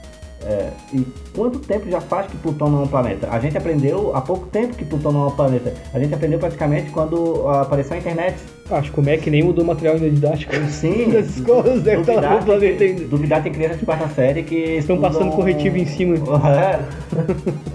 É, 0.47 0.69
e 0.93 1.05
quanto 1.35 1.59
tempo 1.59 1.89
já 1.89 1.99
faz 1.99 2.27
que 2.27 2.37
Plutão 2.37 2.69
não 2.69 2.79
é 2.79 2.83
um 2.83 2.87
planeta? 2.87 3.27
A 3.29 3.37
gente 3.37 3.57
aprendeu 3.57 4.15
há 4.15 4.21
pouco 4.21 4.47
tempo 4.47 4.73
que 4.75 4.85
Plutão 4.85 5.11
não 5.11 5.25
é 5.25 5.27
um 5.27 5.31
planeta. 5.31 5.73
A 5.93 5.99
gente 5.99 6.13
aprendeu 6.13 6.39
praticamente 6.39 6.89
quando 6.91 7.45
apareceu 7.49 7.97
a 7.97 7.99
internet. 7.99 8.37
Acho 8.71 8.91
como 8.93 9.09
é 9.09 9.17
que 9.17 9.29
nem 9.29 9.43
mudou 9.43 9.63
o 9.63 9.67
material 9.67 9.95
ainda 9.95 10.09
didático. 10.09 10.55
Sim, 10.69 11.09
Das 11.09 11.27
escolas 11.35 11.81
deve 11.81 12.01
estar 12.01 12.21
no 12.35 12.45
planeta 12.45 12.83
ainda. 12.83 13.03
duvidar 13.05 13.43
tem 13.43 13.51
crianças 13.51 13.79
de 13.79 13.85
quarta 13.85 14.07
série 14.09 14.43
que 14.43 14.55
Estão 14.55 14.99
passando 14.99 15.35
corretivo 15.35 15.77
em 15.77 15.85
cima. 15.85 16.15
É, 16.47 16.79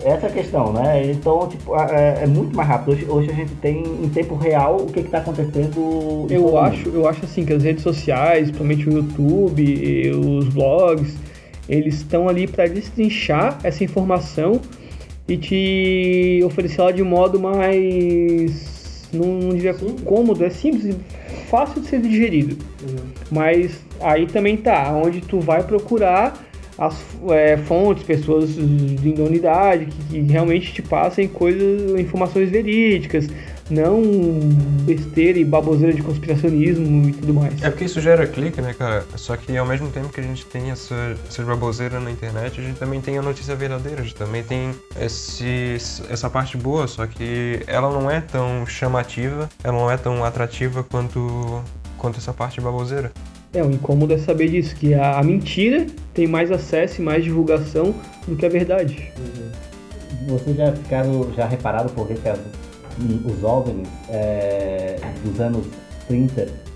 essa 0.09 0.27
é 0.27 0.31
a 0.31 0.33
questão, 0.33 0.73
né? 0.73 1.11
Então, 1.11 1.49
tipo, 1.49 1.77
é, 1.79 2.23
é 2.23 2.27
muito 2.27 2.57
mais 2.57 2.69
rápido. 2.69 2.93
Hoje, 2.93 3.07
hoje 3.07 3.31
a 3.31 3.35
gente 3.35 3.55
tem 3.57 3.83
em 3.83 4.09
tempo 4.09 4.35
real 4.35 4.77
o 4.77 4.87
que 4.87 5.01
está 5.01 5.19
acontecendo. 5.19 6.27
Eu 6.31 6.43
mundo. 6.43 6.59
acho, 6.59 6.89
eu 6.89 7.07
acho 7.07 7.25
assim 7.27 7.45
que 7.45 7.53
as 7.53 7.63
redes 7.63 7.83
sociais, 7.83 8.51
principalmente 8.51 8.89
o 8.89 8.93
YouTube, 8.93 10.11
os 10.11 10.49
blogs, 10.49 11.15
eles 11.73 11.97
estão 11.97 12.29
ali 12.29 12.47
para 12.47 12.67
destrinchar 12.67 13.59
essa 13.65 13.83
informação 13.83 14.61
e 15.27 15.37
te 15.37 16.41
oferecer 16.45 16.81
ela 16.81 16.93
de 16.93 17.03
modo 17.03 17.41
mais 17.41 19.09
não, 19.13 19.27
não 19.27 19.51
diria 19.51 19.75
cômodo, 20.05 20.45
é 20.45 20.51
simples, 20.51 20.97
fácil 21.49 21.81
de 21.81 21.89
ser 21.89 22.01
digerido. 22.01 22.57
Mas 23.31 23.81
aí 24.01 24.27
também 24.27 24.57
tá, 24.57 24.93
onde 24.93 25.21
tu 25.21 25.41
vai 25.41 25.63
procurar 25.63 26.47
as 26.79 27.05
é, 27.31 27.57
fontes, 27.57 28.03
pessoas 28.03 28.55
de 28.55 29.09
idoneidade 29.09 29.87
que, 29.87 30.05
que 30.05 30.33
realmente 30.33 30.73
te 30.73 30.83
passem 30.83 31.29
coisas, 31.29 31.99
informações 32.01 32.51
verídicas, 32.51 33.29
não 33.71 34.03
besteira 34.85 35.39
e 35.39 35.45
baboseira 35.45 35.93
de 35.95 36.03
conspiracionismo 36.03 37.09
e 37.09 37.13
tudo 37.13 37.35
mais. 37.35 37.63
É 37.63 37.71
porque 37.71 37.85
isso 37.85 38.01
gera 38.01 38.27
clique, 38.27 38.61
né, 38.61 38.75
cara? 38.75 39.05
Só 39.17 39.37
que 39.37 39.57
ao 39.57 39.67
mesmo 39.67 39.89
tempo 39.89 40.09
que 40.09 40.21
a 40.21 40.23
gente 40.23 40.45
tem 40.47 40.71
essa, 40.71 41.17
essa 41.29 41.43
baboseira 41.43 41.99
na 42.01 42.11
internet, 42.11 42.61
a 42.61 42.65
gente 42.65 42.79
também 42.79 43.01
tem 43.01 43.19
a 43.19 43.23
notícia 43.23 43.55
verdadeira, 43.55 44.01
a 44.01 44.05
gente 44.05 44.15
também 44.15 44.43
tem 44.43 44.71
esse, 45.01 45.77
essa 46.11 46.29
parte 46.29 46.57
boa, 46.57 46.87
só 46.87 47.07
que 47.07 47.61
ela 47.67 47.91
não 47.91 48.11
é 48.11 48.21
tão 48.21 48.67
chamativa, 48.67 49.49
ela 49.63 49.79
não 49.79 49.91
é 49.91 49.97
tão 49.97 50.25
atrativa 50.25 50.83
quanto, 50.83 51.63
quanto 51.99 52.19
essa 52.19 52.33
parte 52.33 52.61
baboseira. 52.61 53.13
É, 53.55 53.63
o 53.63 53.71
incômodo 53.71 54.15
é 54.15 54.19
saber 54.19 54.49
disso, 54.49 54.75
que 54.75 54.95
a, 54.95 55.19
a 55.19 55.23
mentira 55.23 55.87
tem 56.15 56.27
mais 56.27 56.51
acesso 56.51 57.01
e 57.01 57.05
mais 57.05 57.23
divulgação 57.23 57.95
do 58.27 58.35
que 58.35 58.47
a 58.47 58.49
verdade. 58.49 59.13
Vocês 60.27 60.57
já 60.57 60.73
ficaram, 60.73 61.31
já 61.37 61.47
repararam 61.47 61.89
por 61.91 62.07
que 62.07 62.15
que 62.15 62.29
as- 62.29 62.39
os 63.25 63.45
OVNIs 63.45 63.89
é, 64.09 64.97
dos 65.25 65.41
anos 65.41 65.67
30 66.09 66.73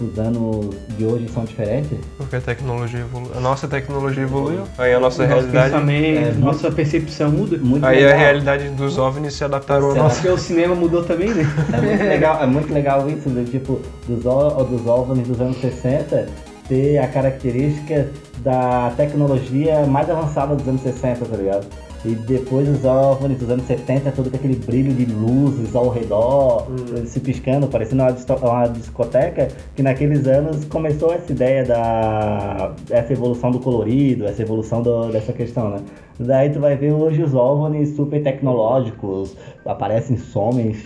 os 0.00 0.18
anos 0.18 0.76
de 0.98 1.04
hoje 1.04 1.28
são 1.32 1.44
diferentes? 1.44 1.98
Porque 2.18 2.36
a 2.36 2.40
tecnologia 2.40 3.00
evoluiu. 3.00 3.32
A 3.34 3.40
nossa 3.40 3.66
tecnologia 3.66 4.22
evoluiu, 4.24 4.64
aí 4.76 4.92
a 4.92 5.00
nossa 5.00 5.26
Nosso 5.26 5.48
realidade. 5.50 5.90
é, 5.94 6.32
nossa 6.38 6.70
percepção 6.70 7.30
muda. 7.30 7.56
Muito 7.56 7.84
Aí 7.84 7.98
a 8.04 8.08
legal. 8.08 8.18
realidade 8.18 8.68
dos 8.70 8.98
OVNIs 8.98 9.34
se 9.34 9.44
adaptaram 9.44 9.88
à 9.88 9.92
Será 9.92 10.02
nossa. 10.02 10.16
Porque 10.16 10.28
o 10.28 10.38
cinema 10.38 10.74
mudou 10.74 11.02
também, 11.04 11.30
né? 11.32 11.44
É 11.72 11.80
muito 11.80 12.02
legal, 12.04 12.42
é 12.42 12.46
muito 12.46 12.72
legal 12.72 13.08
isso, 13.08 13.28
do 13.30 13.44
tipo, 13.50 13.80
dos, 14.06 14.22
dos 14.22 14.86
OVNIs 14.86 15.28
dos 15.28 15.40
anos 15.40 15.56
60 15.60 16.26
ter 16.68 16.98
a 16.98 17.06
característica 17.06 18.08
da 18.38 18.92
tecnologia 18.96 19.86
mais 19.86 20.10
avançada 20.10 20.54
dos 20.54 20.66
anos 20.66 20.82
60, 20.82 21.24
tá 21.24 21.36
ligado? 21.36 21.66
E 22.06 22.14
depois 22.14 22.68
os 22.68 22.84
OVNIs 22.84 23.38
dos 23.38 23.50
anos 23.50 23.66
70, 23.66 24.12
todo 24.12 24.30
com 24.30 24.36
aquele 24.36 24.54
brilho 24.54 24.92
de 24.92 25.04
luzes 25.06 25.74
ao 25.74 25.88
redor, 25.88 26.66
se 27.04 27.18
piscando, 27.18 27.66
parecendo 27.66 28.02
uma, 28.04 28.12
uma 28.48 28.66
discoteca, 28.68 29.48
que 29.74 29.82
naqueles 29.82 30.24
anos 30.26 30.64
começou 30.66 31.12
essa 31.12 31.32
ideia 31.32 31.64
da 31.64 32.72
essa 32.90 33.12
evolução 33.12 33.50
do 33.50 33.58
colorido, 33.58 34.24
essa 34.24 34.42
evolução 34.42 34.82
do- 34.82 35.10
dessa 35.10 35.32
questão, 35.32 35.70
né? 35.70 35.78
Daí 36.20 36.48
tu 36.50 36.60
vai 36.60 36.76
ver 36.76 36.92
hoje 36.92 37.22
os 37.22 37.34
OVNIs 37.34 37.96
super 37.96 38.22
tecnológicos, 38.22 39.36
aparecem, 39.64 40.16
somem, 40.16 40.76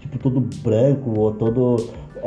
tipo 0.00 0.18
todo 0.18 0.40
branco 0.62 1.12
ou 1.18 1.32
todo 1.32 1.76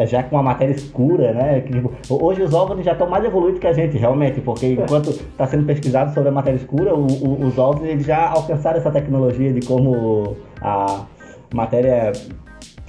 já 0.05 0.23
com 0.23 0.35
uma 0.35 0.43
matéria 0.43 0.73
escura, 0.73 1.33
né? 1.33 1.61
Que, 1.61 1.73
tipo, 1.73 1.91
hoje 2.09 2.41
os 2.41 2.53
OVNIs 2.53 2.85
já 2.85 2.93
estão 2.93 3.09
mais 3.09 3.23
evoluídos 3.23 3.59
que 3.59 3.67
a 3.67 3.73
gente, 3.73 3.97
realmente, 3.97 4.41
porque 4.41 4.73
enquanto 4.73 5.09
está 5.09 5.47
sendo 5.47 5.65
pesquisado 5.65 6.13
sobre 6.13 6.29
a 6.29 6.31
matéria 6.31 6.57
escura, 6.57 6.95
o, 6.95 7.05
o, 7.05 7.45
os 7.45 7.57
OVNIs 7.57 8.05
já 8.05 8.29
alcançaram 8.29 8.77
essa 8.77 8.91
tecnologia 8.91 9.53
de 9.53 9.65
como 9.65 10.35
a 10.61 11.05
matéria 11.53 12.11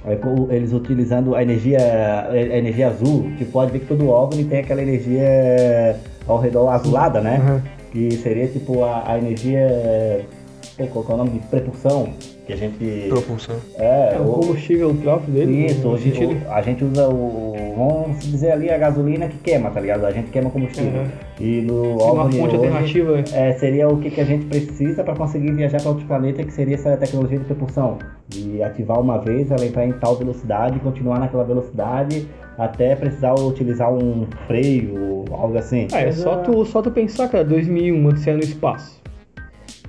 é, 0.05 0.19
eles 0.55 0.71
utilizando 0.71 1.35
a 1.35 1.41
energia, 1.41 1.79
a 2.29 2.37
energia 2.37 2.87
azul, 2.89 3.31
que 3.37 3.45
pode 3.45 3.71
ver 3.71 3.79
que 3.79 3.87
todo 3.87 4.07
OVNI 4.07 4.45
tem 4.45 4.59
aquela 4.59 4.81
energia 4.81 5.99
ao 6.27 6.39
redor 6.39 6.69
azulada, 6.69 7.21
né? 7.21 7.39
Uhum. 7.39 7.61
Que 7.91 8.15
seria 8.17 8.47
tipo 8.47 8.83
a, 8.83 9.03
a 9.11 9.17
energia. 9.17 10.25
Qual 10.91 11.05
é 11.07 11.13
o 11.13 11.17
nome 11.17 11.29
de 11.31 11.39
propulsão? 11.47 12.09
Que 12.45 12.53
a 12.53 12.55
gente. 12.55 13.05
Propulsão. 13.09 13.55
É, 13.77 14.13
É 14.15 14.19
o 14.19 14.29
o- 14.29 14.33
combustível 14.39 14.93
próprio 15.01 15.33
dele. 15.33 15.65
isso, 15.65 15.87
hoje 15.87 16.11
o- 16.11 16.51
a 16.51 16.61
gente 16.61 16.83
usa 16.83 17.09
o. 17.09 17.53
Vamos 17.75 18.19
dizer 18.23 18.51
ali 18.51 18.69
a 18.69 18.77
gasolina 18.77 19.27
que 19.27 19.37
queima, 19.39 19.69
tá 19.71 19.79
ligado? 19.81 20.05
A 20.05 20.11
gente 20.11 20.29
queima 20.29 20.49
combustível. 20.49 21.01
Uhum. 21.01 21.07
E 21.39 21.61
no 21.61 21.95
Uma 21.97 22.23
OVNI 22.23 22.37
fonte 22.39 22.55
hoje, 22.55 22.55
alternativa. 22.67 23.23
é, 23.33 23.53
seria 23.53 23.89
o 23.89 23.97
que, 23.97 24.09
que 24.11 24.21
a 24.21 24.23
gente 24.23 24.45
precisa 24.45 25.03
para 25.03 25.15
conseguir 25.15 25.51
viajar 25.53 25.79
para 25.81 25.89
outros 25.89 26.07
planetas, 26.07 26.45
que 26.45 26.53
seria 26.53 26.75
essa 26.75 26.95
tecnologia 26.95 27.39
de 27.39 27.45
propulsão. 27.45 27.97
De 28.29 28.61
ativar 28.63 28.99
uma 29.01 29.17
vez, 29.17 29.49
ela 29.51 29.65
entrar 29.65 29.85
em 29.85 29.91
tal 29.93 30.15
velocidade 30.15 30.77
e 30.77 30.79
continuar 30.79 31.19
naquela 31.19 31.43
velocidade 31.43 32.27
até 32.57 32.95
precisar 32.95 33.33
utilizar 33.35 33.91
um 33.91 34.25
freio, 34.47 35.25
algo 35.31 35.57
assim. 35.57 35.87
Ah, 35.91 36.01
é 36.01 36.11
só 36.11 36.37
tu, 36.37 36.63
só 36.65 36.81
tu 36.81 36.89
pensar, 36.91 37.27
cara, 37.27 37.43
2001, 37.43 38.05
Odisseia 38.07 38.37
no 38.37 38.43
Espaço. 38.43 39.03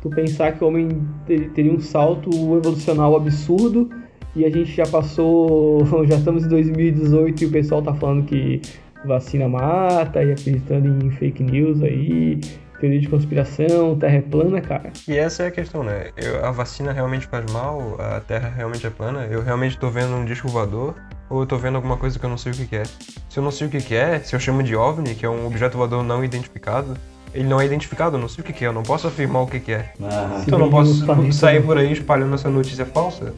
Tu 0.08 0.10
pensar 0.14 0.52
que 0.52 0.62
o 0.62 0.68
homem 0.68 0.88
te- 1.26 1.48
teria 1.50 1.72
um 1.72 1.80
salto 1.80 2.30
evolucional 2.30 3.16
absurdo 3.16 3.90
e 4.36 4.44
a 4.44 4.50
gente 4.50 4.70
já 4.70 4.86
passou, 4.86 5.84
já 6.06 6.16
estamos 6.16 6.44
em 6.44 6.48
2018 6.48 7.42
e 7.42 7.46
o 7.46 7.50
pessoal 7.50 7.82
tá 7.82 7.92
falando 7.92 8.24
que 8.24 8.60
vacina 9.04 9.48
mata 9.48 10.22
e 10.22 10.30
acreditando 10.30 11.04
em 11.04 11.10
fake 11.10 11.42
news 11.42 11.82
aí, 11.82 12.38
teoria 12.78 13.00
de 13.00 13.08
conspiração, 13.08 13.96
terra 13.98 14.16
é 14.16 14.20
plana, 14.20 14.60
cara. 14.60 14.92
E 15.08 15.16
essa 15.16 15.42
é 15.42 15.46
a 15.48 15.50
questão, 15.50 15.82
né? 15.82 16.10
Eu- 16.16 16.44
a 16.44 16.50
vacina 16.52 16.92
realmente 16.92 17.26
faz 17.26 17.50
mal? 17.52 17.96
A 17.98 18.20
Terra 18.20 18.52
realmente 18.54 18.86
é 18.86 18.90
plana? 18.90 19.26
Eu 19.30 19.42
realmente 19.42 19.76
tô 19.78 19.88
vendo 19.90 20.14
um 20.14 20.24
disco 20.24 20.46
voador? 20.48 20.94
Ou 21.28 21.40
eu 21.40 21.46
tô 21.46 21.56
vendo 21.56 21.74
alguma 21.76 21.96
coisa 21.96 22.16
que 22.18 22.24
eu 22.24 22.30
não 22.30 22.36
sei 22.38 22.52
o 22.52 22.54
que 22.54 22.66
que 22.66 22.76
é? 22.76 22.82
Se 23.28 23.38
eu 23.38 23.42
não 23.42 23.50
sei 23.50 23.66
o 23.66 23.70
que 23.70 23.78
que 23.78 23.94
é, 23.96 24.20
se 24.20 24.36
eu 24.36 24.38
chamo 24.40 24.62
de 24.62 24.76
OVNI, 24.76 25.14
que 25.16 25.26
é 25.26 25.28
um 25.28 25.46
objeto 25.46 25.76
voador 25.76 26.04
não 26.04 26.24
identificado, 26.24 26.94
ele 27.38 27.48
não 27.48 27.60
é 27.60 27.64
identificado, 27.66 28.16
eu 28.16 28.20
não 28.20 28.28
sei 28.28 28.42
o 28.42 28.44
que 28.46 28.52
que 28.52 28.64
é, 28.64 28.68
eu 28.68 28.72
não 28.72 28.82
posso 28.82 29.06
afirmar 29.06 29.42
o 29.42 29.46
que 29.46 29.60
que 29.60 29.72
é. 29.72 29.92
Aham. 30.02 30.42
Então 30.46 30.58
eu 30.58 30.64
não 30.64 30.70
posso 30.70 30.94
do 31.00 31.06
planeta, 31.06 31.32
sair 31.32 31.62
por 31.64 31.78
aí 31.78 31.92
espalhando 31.92 32.34
essa 32.34 32.48
notícia 32.50 32.84
falsa. 32.86 33.32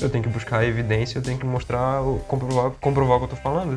Eu 0.00 0.08
tenho 0.10 0.24
que 0.24 0.30
buscar 0.30 0.58
a 0.58 0.66
evidência, 0.66 1.18
eu 1.18 1.22
tenho 1.22 1.38
que 1.38 1.46
mostrar, 1.46 2.02
o- 2.02 2.18
comprovar, 2.26 2.70
comprovar 2.80 3.16
o 3.16 3.20
que 3.20 3.24
eu 3.26 3.30
tô 3.30 3.36
falando. 3.36 3.74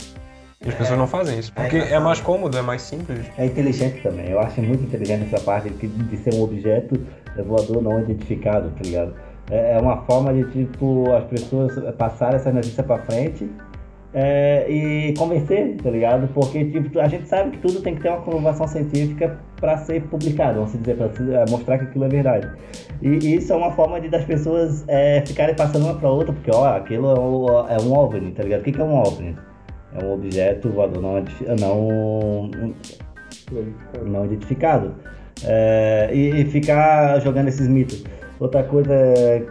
E 0.65 0.69
as 0.69 0.73
pessoas 0.73 0.97
não 0.97 1.05
fazem 1.05 1.37
isso, 1.37 1.53
porque 1.53 1.77
é 1.77 1.99
mais 1.99 2.19
cômodo, 2.19 2.57
é 2.57 2.61
mais 2.63 2.81
simples. 2.81 3.27
É 3.37 3.45
inteligente 3.45 4.01
também. 4.01 4.27
Eu 4.31 4.39
acho 4.39 4.59
muito 4.59 4.83
inteligente 4.83 5.31
essa 5.31 5.43
parte 5.43 5.69
de, 5.69 5.87
de 5.87 6.17
ser 6.17 6.33
um 6.33 6.41
objeto 6.41 6.99
voador 7.45 7.81
não 7.83 7.99
identificado, 8.01 8.69
tá 8.71 8.81
ligado? 8.83 9.13
É 9.51 9.75
é 9.75 9.79
uma 9.79 9.97
forma 10.01 10.33
de, 10.33 10.43
tipo, 10.45 11.13
as 11.13 11.23
pessoas 11.25 11.71
passarem 11.95 12.35
essa 12.37 12.51
notícia 12.51 12.81
pra 12.83 12.97
frente 12.97 13.47
é, 14.13 14.65
e 14.69 15.13
convencer, 15.17 15.75
tá 15.83 15.89
ligado? 15.89 16.27
Porque, 16.33 16.63
tipo, 16.65 16.99
a 16.99 17.07
gente 17.07 17.27
sabe 17.27 17.51
que 17.51 17.57
tudo 17.59 17.81
tem 17.81 17.95
que 17.95 18.01
ter 18.01 18.09
uma 18.09 18.21
comprovação 18.21 18.67
científica 18.67 19.37
pra 19.59 19.77
ser 19.77 20.01
publicado, 20.03 20.55
vamos 20.59 20.79
dizer, 20.79 20.95
se- 21.13 21.33
é, 21.33 21.45
mostrar 21.49 21.77
que 21.79 21.85
aquilo 21.85 22.05
é 22.05 22.07
verdade. 22.09 22.47
E, 23.01 23.35
isso 23.35 23.51
é 23.51 23.55
uma 23.55 23.71
forma 23.71 23.99
de 23.99 24.07
das 24.09 24.23
pessoas 24.25 24.83
é, 24.87 25.23
ficarem 25.25 25.55
passando 25.55 25.85
uma 25.85 25.95
pra 25.95 26.09
outra, 26.09 26.33
porque, 26.33 26.51
ó, 26.53 26.65
aquilo 26.77 27.09
é, 27.11 27.19
o- 27.19 27.67
é 27.67 27.77
um 27.81 27.93
OVNI, 27.97 28.31
tá 28.31 28.43
ligado? 28.43 28.61
O 28.61 28.63
que, 28.63 28.71
que 28.71 28.81
é 28.81 28.83
um 28.83 28.95
OVNI? 28.95 29.35
É 29.99 30.05
um 30.05 30.13
objeto 30.13 30.69
voador 30.69 31.01
não, 31.01 31.23
não 31.59 32.49
não 34.05 34.25
identificado. 34.25 34.95
É, 35.43 36.09
e, 36.11 36.41
e 36.41 36.45
ficar 36.45 37.19
jogando 37.21 37.47
esses 37.47 37.67
mitos. 37.67 38.03
Outra 38.39 38.63
coisa 38.63 38.93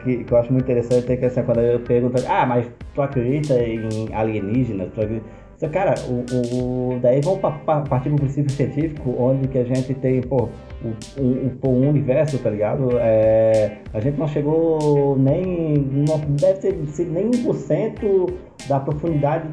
que, 0.05 0.25
que 0.25 0.33
eu 0.33 0.39
acho 0.39 0.53
muito 0.53 0.65
interessante 0.65 1.13
é 1.13 1.17
que 1.17 1.25
assim, 1.25 1.43
quando 1.43 1.61
eu 1.61 1.81
pergunto, 1.81 2.23
ah, 2.29 2.47
mas 2.47 2.67
tu 2.95 3.03
acredita 3.03 3.55
em 3.59 4.13
alienígenas? 4.15 4.89
Tu 4.95 5.01
acredita? 5.01 5.27
Cara, 5.73 5.95
o, 6.07 6.95
o- 6.95 6.99
daí 7.01 7.21
vamos 7.23 7.41
pa, 7.41 7.51
pa, 7.51 7.81
partir 7.81 8.11
do 8.11 8.17
princípio 8.17 8.51
científico, 8.53 9.15
onde 9.19 9.49
que 9.49 9.57
a 9.59 9.65
gente 9.65 9.95
tem, 9.95 10.21
pô, 10.21 10.51
o, 10.85 11.21
o, 11.21 11.69
o- 11.69 11.89
universo, 11.89 12.39
tá 12.39 12.51
ligado? 12.51 12.91
É, 12.99 13.79
a 13.95 13.99
gente 14.01 14.19
não 14.19 14.29
chegou 14.29 15.17
nem, 15.19 15.79
não 15.79 16.19
deve 16.39 16.87
sido 16.89 17.11
nem 17.11 17.31
1% 17.31 18.35
da 18.69 18.79
profundidade 18.81 19.49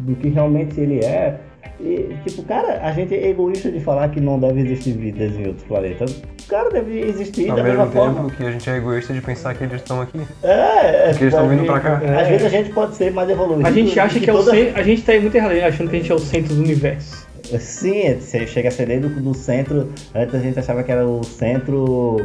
do 0.00 0.16
que 0.16 0.28
realmente 0.30 0.80
ele 0.80 0.98
é. 1.04 1.38
E, 1.80 2.16
tipo, 2.24 2.42
cara, 2.42 2.80
a 2.82 2.92
gente 2.92 3.14
é 3.14 3.28
egoísta 3.28 3.70
de 3.70 3.80
falar 3.80 4.08
que 4.08 4.20
não 4.20 4.38
deve 4.38 4.60
existir 4.60 4.92
vidas 4.92 5.32
em 5.34 5.46
outros 5.46 5.64
planetas. 5.66 6.22
Cara, 6.48 6.70
deve 6.70 7.00
existir 7.00 7.50
Ao 7.50 7.56
da 7.56 7.62
mesma 7.62 7.86
tempo 7.86 7.96
forma. 7.96 8.30
que 8.30 8.44
a 8.44 8.50
gente 8.50 8.70
é 8.70 8.76
egoísta 8.76 9.12
de 9.12 9.20
pensar 9.20 9.54
que 9.54 9.64
eles 9.64 9.76
estão 9.76 10.00
aqui. 10.00 10.20
É, 10.42 10.48
é, 10.48 11.08
Porque 11.10 11.24
eles 11.24 11.34
estão 11.34 11.48
vindo 11.48 11.64
pra 11.64 11.80
cá. 11.80 12.00
Às 12.20 12.28
vezes 12.28 12.46
a 12.46 12.48
gente 12.48 12.70
pode 12.70 12.94
ser 12.94 13.12
mais 13.12 13.28
evoluído. 13.28 13.66
A 13.66 13.72
gente 13.72 13.98
acha 13.98 14.20
que 14.20 14.30
é 14.30 14.32
o 14.32 14.42
centro, 14.42 14.78
a 14.78 14.82
gente 14.82 15.02
tá 15.02 15.12
aí 15.12 15.20
muito 15.20 15.34
errado, 15.34 15.52
achando 15.52 15.90
que 15.90 15.96
a 15.96 15.98
gente 15.98 16.12
é 16.12 16.14
o 16.14 16.18
centro 16.18 16.54
do 16.54 16.62
universo. 16.62 17.26
Sim, 17.58 18.16
você 18.18 18.46
chega 18.46 18.68
a 18.68 18.72
ser 18.72 18.86
dentro 18.86 19.08
do, 19.08 19.20
do 19.20 19.34
centro. 19.34 19.88
Antes 20.14 20.34
a 20.34 20.38
gente 20.38 20.58
achava 20.58 20.82
que 20.82 20.90
era 20.90 21.06
o 21.06 21.22
centro. 21.22 22.16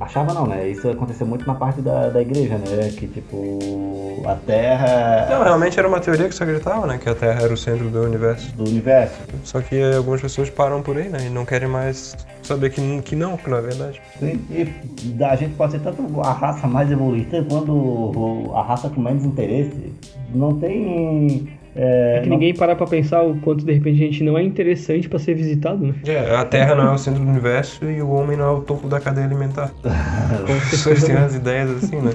Achava 0.00 0.32
não, 0.32 0.46
né? 0.46 0.68
Isso 0.68 0.88
aconteceu 0.88 1.26
muito 1.26 1.46
na 1.46 1.54
parte 1.54 1.80
da, 1.80 2.08
da 2.08 2.20
igreja, 2.22 2.56
né? 2.58 2.90
Que 2.96 3.06
tipo. 3.06 4.22
A 4.26 4.34
Terra. 4.36 5.26
Não, 5.30 5.42
realmente 5.42 5.78
era 5.78 5.88
uma 5.88 5.98
teoria 6.00 6.28
que 6.28 6.34
se 6.34 6.42
acreditava, 6.42 6.86
né? 6.86 6.98
Que 6.98 7.08
a 7.08 7.14
Terra 7.14 7.42
era 7.42 7.52
o 7.52 7.56
centro 7.56 7.88
do 7.90 8.02
universo. 8.02 8.54
do 8.54 8.64
universo. 8.64 9.16
Só 9.44 9.60
que 9.60 9.82
algumas 9.94 10.20
pessoas 10.20 10.48
param 10.50 10.80
por 10.82 10.96
aí, 10.96 11.08
né? 11.08 11.26
E 11.26 11.28
não 11.28 11.44
querem 11.44 11.68
mais 11.68 12.16
saber 12.42 12.70
que, 12.70 13.02
que 13.02 13.16
não, 13.16 13.36
que 13.36 13.50
não 13.50 13.58
é 13.58 13.62
verdade. 13.62 14.00
Sim, 14.18 14.40
E 14.50 15.24
a 15.24 15.34
gente 15.36 15.54
pode 15.54 15.72
ser 15.72 15.80
tanto 15.80 16.20
a 16.20 16.32
raça 16.32 16.66
mais 16.66 16.90
evoluída 16.90 17.44
quanto 17.48 18.52
a 18.54 18.62
raça 18.62 18.88
com 18.88 19.00
menos 19.00 19.24
interesse. 19.24 19.92
Não 20.34 20.58
tem. 20.58 21.48
É, 21.74 22.16
É 22.18 22.20
que 22.22 22.28
não- 22.28 22.36
ninguém 22.36 22.54
para 22.54 22.76
pra 22.76 22.86
pensar 22.86 23.22
o 23.22 23.36
quanto 23.40 23.64
de 23.64 23.72
repente 23.72 24.02
a 24.02 24.06
gente 24.06 24.22
não 24.22 24.36
é 24.36 24.42
interessante 24.42 25.08
pra 25.08 25.18
ser 25.18 25.34
visitado, 25.34 25.86
né? 25.86 25.94
É, 26.06 26.34
a 26.36 26.44
Terra 26.44 26.74
não 26.74 26.88
é 26.88 26.94
o 26.94 26.98
centro 26.98 27.22
do 27.24 27.28
universo 27.30 27.84
e 27.90 28.02
o 28.02 28.10
homem 28.10 28.36
não 28.36 28.44
é 28.44 28.50
o 28.58 28.60
topo 28.60 28.88
da 28.88 29.00
cadeia 29.00 29.26
alimentar. 29.26 29.72
As 29.84 30.70
pessoas 30.70 31.02
têm 31.04 31.14
as 31.16 31.34
ideias 31.34 31.70
assim, 31.70 31.96
né? 31.96 32.12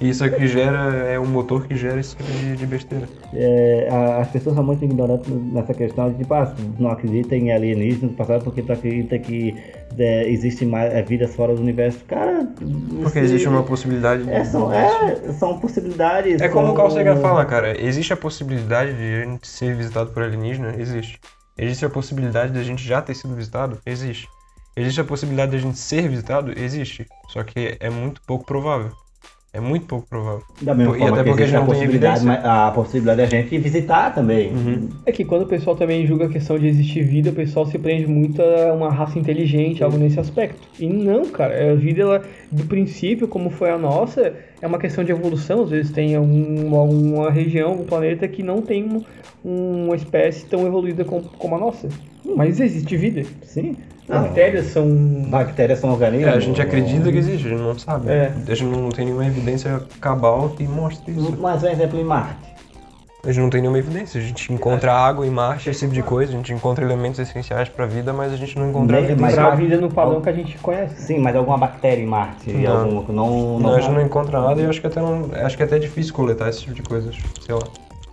E 0.00 0.08
isso 0.08 0.24
é 0.24 0.28
que 0.28 0.46
gera, 0.46 0.78
é 1.08 1.18
o 1.18 1.26
motor 1.26 1.66
que 1.66 1.74
gera 1.76 2.00
tipo 2.00 2.22
de, 2.24 2.56
de 2.56 2.66
besteira. 2.66 3.08
É, 3.34 3.88
a- 3.90 4.18
as 4.18 4.28
pessoas 4.28 4.54
são 4.54 4.64
muito 4.64 4.84
ignorantes 4.84 5.28
nessa 5.52 5.74
questão 5.74 6.10
de 6.10 6.18
tipo, 6.18 6.32
ah, 6.34 6.54
não 6.78 6.90
acredita 6.90 7.36
em 7.36 7.52
alienígenas 7.52 8.10
do 8.12 8.16
passado 8.16 8.44
porque 8.44 8.62
tu 8.62 8.72
acredita 8.72 9.18
que 9.18 9.54
é, 9.98 10.28
existe 10.28 10.64
mais 10.64 10.92
é, 10.92 11.02
vidas 11.02 11.34
fora 11.34 11.54
do 11.54 11.60
universo. 11.60 12.04
Cara, 12.06 12.46
Porque 13.02 13.18
existe 13.18 13.48
uma 13.48 13.62
possibilidade 13.62 14.24
de. 14.24 14.30
É, 14.30 14.44
são, 14.44 14.72
é, 14.72 15.32
são 15.32 15.58
possibilidades. 15.58 16.40
É 16.40 16.48
como 16.48 16.72
o 16.72 16.74
Carl 16.74 16.90
Sagan 16.90 17.16
fala, 17.16 17.44
cara. 17.44 17.80
Existe 17.80 18.12
a 18.12 18.16
possibilidade 18.16 18.92
de 18.94 19.22
a 19.22 19.24
gente 19.24 19.46
ser 19.46 19.74
visitado 19.74 20.10
por 20.10 20.22
alienígena? 20.22 20.74
Existe. 20.78 21.20
Existe 21.56 21.84
a 21.84 21.90
possibilidade 21.90 22.52
de 22.52 22.58
a 22.58 22.62
gente 22.62 22.82
já 22.82 23.02
ter 23.02 23.14
sido 23.14 23.34
visitado? 23.34 23.78
Existe. 23.84 24.28
Existe 24.76 25.00
a 25.00 25.04
possibilidade 25.04 25.50
de 25.50 25.58
a 25.58 25.60
gente 25.60 25.78
ser 25.78 26.08
visitado? 26.08 26.58
Existe. 26.58 27.06
Só 27.28 27.42
que 27.42 27.76
é 27.78 27.90
muito 27.90 28.22
pouco 28.22 28.44
provável. 28.44 28.90
É 29.54 29.60
muito 29.60 29.84
pouco 29.84 30.08
provável. 30.08 30.42
Da 30.62 30.74
mesma 30.74 30.96
E 30.96 30.98
forma 31.00 31.14
até 31.20 31.24
que 31.24 31.28
porque 31.30 31.44
a 31.44 31.46
não 31.60 31.66
tem 31.66 31.74
possibilidade, 31.74 32.26
a 32.42 32.70
possibilidade 32.70 33.20
da 33.20 33.26
gente 33.26 33.58
visitar 33.58 34.14
também. 34.14 34.50
Uhum. 34.50 34.88
É 35.04 35.12
que 35.12 35.26
quando 35.26 35.42
o 35.42 35.46
pessoal 35.46 35.76
também 35.76 36.06
julga 36.06 36.24
a 36.24 36.28
questão 36.30 36.58
de 36.58 36.68
existir 36.68 37.02
vida, 37.02 37.28
o 37.28 37.34
pessoal 37.34 37.66
se 37.66 37.78
prende 37.78 38.06
muito 38.06 38.40
a 38.40 38.72
uma 38.72 38.90
raça 38.90 39.18
inteligente, 39.18 39.84
algo 39.84 39.98
nesse 39.98 40.18
aspecto. 40.18 40.66
E 40.80 40.86
não, 40.88 41.26
cara, 41.26 41.72
a 41.72 41.74
vida, 41.74 42.00
ela, 42.00 42.22
do 42.50 42.64
princípio, 42.64 43.28
como 43.28 43.50
foi 43.50 43.68
a 43.70 43.76
nossa, 43.76 44.32
é 44.62 44.66
uma 44.66 44.78
questão 44.78 45.04
de 45.04 45.12
evolução. 45.12 45.64
Às 45.64 45.70
vezes 45.70 45.92
tem 45.92 46.16
algum, 46.16 46.74
alguma 46.74 47.30
região, 47.30 47.72
algum 47.72 47.84
planeta 47.84 48.26
que 48.26 48.42
não 48.42 48.62
tem 48.62 48.84
um- 49.44 49.84
uma 49.84 49.96
espécie 49.96 50.46
tão 50.46 50.66
evoluída 50.66 51.04
como, 51.04 51.24
como 51.24 51.56
a 51.56 51.58
nossa. 51.58 51.88
Mas 52.24 52.58
existe 52.58 52.96
vida. 52.96 53.22
Sim. 53.42 53.76
Bactérias 54.08 54.66
são. 54.66 54.86
Bactérias 55.28 55.78
são 55.78 55.90
É, 55.90 55.92
organismos. 55.92 56.34
a 56.34 56.40
gente 56.40 56.60
acredita 56.60 57.10
que 57.10 57.18
existe, 57.18 57.46
a 57.46 57.50
gente 57.50 57.60
não 57.62 57.78
sabe. 57.78 58.10
É. 58.10 58.32
A 58.48 58.54
gente 58.54 58.64
não 58.64 58.90
tem 58.90 59.04
nenhuma 59.06 59.26
evidência 59.26 59.82
cabal 60.00 60.50
que 60.50 60.64
mostre 60.64 61.12
isso. 61.12 61.36
Mas 61.40 61.62
um 61.62 61.68
exemplo 61.68 61.98
em 61.98 62.04
Marte. 62.04 62.52
A 63.24 63.28
gente 63.30 63.40
não 63.40 63.50
tem 63.50 63.60
nenhuma 63.60 63.78
evidência. 63.78 64.20
A 64.20 64.24
gente 64.24 64.52
encontra 64.52 64.92
água 64.92 65.24
em 65.24 65.30
Marte, 65.30 65.70
esse 65.70 65.78
tipo 65.80 65.94
de 65.94 66.02
coisa. 66.02 66.32
A 66.32 66.36
gente 66.36 66.52
encontra 66.52 66.84
elementos 66.84 67.20
essenciais 67.20 67.68
pra 67.68 67.86
vida, 67.86 68.12
mas 68.12 68.32
a 68.32 68.36
gente 68.36 68.58
não 68.58 68.68
encontra 68.70 68.96
Nem- 68.96 69.04
evidência. 69.10 69.22
mas- 69.22 69.34
Pra 69.36 69.54
vida 69.54 69.76
no 69.80 69.88
padrão 69.88 70.20
que 70.20 70.28
a 70.28 70.32
gente 70.32 70.58
conhece. 70.58 71.00
Sim, 71.00 71.18
mas 71.20 71.36
alguma 71.36 71.56
bactéria 71.56 72.02
em 72.02 72.06
Marte? 72.06 72.50
Não. 72.52 72.80
Algum, 72.96 73.12
não, 73.12 73.58
Não, 73.60 73.74
a 73.76 73.80
gente 73.80 73.92
não 73.94 74.02
encontra 74.02 74.40
nada 74.40 74.60
e 74.60 74.64
eu 74.64 74.70
acho 74.70 74.80
que 74.80 74.88
até 74.88 75.00
não, 75.00 75.30
acho 75.44 75.56
que 75.56 75.62
até 75.62 75.76
é 75.76 75.78
difícil 75.78 76.12
coletar 76.12 76.48
esse 76.48 76.62
tipo 76.62 76.74
de 76.74 76.82
coisas, 76.82 77.16
sei 77.46 77.54
lá. 77.54 77.62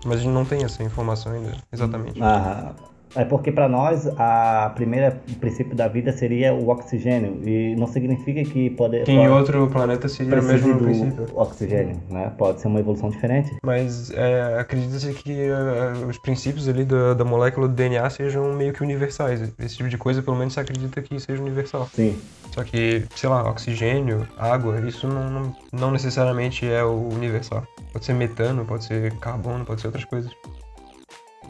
Mas 0.06 0.19
a 0.19 0.21
gente 0.21 0.32
não 0.32 0.45
tem 0.45 0.63
essa 0.63 0.84
informação 0.84 1.32
ainda, 1.34 1.54
exatamente. 1.73 2.21
Ah, 2.21 2.71
É 3.15 3.26
porque 3.26 3.52
para 3.52 3.67
nós 3.67 4.08
a 4.17 4.72
primeira 4.76 5.19
o 5.30 5.36
princípio 5.36 5.76
da 5.76 5.88
vida 5.88 6.12
seria 6.12 6.54
o 6.54 6.69
oxigênio 6.69 7.41
e 7.43 7.76
não 7.76 7.88
significa 7.88 8.43
que 8.43 8.69
pode, 8.72 9.02
Que 9.04 9.12
em 9.12 9.28
outro 9.30 9.67
planeta 9.67 10.08
seria 10.08 10.39
o 10.39 10.43
mesmo 10.43 10.74
do 10.78 10.84
princípio. 10.84 11.26
oxigênio, 11.34 11.98
né? 12.10 12.32
Pode 12.38 12.62
ser 12.62 12.67
uma 12.67 12.80
evolução 12.80 13.10
diferente. 13.10 13.56
Mas 13.63 14.12
é, 14.12 14.60
acredita-se 14.60 15.12
que 15.13 15.32
é, 15.32 16.06
os 16.08 16.17
princípios 16.17 16.67
ali 16.69 16.86
da, 16.86 17.13
da 17.13 17.26
molécula 17.26 17.67
do 17.67 17.74
DNA 17.74 18.10
sejam 18.10 18.54
meio 18.54 18.74
que 18.74 18.84
universais. 18.84 19.54
Esse 19.60 19.78
tipo 19.78 19.89
de 19.89 19.98
coisa, 19.98 20.22
pelo 20.22 20.38
menos, 20.38 20.54
se 20.54 20.60
acredita 20.60 21.02
que 21.02 21.19
seja 21.19 21.41
universal. 21.41 21.88
Sim. 21.93 22.15
Só 22.52 22.63
que, 22.63 23.04
sei 23.15 23.30
lá, 23.30 23.48
oxigênio, 23.50 24.28
água, 24.38 24.80
isso 24.82 25.08
não, 25.08 25.30
não, 25.30 25.56
não 25.72 25.91
necessariamente 25.91 26.67
é 26.67 26.84
o 26.84 27.10
universal. 27.10 27.63
Pode 27.91 28.06
ser 28.06 28.13
metano, 28.13 28.65
pode 28.65 28.86
ser 28.86 29.13
carbono, 29.17 29.65
pode 29.65 29.82
ser 29.82 29.88
outras 29.88 30.06
coisas. 30.06 30.32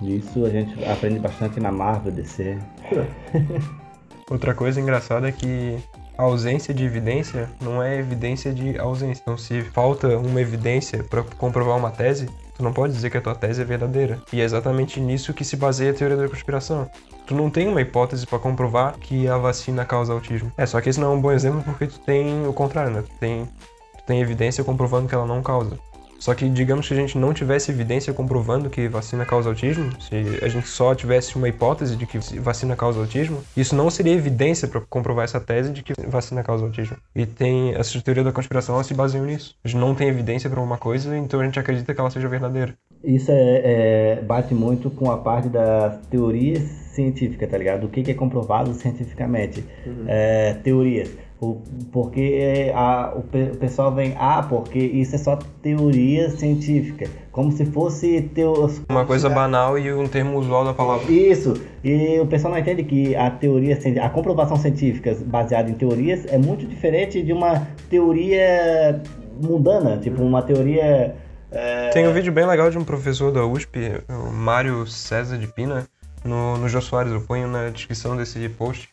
Isso 0.02 0.46
a 0.46 0.50
gente 0.50 0.84
aprende 0.86 1.20
bastante 1.20 1.60
na 1.60 1.72
Marvel 1.72 2.12
DC. 2.12 2.58
Outra 4.30 4.54
coisa 4.54 4.80
engraçada 4.80 5.28
é 5.28 5.32
que 5.32 5.80
a 6.20 6.24
ausência 6.24 6.74
de 6.74 6.84
evidência 6.84 7.50
não 7.62 7.82
é 7.82 7.98
evidência 7.98 8.54
de 8.54 8.78
ausência. 8.78 9.22
Então, 9.22 9.38
se 9.38 9.62
falta 9.62 10.18
uma 10.18 10.42
evidência 10.42 11.04
para 11.04 11.24
comprovar 11.24 11.78
uma 11.78 11.90
tese, 11.90 12.28
tu 12.56 12.62
não 12.62 12.72
pode 12.72 12.94
dizer 12.94 13.10
que 13.10 13.18
a 13.18 13.22
tua 13.22 13.34
tese 13.34 13.62
é 13.62 13.66
verdadeira. 13.66 14.22
E 14.32 14.42
é 14.42 14.44
exatamente 14.44 15.00
nisso 15.00 15.34
que 15.34 15.44
se 15.44 15.56
baseia 15.56 15.92
a 15.92 15.94
teoria 15.94 16.18
da 16.18 16.28
conspiração. 16.28 16.90
Tu 17.26 17.34
não 17.34 17.50
tem 17.50 17.68
uma 17.68 17.82
hipótese 17.82 18.28
para 18.28 18.38
comprovar 18.38 18.98
que 19.00 19.28
a 19.28 19.38
vacina 19.38 19.86
causa 19.86 20.14
autismo. 20.14 20.52
É, 20.58 20.66
só 20.66 20.80
que 20.82 20.90
esse 20.90 21.00
não 21.00 21.14
é 21.14 21.16
um 21.16 21.22
bom 21.22 21.32
exemplo 21.32 21.64
porque 21.64 21.88
tu 21.88 22.00
tem 22.00 22.46
o 22.46 22.54
contrário, 22.54 22.92
né? 22.92 23.02
Tu 23.02 23.16
tem, 23.18 23.46
tu 23.46 24.04
tem 24.06 24.20
evidência 24.20 24.64
comprovando 24.64 25.08
que 25.08 25.16
ela 25.16 25.26
não 25.26 25.42
causa. 25.42 25.80
Só 26.20 26.34
que 26.36 26.48
digamos 26.50 26.88
que 26.88 26.94
a 26.94 26.98
gente 26.98 27.18
não 27.18 27.34
tivesse 27.34 27.72
evidência 27.72 28.14
comprovando 28.14 28.70
que 28.70 28.88
vacina 28.88 29.26
causa 29.26 29.50
autismo, 29.50 29.90
se 30.02 30.16
a 30.44 30.48
gente 30.50 30.68
só 30.68 30.94
tivesse 30.94 31.36
uma 31.38 31.48
hipótese 31.48 31.96
de 31.96 32.06
que 32.06 32.20
vacina 32.40 32.76
causa 32.76 33.00
autismo, 33.00 33.42
isso 33.56 33.76
não 33.76 33.90
seria 33.90 34.14
evidência 34.14 34.68
para 34.68 34.82
comprovar 34.82 35.26
essa 35.26 35.40
tese 35.40 35.72
de 35.72 35.82
que 35.82 35.94
vacina 36.08 36.44
causa 36.44 36.66
autismo. 36.66 36.98
E 37.16 37.26
tem 37.26 37.74
essa 37.74 38.00
teoria 38.02 38.24
da 38.24 38.32
conspiração, 38.32 38.76
ela 38.76 38.84
se 38.84 38.94
baseia 38.94 39.24
nisso. 39.24 39.56
A 39.64 39.68
gente 39.68 39.80
não 39.80 39.96
tem 39.96 40.08
evidência 40.10 40.50
para 40.50 40.60
uma 40.60 40.78
coisa, 40.78 41.18
então 41.18 41.40
a 41.40 41.46
gente 41.46 41.60
acredita 41.60 41.94
que 41.94 42.00
ela 42.00 42.10
seja 42.10 42.28
verdadeira. 42.28 42.76
Isso 43.04 43.32
é, 43.32 44.18
é- 44.18 44.22
bate 44.22 44.54
muito 44.54 44.90
com 44.90 45.10
a 45.10 45.18
parte 45.18 45.48
das 45.48 45.98
teorias 46.08 46.64
científicas, 46.94 47.50
tá 47.50 47.58
ligado? 47.58 47.86
O 47.86 47.90
que, 47.90 48.04
que 48.04 48.12
é 48.12 48.14
comprovado 48.14 48.74
cientificamente. 48.74 49.64
É, 50.08 50.56
teorias. 50.64 51.10
O, 51.42 51.62
porque 51.94 52.70
a- 52.76 53.14
o, 53.16 53.22
pe- 53.22 53.52
o 53.54 53.56
pessoal 53.56 53.94
vem, 53.96 54.14
ah, 54.20 54.46
porque 54.48 54.78
isso 54.78 55.16
é 55.16 55.18
só 55.18 55.38
teoria 55.62 56.30
científica. 56.32 57.10
Como 57.32 57.50
se 57.52 57.66
fosse 57.66 58.22
teo, 58.36 58.70
Uma 58.90 59.06
coisa 59.06 59.30
banal 59.30 59.80
e 59.80 59.94
um 59.94 60.06
termo 60.06 60.38
usual 60.38 60.66
da 60.66 60.74
palavra. 60.74 61.10
Isso, 61.10 61.54
e 61.82 62.20
o 62.20 62.26
pessoal 62.28 62.52
não 62.54 62.60
entende 62.60 62.84
que 62.84 63.16
a 63.16 63.32
teoria, 63.32 63.78
a 64.04 64.10
comprovação 64.10 64.58
científica 64.58 65.16
baseada 65.26 65.70
em 65.70 65.76
teorias 65.76 66.26
é 66.26 66.38
muito 66.38 66.66
diferente 66.66 67.22
de 67.22 67.32
uma 67.32 67.66
teoria 67.90 69.02
mundana, 69.42 69.98
tipo 69.98 70.22
uma 70.22 70.42
teoria. 70.42 71.16
é, 71.52 71.90
Tem 71.92 72.06
um 72.08 72.12
vídeo 72.14 72.34
bem 72.34 72.46
legal 72.46 72.70
de 72.70 72.78
um 72.78 72.84
professor 72.84 73.32
da 73.32 73.46
USP, 73.46 73.80
o 74.10 74.32
Mário 74.34 74.86
César 74.88 75.38
de 75.38 75.48
Pina, 75.48 75.88
no, 76.26 76.58
no 76.58 76.68
Jô 76.68 76.82
Soares. 76.82 77.12
Eu 77.14 77.22
ponho 77.22 77.48
na 77.48 77.70
descrição 77.70 78.18
desse 78.18 78.50
post 78.50 78.90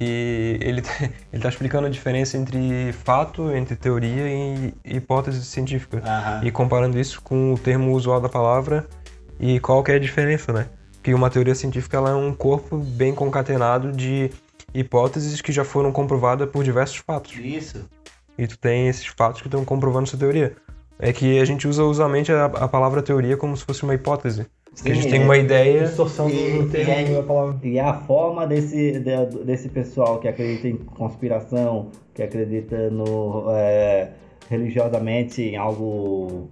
que 0.00 0.56
ele, 0.62 0.80
tá- 0.80 1.10
ele 1.30 1.42
tá 1.42 1.48
explicando 1.50 1.86
a 1.86 1.90
diferença 1.90 2.38
entre 2.38 2.90
fato, 3.04 3.52
entre 3.52 3.76
teoria 3.76 4.26
e 4.26 4.72
hipótese 4.82 5.44
científica. 5.44 6.02
Aham. 6.02 6.40
E 6.42 6.50
comparando 6.50 6.98
isso 6.98 7.20
com 7.20 7.52
o 7.52 7.58
termo 7.58 7.92
usual 7.92 8.18
da 8.18 8.28
palavra 8.28 8.88
e 9.38 9.60
qual 9.60 9.84
que 9.84 9.92
é 9.92 9.96
a 9.96 9.98
diferença, 9.98 10.52
né? 10.54 10.68
Que 11.02 11.12
uma 11.12 11.28
teoria 11.28 11.54
científica 11.54 11.98
ela 11.98 12.10
é 12.10 12.14
um 12.14 12.32
corpo 12.32 12.78
bem 12.78 13.14
concatenado 13.14 13.92
de 13.92 14.30
hipóteses 14.72 15.42
que 15.42 15.52
já 15.52 15.64
foram 15.64 15.92
comprovadas 15.92 16.48
por 16.48 16.64
diversos 16.64 16.96
fatos. 16.96 17.36
Isso. 17.36 17.84
E 18.38 18.46
tu 18.46 18.58
tem 18.58 18.88
esses 18.88 19.04
fatos 19.06 19.42
que 19.42 19.48
estão 19.48 19.64
comprovando 19.66 20.08
essa 20.08 20.16
teoria. 20.16 20.56
É 20.98 21.12
que 21.12 21.38
a 21.38 21.44
gente 21.44 21.68
usa 21.68 21.84
usualmente 21.84 22.32
a, 22.32 22.46
a 22.46 22.68
palavra 22.68 23.02
teoria 23.02 23.36
como 23.36 23.54
se 23.54 23.64
fosse 23.64 23.82
uma 23.82 23.94
hipótese. 23.94 24.46
Que 24.82 24.90
a 24.90 24.94
gente 24.94 25.04
Sim, 25.04 25.10
tem 25.10 25.20
é. 25.20 25.24
uma 25.24 25.36
ideia. 25.36 25.84
Distorção 25.84 26.28
E- 26.30 26.58
do 26.58 26.68
termo 26.70 26.90
e 26.90 26.94
aí- 26.94 27.14
da 27.14 27.22
palavra. 27.22 27.58
E 27.66 27.78
a 27.78 27.92
forma 27.94 28.46
desse, 28.46 28.92
de- 29.00 29.44
desse 29.44 29.68
pessoal 29.68 30.18
que 30.18 30.28
acredita 30.28 30.68
em 30.68 30.76
conspiração, 30.76 31.88
que 32.14 32.22
acredita 32.22 32.88
no 32.90 33.46
é, 33.50 34.10
religiosamente 34.48 35.42
em 35.42 35.56
algo. 35.56 36.48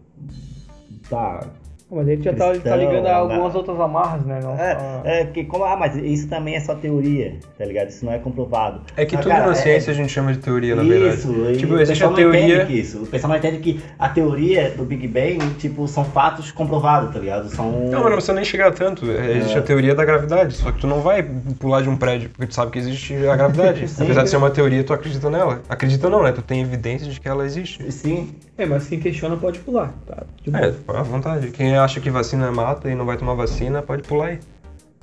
Tá. 1.09 1.47
Mas 1.91 2.07
ele 2.07 2.23
já 2.23 2.35
tá, 2.35 2.53
tá 2.55 2.77
ligando 2.77 3.07
a 3.07 3.17
algumas 3.17 3.53
né? 3.55 3.59
outras 3.59 3.81
amarras, 3.81 4.23
né? 4.27 4.41
Não, 4.43 4.55
É, 4.59 5.23
é 5.23 5.25
que 5.25 5.43
como, 5.45 5.65
ah, 5.65 5.75
mas 5.75 5.97
isso 5.97 6.29
também 6.29 6.55
é 6.55 6.61
só 6.61 6.75
teoria, 6.75 7.37
tá 7.57 7.65
ligado? 7.65 7.89
Isso 7.89 8.05
não 8.05 8.13
é 8.13 8.19
comprovado. 8.19 8.83
É 8.95 9.07
que 9.07 9.15
Mas, 9.17 9.25
tudo 9.25 9.33
cara, 9.33 9.47
na 9.47 9.53
é- 9.53 9.55
ciência 9.55 9.91
a 9.91 9.95
gente 9.97 10.11
chama 10.13 10.33
de 10.35 10.39
teoria, 10.39 10.77
na 10.77 10.83
verdade. 10.83 11.15
Isso, 11.15 11.33
e 11.51 11.57
Tipo, 11.57 11.73
o 11.73 11.81
existe 11.81 11.95
pessoal 12.05 12.11
a 12.15 12.21
não 12.21 12.29
entende 12.29 12.47
teoria. 12.47 12.67
que 12.67 12.73
isso. 12.75 13.03
O 13.03 13.07
pessoal 13.07 13.31
não 13.31 13.39
entende 13.39 13.59
que 13.59 13.81
a 13.99 14.09
teoria 14.11 14.71
do 14.77 14.85
Big 14.85 15.09
Bang, 15.09 15.39
tipo, 15.59 15.89
são 15.89 16.05
fatos 16.05 16.53
comprovados, 16.53 17.11
tá 17.15 17.19
ligado? 17.21 17.49
São. 17.49 17.71
Não, 17.71 17.91
mas 18.01 18.03
não 18.05 18.13
precisa 18.13 18.35
nem 18.35 18.45
chegar 18.45 18.71
tanto. 18.73 19.11
É, 19.11 19.39
Existe 19.39 19.57
a 19.57 19.63
teoria 19.63 19.95
da 19.95 20.05
gravidade. 20.05 20.57
Só 20.57 20.71
que 20.71 20.81
tu 20.81 20.87
não 20.87 21.01
vai 21.01 21.23
pular 21.59 21.81
de 21.81 21.89
um 21.89 21.97
prédio 21.97 22.29
porque 22.29 22.47
tu 22.49 22.55
sabe 22.55 22.71
que 22.71 22.79
existe 22.79 23.15
a 23.27 23.35
gravidade. 23.35 23.89
Sim. 23.89 24.05
Apesar 24.05 24.25
de 24.25 24.29
ser 24.29 24.37
uma 24.37 24.51
teoria, 24.51 24.85
tu 24.85 24.93
acredita 24.93 25.31
nela. 25.31 25.63
Acredita 25.71 26.11
não, 26.11 26.23
né? 26.23 26.33
Tu 26.33 26.43
tem 26.43 26.61
evidências 26.61 27.15
de 27.15 27.19
que 27.19 27.27
ela 27.29 27.47
existe. 27.47 27.91
Sim, 27.91 28.35
É, 28.59 28.67
mas 28.67 28.87
quem 28.89 29.01
questiona 29.01 29.37
pode 29.39 29.59
pular, 29.61 29.95
tá? 30.07 30.25
É, 30.53 30.75
à 30.99 31.03
vontade. 31.03 31.51
Quem 31.53 31.78
acha 31.79 32.01
que 32.01 32.11
vacina 32.11 32.51
mata 32.51 32.91
e 32.91 32.95
não 32.95 33.07
vai 33.07 33.17
tomar 33.17 33.35
vacina, 33.35 33.83
pode 33.83 34.03
pular 34.03 34.27
aí. 34.27 34.41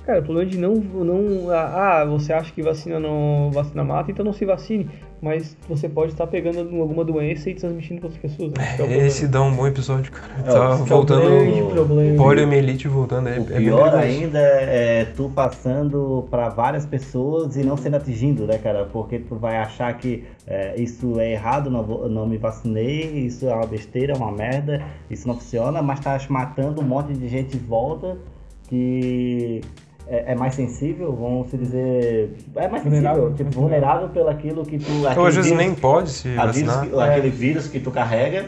Cara, 0.06 0.20
o 0.20 0.22
problema 0.22 0.48
de 0.48 0.56
não, 0.56 0.74
não. 0.76 1.50
Ah, 1.50 2.04
você 2.08 2.32
acha 2.32 2.52
que 2.52 2.62
vacina 2.62 3.00
não 3.00 3.50
vacina 3.52 3.82
mata, 3.82 4.08
então 4.10 4.24
não 4.24 4.32
se 4.32 4.44
vacine. 4.44 4.88
Mas 5.20 5.56
você 5.68 5.88
pode 5.88 6.12
estar 6.12 6.26
pegando 6.28 6.60
alguma 6.80 7.04
doença 7.04 7.50
e 7.50 7.54
transmitindo 7.54 8.00
para 8.00 8.10
outras 8.10 8.22
pessoas. 8.22 8.52
Né? 8.52 8.62
Esse 8.62 8.72
é 8.72 8.76
problema. 8.76 9.02
Esse 9.06 9.26
dá 9.26 9.42
um 9.42 9.52
bom 9.56 9.66
episódio, 9.66 10.12
cara. 10.12 10.32
É, 10.38 10.42
Tá 10.52 10.54
é 10.54 10.68
o 10.74 10.84
voltando. 10.84 12.16
Poliomielite 12.16 12.86
voltando. 12.86 13.28
É, 13.28 13.38
O 13.38 13.42
é 13.42 13.58
pior 13.58 13.90
perigoso. 13.90 13.96
ainda 13.96 14.38
é 14.38 15.06
tu 15.16 15.28
passando 15.34 16.28
para 16.30 16.50
várias 16.50 16.86
pessoas 16.86 17.56
e 17.56 17.64
não 17.64 17.76
sendo 17.76 17.96
atingido, 17.96 18.46
né, 18.46 18.58
cara? 18.58 18.84
Porque 18.84 19.18
tu 19.18 19.34
vai 19.34 19.56
achar 19.56 19.92
que 19.98 20.22
é, 20.46 20.80
isso 20.80 21.18
é 21.18 21.32
errado, 21.32 21.68
não, 21.70 21.82
vou- 21.82 22.08
não 22.08 22.26
me 22.28 22.36
vacinei, 22.38 23.00
isso 23.26 23.48
é 23.48 23.54
uma 23.54 23.66
besteira, 23.66 24.12
é 24.12 24.16
uma 24.16 24.30
merda, 24.30 24.82
isso 25.10 25.26
não 25.26 25.34
funciona, 25.34 25.82
mas 25.82 25.98
tá 25.98 26.16
matando 26.28 26.80
um 26.80 26.84
monte 26.84 27.12
de 27.14 27.26
gente 27.26 27.56
em 27.56 27.60
volta 27.60 28.16
que 28.68 29.60
é, 30.08 30.32
é 30.32 30.34
mais 30.34 30.54
sensível, 30.54 31.12
vamos 31.14 31.48
se 31.50 31.56
dizer. 31.56 32.36
É 32.54 32.68
mais 32.68 32.82
Vulnerável. 32.82 33.28
sensível, 33.30 33.50
tipo, 33.50 33.60
vulnerável 33.60 34.08
pelo 34.08 34.28
aquilo 34.28 34.64
que 34.64 34.78
tu. 34.78 34.90
Então, 34.90 35.06
aquele 35.10 35.26
às 35.28 35.34
vezes 35.36 35.50
vírus- 35.50 35.66
nem 35.66 35.74
pode 35.74 36.10
se 36.10 36.28
vírus 36.28 36.76
que- 36.80 37.00
aquele 37.00 37.30
vírus 37.30 37.68
que 37.68 37.80
tu 37.80 37.90
carrega, 37.90 38.46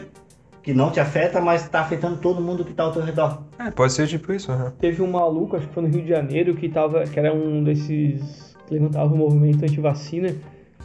que 0.63 0.73
não 0.73 0.91
te 0.91 0.99
afeta, 0.99 1.39
mas 1.41 1.67
tá 1.69 1.81
afetando 1.81 2.17
todo 2.17 2.41
mundo 2.41 2.63
que 2.65 2.73
tá 2.73 2.83
ao 2.83 2.91
teu 2.91 3.01
redor. 3.03 3.41
É, 3.59 3.71
pode 3.71 3.93
ser 3.93 4.07
tipo 4.07 4.31
isso, 4.33 4.51
aham. 4.51 4.73
Teve 4.79 5.01
um 5.01 5.07
maluco, 5.11 5.55
acho 5.55 5.67
que 5.67 5.73
foi 5.73 5.83
no 5.83 5.89
Rio 5.89 6.01
de 6.03 6.09
Janeiro, 6.09 6.55
que, 6.55 6.69
tava, 6.69 7.03
que 7.03 7.19
era 7.19 7.33
um 7.33 7.63
desses. 7.63 8.55
que 8.67 8.73
levantava 8.75 9.13
o 9.13 9.17
movimento 9.17 9.63
anti-vacina. 9.63 10.33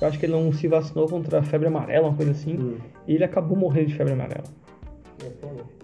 Eu 0.00 0.08
acho 0.08 0.18
que 0.18 0.26
ele 0.26 0.32
não 0.32 0.52
se 0.52 0.66
vacinou 0.66 1.06
contra 1.06 1.38
a 1.40 1.42
febre 1.42 1.68
amarela, 1.68 2.08
uma 2.08 2.16
coisa 2.16 2.32
assim. 2.32 2.76
E 3.06 3.14
ele 3.14 3.24
acabou 3.24 3.56
morrendo 3.56 3.88
de 3.88 3.94
febre 3.94 4.12
amarela. 4.14 4.44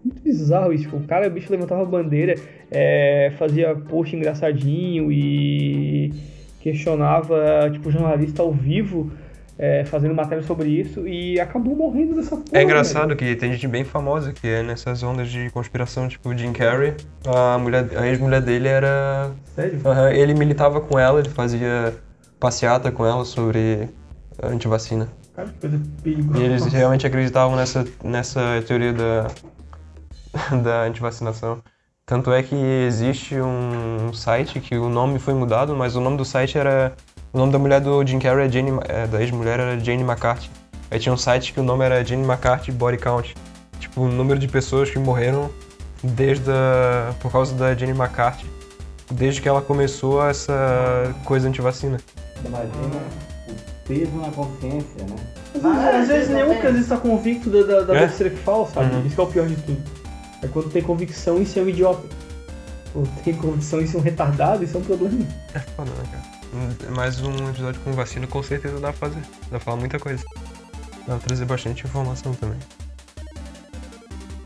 Muito 0.05 0.23
bizarro 0.23 0.73
isso. 0.73 0.85
Tipo, 0.85 0.97
o 0.97 1.07
cara, 1.07 1.27
o 1.27 1.31
bicho 1.31 1.51
levantava 1.51 1.83
a 1.83 1.87
bandeira, 1.87 2.35
é, 2.71 3.33
fazia 3.39 3.75
post 3.75 4.15
engraçadinho 4.15 5.11
e 5.13 6.13
questionava, 6.61 7.71
tipo, 7.73 7.91
jornalista 7.91 8.43
ao 8.43 8.53
vivo, 8.53 9.11
é, 9.59 9.85
fazendo 9.85 10.15
matéria 10.15 10.43
sobre 10.43 10.71
isso 10.71 11.07
e 11.07 11.39
acabou 11.39 11.77
morrendo 11.77 12.15
dessa 12.15 12.35
porra. 12.35 12.47
É 12.53 12.63
engraçado 12.63 13.15
que 13.15 13.37
tem 13.37 13.53
gente 13.53 13.69
bem 13.69 13.85
famosa 13.85 14.33
que 14.33 14.49
é 14.49 14.63
nessas 14.63 15.03
ondas 15.03 15.29
de 15.29 15.51
conspiração, 15.51 16.09
tipo 16.09 16.31
o 16.31 16.37
Jim 16.37 16.53
Carrey. 16.53 16.95
A, 17.27 17.59
mulher, 17.59 17.87
a 17.97 18.07
ex-mulher 18.09 18.41
dele 18.41 18.69
era. 18.69 19.31
Sério? 19.55 19.79
Ele 20.15 20.33
militava 20.33 20.81
com 20.81 20.99
ela, 20.99 21.21
ele 21.21 21.29
fazia 21.29 21.95
passeata 22.39 22.91
com 22.91 23.05
ela 23.05 23.23
sobre 23.27 23.87
antivacina. 24.43 25.09
Cara, 25.37 25.49
que 25.49 25.61
coisa 25.61 25.81
perigosa. 26.03 26.41
E 26.41 26.43
eles 26.43 26.65
realmente 26.67 27.07
acreditavam 27.07 27.55
nessa, 27.55 27.85
nessa 28.03 28.63
teoria 28.67 28.95
da, 28.95 29.27
da 30.63 30.83
antivacinação. 30.83 31.63
Tanto 32.07 32.33
é 32.33 32.43
que 32.43 32.57
existe 32.57 33.37
um 33.41 34.13
site 34.13 34.59
que 34.59 34.77
o 34.77 34.89
nome 34.89 35.19
foi 35.19 35.33
mudado, 35.33 35.77
mas 35.77 35.95
o 35.95 36.01
nome 36.01 36.17
do 36.17 36.25
site 36.25 36.59
era. 36.59 36.93
O 37.33 37.39
nome 37.39 37.53
da 37.53 37.59
mulher 37.59 37.81
do 37.81 38.05
Jim 38.05 38.19
Carrey, 38.19 38.49
é 38.49 38.51
Jane, 38.51 38.73
é, 38.89 39.07
da 39.07 39.21
ex-mulher, 39.21 39.61
era 39.61 39.79
Jane 39.79 40.03
McCarthy. 40.03 40.51
Aí 40.91 40.99
tinha 40.99 41.13
um 41.13 41.17
site 41.17 41.53
que 41.53 41.61
o 41.61 41.63
nome 41.63 41.85
era 41.85 42.05
Jane 42.05 42.25
McCarthy 42.25 42.73
Body 42.73 42.99
Count. 42.99 43.37
Tipo, 43.79 44.03
o 44.03 44.09
número 44.09 44.41
de 44.41 44.49
pessoas 44.49 44.91
que 44.91 44.99
morreram 44.99 45.49
desde 46.03 46.51
a, 46.51 47.15
por 47.21 47.31
causa 47.31 47.55
da 47.55 47.73
Jane 47.77 47.93
McCarthy, 47.93 48.45
desde 49.13 49.41
que 49.41 49.49
ela 49.49 49.63
começou 49.63 50.27
essa 50.27 51.15
coisa 51.25 51.49
antivacina. 51.49 51.99
Imagina 52.45 52.97
o 53.49 53.87
peso 53.87 54.17
na 54.17 54.31
consciência, 54.31 55.05
né? 55.09 55.17
Às 55.55 55.63
vezes, 55.63 55.95
às 55.95 56.09
vezes 56.09 56.29
nenhum 56.31 56.61
que 56.61 56.67
às 56.67 56.73
vezes 56.73 56.89
tá 56.89 56.97
convicto 56.97 57.51
da, 57.51 57.63
da, 57.63 57.81
da 57.83 57.95
É? 57.97 58.07
besteira 58.07 58.35
que 58.35 58.41
fala, 58.43 58.67
sabe? 58.67 58.93
Uhum. 58.93 59.07
Isso 59.07 59.15
que 59.15 59.21
é 59.21 59.25
o 59.25 59.27
pior 59.29 59.47
de 59.47 59.57
tudo. 59.57 60.00
É 60.43 60.49
quando 60.49 60.71
tem 60.71 60.83
convicção 60.83 61.41
em 61.41 61.45
ser 61.45 61.61
um 61.63 61.69
idiota. 61.69 62.07
ou 62.95 63.07
tem 63.25 63.35
condição 63.35 63.81
e 63.81 63.87
são 63.87 64.01
retardados, 64.01 64.69
isso 64.69 64.77
é 64.77 64.81
um 64.81 64.85
problema. 64.85 65.27
É 65.55 65.59
foda, 65.61 65.91
né, 65.91 66.05
cara? 66.11 66.93
Mais 66.95 67.21
um 67.21 67.49
episódio 67.49 67.81
com 67.83 67.93
vacina, 67.93 68.27
com 68.27 68.43
certeza 68.43 68.81
dá 68.81 68.93
pra 68.93 69.09
fazer. 69.09 69.21
Dá 69.43 69.51
pra 69.51 69.61
falar 69.61 69.77
muita 69.77 69.99
coisa. 69.99 70.25
Dá 71.07 71.17
pra 71.17 71.19
trazer 71.19 71.45
bastante 71.45 71.85
informação 71.85 72.35
também. 72.35 72.59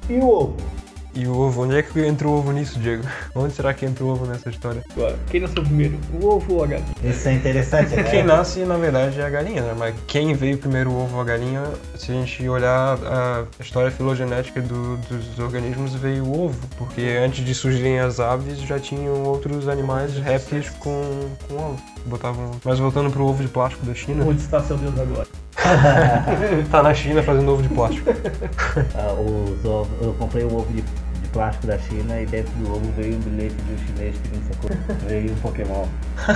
E 0.09 0.15
o 0.15 0.29
ovo? 0.29 0.57
E 1.17 1.29
o 1.29 1.37
ovo, 1.39 1.63
onde 1.63 1.77
é 1.77 1.83
que 1.83 2.01
entra 2.05 2.27
o 2.27 2.33
ovo 2.39 2.51
nisso, 2.51 2.77
Diego? 2.81 3.05
Onde 3.37 3.55
será 3.55 3.73
que 3.73 3.87
entra 3.87 4.03
o 4.05 4.09
ovo 4.09 4.27
nessa 4.27 4.51
história? 4.51 4.83
Agora, 4.97 5.17
quem 5.31 5.41
nasceu 5.41 5.63
primeiro? 5.63 5.97
O 6.21 6.27
ovo 6.27 6.55
ou 6.55 6.65
a 6.65 6.67
galinha? 6.67 6.89
Isso 7.05 7.29
é 7.29 7.35
interessante, 7.35 7.95
né? 7.95 8.03
Quem 8.03 8.25
nasce, 8.25 8.61
na 8.65 8.77
verdade, 8.77 9.21
é 9.21 9.25
a 9.25 9.31
galinha, 9.31 9.63
né? 9.63 9.75
Mas 9.79 9.95
quem 10.09 10.35
veio 10.35 10.59
primeiro 10.59 10.91
o 10.91 11.03
ovo 11.05 11.15
ou 11.15 11.21
a 11.21 11.25
galinha, 11.25 11.63
se 11.97 12.11
a 12.11 12.15
gente 12.17 12.49
olhar 12.49 12.99
a 13.05 13.45
história 13.63 13.93
filogenética 13.93 14.61
do- 14.61 14.97
dos 14.97 15.39
organismos, 15.39 15.95
veio 15.95 16.25
o 16.25 16.47
ovo. 16.47 16.59
Porque 16.77 17.03
antes 17.25 17.45
de 17.45 17.55
surgirem 17.55 18.01
as 18.01 18.19
aves, 18.19 18.59
já 18.59 18.81
tinham 18.81 19.23
outros 19.23 19.69
animais, 19.69 20.17
répteis 20.17 20.69
com, 20.71 21.29
com 21.49 21.55
ovo. 21.55 21.81
Botavam... 22.07 22.51
Mas 22.65 22.81
voltando 22.81 23.09
pro 23.13 23.25
ovo 23.25 23.41
de 23.41 23.49
plástico 23.49 23.87
da 23.87 23.95
China, 23.95 24.25
Onde 24.27 24.41
está 24.41 24.61
seu 24.65 24.77
Deus 24.77 24.99
agora? 24.99 25.29
tá 26.71 26.83
na 26.83 26.93
China 26.93 27.23
fazendo 27.23 27.53
ovo 27.53 27.63
de 27.63 27.69
plástico. 27.69 28.11
Ah, 28.97 29.13
os 29.13 29.65
ovos- 29.65 29.89
eu 30.03 30.13
comprei 30.15 30.45
um 30.45 30.57
ovo 30.57 30.73
de 30.73 30.83
plástico 31.35 31.67
da 31.67 31.79
China 31.79 32.21
e 32.21 32.27
dentro 32.27 32.53
do 32.55 32.73
ovo 32.73 32.93
veio 32.97 33.17
um 33.17 33.21
bilhete 33.21 33.55
de 33.57 33.73
um 33.73 33.79
chinês 33.79 34.17
que 34.17 34.37
me 34.37 34.45
sacou. 34.45 34.71
veio 35.07 35.33
um 35.33 35.37
Pokémon. 35.37 35.87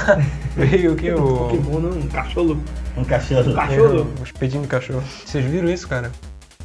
veio 0.56 0.92
o 0.92 0.96
que? 0.96 1.12
O... 1.12 1.38
Pokémon 1.38 1.78
não, 1.78 1.98
um 1.98 2.08
cachorro. 2.08 2.60
Um 2.96 3.04
cachorro. 3.04 3.54
Cachorro. 3.54 4.12
O 4.20 4.24
espetinho 4.24 4.62
do 4.62 4.68
cachorro. 4.68 5.02
Vocês 5.24 5.44
viram 5.44 5.70
isso, 5.70 5.88
cara? 5.88 6.10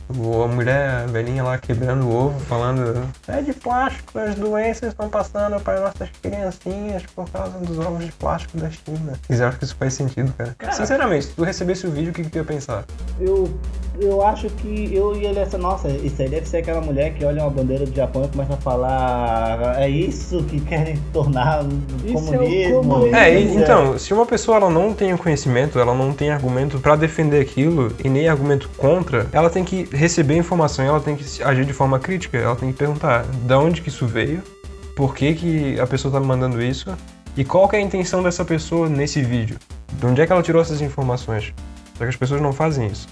A 0.10 0.48
mulher 0.48 1.08
velhinha 1.08 1.44
lá 1.44 1.58
quebrando 1.58 2.06
o 2.06 2.14
ovo, 2.14 2.40
falando 2.42 3.10
é 3.28 3.42
de 3.42 3.54
plástico, 3.54 4.20
as 4.20 4.36
doenças 4.36 4.90
estão 4.90 5.10
passando 5.10 5.60
para 5.62 5.80
nossas 5.80 6.10
criancinhas 6.22 7.04
por 7.16 7.28
causa 7.30 7.58
dos 7.60 7.80
ovos 7.80 8.06
de 8.06 8.12
plástico 8.12 8.58
da 8.58 8.70
China. 8.70 9.14
Vocês 9.26 9.40
acham 9.40 9.58
que 9.58 9.66
isso 9.66 9.76
faz 9.76 9.94
sentido, 9.94 10.34
cara? 10.34 10.56
Sinceramente, 10.74 11.26
se 11.26 11.32
tu 11.32 11.44
recebesse 11.44 11.88
o 11.88 11.92
vídeo, 11.92 12.12
o 12.12 12.14
que, 12.14 12.24
que 12.24 12.30
tu 12.30 12.38
ia 12.38 12.44
pensar? 12.44 12.84
Eu, 13.20 13.58
eu 14.00 14.26
acho 14.26 14.50
que 14.50 14.90
eu 14.94 15.16
ia 15.16 15.30
olhar 15.30 15.42
essa. 15.42 15.58
Nossa, 15.58 15.88
isso 15.90 16.22
aí 16.22 16.30
deve 16.30 16.48
ser 16.48 16.58
aquela 16.58 16.82
mulher 16.82 17.14
que 17.14 17.24
olha 17.24 17.42
uma 17.44 17.50
bandeira 17.52 17.86
do 17.86 17.96
Japão 17.96 18.24
e 18.26 18.28
começa 18.28 18.54
a 18.54 18.58
falar. 18.58 19.76
É 19.80 19.88
isso 19.90 20.44
que 20.44 20.60
querem 20.62 20.98
tornar 21.14 21.64
Isso 22.06 22.34
é 22.34 22.38
comunismo. 22.38 22.76
comunismo. 22.82 23.16
É, 23.16 23.34
e- 23.34 23.46
isso 23.46 23.60
então, 23.60 23.98
se 23.98 24.14
uma 24.14 24.26
pessoa 24.26 24.58
ela 24.58 24.70
não 24.70 24.94
tem 24.94 25.14
o 25.14 25.18
conhecimento, 25.18 25.80
ela 25.80 25.94
não 25.94 26.12
tem 26.14 26.32
argumento 26.32 26.80
pra 26.80 26.96
defender 26.96 27.42
aquilo 27.42 27.92
e 28.04 28.10
nem 28.10 28.28
argumento 28.28 28.70
contra, 28.78 29.28
ela 29.32 29.50
tem 29.50 29.64
que 29.64 29.88
receber 29.92 30.36
informação, 30.36 30.84
e 30.84 30.88
ela 30.88 31.00
tem 31.00 31.16
que 31.16 31.44
agir 31.44 31.66
de 31.66 31.74
forma 31.74 32.00
crítica, 32.00 32.38
ela 32.38 32.56
tem 32.56 32.72
que 32.72 32.78
perguntar 32.78 33.24
de 33.26 33.54
onde 33.54 33.82
que 33.82 33.90
isso 33.90 34.06
veio, 34.08 34.42
por 34.96 35.16
que, 35.16 35.34
que 35.34 35.80
a 35.80 35.88
pessoa 35.88 36.12
tá 36.12 36.20
me 36.20 36.26
mandando 36.26 36.62
isso 36.62 36.96
e 37.36 37.44
qual 37.44 37.68
que 37.68 37.76
é 37.76 37.80
a 37.80 37.82
intenção 37.82 38.22
dessa 38.22 38.46
pessoa 38.46 38.88
nesse 38.88 39.22
vídeo. 39.22 39.58
De 39.94 40.06
onde 40.06 40.22
é 40.22 40.26
que 40.28 40.32
ela 40.32 40.44
tirou 40.44 40.62
essas 40.62 40.82
informações? 40.82 41.54
Só 41.98 42.04
que 42.04 42.10
as 42.10 42.16
pessoas 42.16 42.42
não 42.42 42.54
fazem 42.54 42.88
isso. 42.88 43.08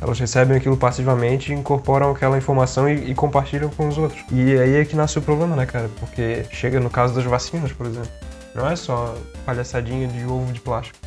Elas 0.00 0.18
recebem 0.18 0.56
aquilo 0.56 0.76
passivamente, 0.76 1.52
incorporam 1.52 2.10
aquela 2.10 2.36
informação 2.36 2.88
e, 2.88 3.10
e 3.10 3.14
compartilham 3.14 3.70
com 3.70 3.88
os 3.88 3.96
outros. 3.96 4.22
E 4.30 4.58
aí 4.58 4.76
é 4.76 4.84
que 4.84 4.94
nasce 4.94 5.18
o 5.18 5.22
problema, 5.22 5.56
né, 5.56 5.64
cara? 5.64 5.88
Porque 5.98 6.44
chega 6.50 6.78
no 6.78 6.90
caso 6.90 7.14
das 7.14 7.24
vacinas, 7.24 7.72
por 7.72 7.86
exemplo. 7.86 8.10
Não 8.54 8.68
é 8.68 8.76
só 8.76 9.14
palhaçadinha 9.46 10.06
de 10.08 10.24
ovo 10.26 10.52
de 10.52 10.60
plástico. 10.60 10.98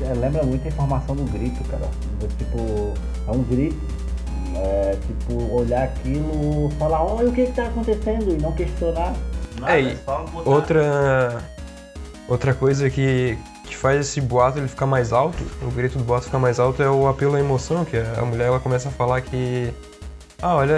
É, 0.00 0.12
Lembra 0.14 0.42
muito 0.44 0.64
a 0.64 0.68
informação 0.68 1.14
do 1.14 1.24
grito, 1.24 1.62
cara. 1.64 1.88
Tipo, 2.38 2.94
é 3.28 3.30
um 3.30 3.42
grito. 3.42 3.78
É, 4.54 4.96
tipo, 5.06 5.54
olhar 5.54 5.84
aquilo, 5.84 6.70
falar, 6.78 7.02
olha 7.02 7.28
o 7.30 7.32
que 7.32 7.46
que 7.46 7.52
tá 7.52 7.64
acontecendo 7.66 8.32
e 8.32 8.40
não 8.40 8.52
questionar. 8.52 9.14
Nada, 9.58 9.80
É, 9.80 9.96
só 10.04 10.24
botar- 10.24 10.50
Outra 10.50 11.42
outra 12.28 12.54
coisa 12.54 12.88
que 12.90 13.36
faz 13.82 14.00
esse 14.00 14.20
boato 14.20 14.58
ele 14.58 14.68
ficar 14.68 14.86
mais 14.86 15.12
alto, 15.12 15.42
o 15.60 15.70
grito 15.72 15.98
do 15.98 16.04
boato 16.04 16.26
ficar 16.26 16.38
mais 16.38 16.60
alto 16.60 16.80
é 16.80 16.88
o 16.88 17.08
apelo 17.08 17.34
à 17.34 17.40
emoção, 17.40 17.84
que 17.84 17.96
a 17.96 18.24
mulher 18.24 18.46
ela 18.46 18.60
começa 18.60 18.88
a 18.88 18.92
falar 18.92 19.20
que 19.20 19.74
ah, 20.40 20.54
olha, 20.54 20.76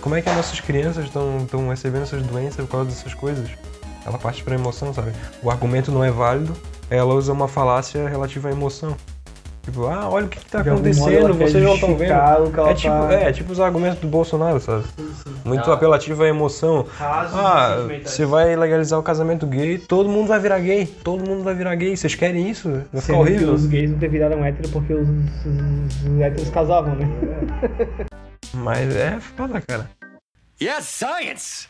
como 0.00 0.14
é 0.14 0.22
que 0.22 0.28
as 0.28 0.36
nossas 0.36 0.60
crianças 0.60 1.06
estão 1.06 1.68
recebendo 1.68 2.02
essas 2.02 2.22
doenças 2.22 2.64
por 2.64 2.70
causa 2.70 2.90
dessas 2.90 3.12
coisas? 3.12 3.50
Ela 4.06 4.18
parte 4.18 4.44
pra 4.44 4.54
emoção, 4.54 4.94
sabe? 4.94 5.12
O 5.42 5.50
argumento 5.50 5.90
não 5.90 6.04
é 6.04 6.12
válido, 6.12 6.56
ela 6.88 7.12
usa 7.12 7.32
uma 7.32 7.48
falácia 7.48 8.08
relativa 8.08 8.48
à 8.48 8.52
emoção. 8.52 8.96
Tipo, 9.68 9.84
ah, 9.86 10.08
olha 10.08 10.24
o 10.24 10.28
que, 10.30 10.38
que 10.38 10.46
tá 10.46 10.62
De 10.62 10.70
acontecendo, 10.70 11.34
vocês 11.34 11.62
não 11.62 11.74
estão 11.74 11.94
vendo. 11.94 12.10
É 12.10 12.72
tipo, 12.74 12.88
tá- 12.88 13.12
é 13.12 13.32
tipo 13.32 13.52
os 13.52 13.60
argumentos 13.60 13.98
do 14.00 14.08
Bolsonaro, 14.08 14.58
sabe? 14.58 14.84
Muito 15.44 15.70
apelativo 15.70 16.22
à 16.22 16.26
emoção. 16.26 16.86
Ah, 16.98 17.76
você 18.02 18.24
vai 18.24 18.56
legalizar 18.56 18.98
o 18.98 19.02
casamento 19.02 19.46
gay, 19.46 19.76
todo 19.76 20.08
mundo 20.08 20.28
vai 20.28 20.40
virar 20.40 20.58
gay, 20.60 20.86
todo 20.86 21.22
mundo 21.22 21.44
vai 21.44 21.54
virar 21.54 21.74
gay. 21.74 21.94
Vocês 21.94 22.14
querem 22.14 22.48
isso? 22.48 22.82
Vai 22.90 23.02
ficar 23.02 23.18
horrível. 23.18 23.52
os 23.52 23.66
gays 23.66 23.90
não 23.90 23.98
ter 23.98 24.08
viraram 24.08 24.42
hétero 24.42 24.70
porque 24.70 24.94
os, 24.94 25.06
os, 25.06 26.06
os 26.06 26.20
héteros 26.20 26.48
casavam, 26.48 26.94
né? 26.94 27.06
Mas 28.54 28.96
é 28.96 29.20
foda, 29.20 29.60
cara. 29.60 29.90
Yes, 30.60 30.86
science! 30.86 31.68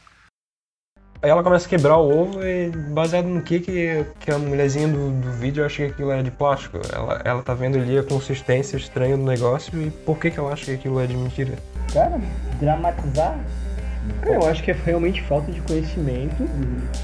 Aí 1.21 1.31
ela 1.31 1.43
começa 1.43 1.67
a 1.67 1.69
quebrar 1.69 1.97
o 1.97 2.09
ovo 2.09 2.45
e 2.45 2.71
baseado 2.71 3.27
no 3.27 3.43
que 3.43 3.59
que, 3.59 4.05
que 4.21 4.31
a 4.31 4.39
mulherzinha 4.39 4.87
do, 4.87 5.11
do 5.11 5.33
vídeo 5.33 5.65
acha 5.65 5.87
que 5.87 5.93
aquilo 5.93 6.13
é 6.13 6.23
de 6.23 6.31
plástico. 6.31 6.79
Ela, 6.95 7.21
ela 7.25 7.43
tá 7.43 7.55
vendo 7.55 7.77
ali 7.77 7.99
a 7.99 8.05
consistência 8.05 8.77
estranha 8.77 9.17
do 9.17 9.25
negócio 9.25 9.81
e 9.83 9.91
por 9.91 10.19
que 10.19 10.31
que 10.31 10.39
ela 10.39 10.53
acha 10.53 10.67
que 10.67 10.73
aquilo 10.73 11.01
é 11.01 11.07
de 11.07 11.17
mentira. 11.17 11.55
Cara, 11.93 12.21
dramatizar. 12.61 13.37
Cara, 14.23 14.37
eu 14.37 14.49
acho 14.49 14.63
que 14.63 14.71
é 14.71 14.77
realmente 14.87 15.21
falta 15.23 15.51
de 15.51 15.61
conhecimento 15.61 16.49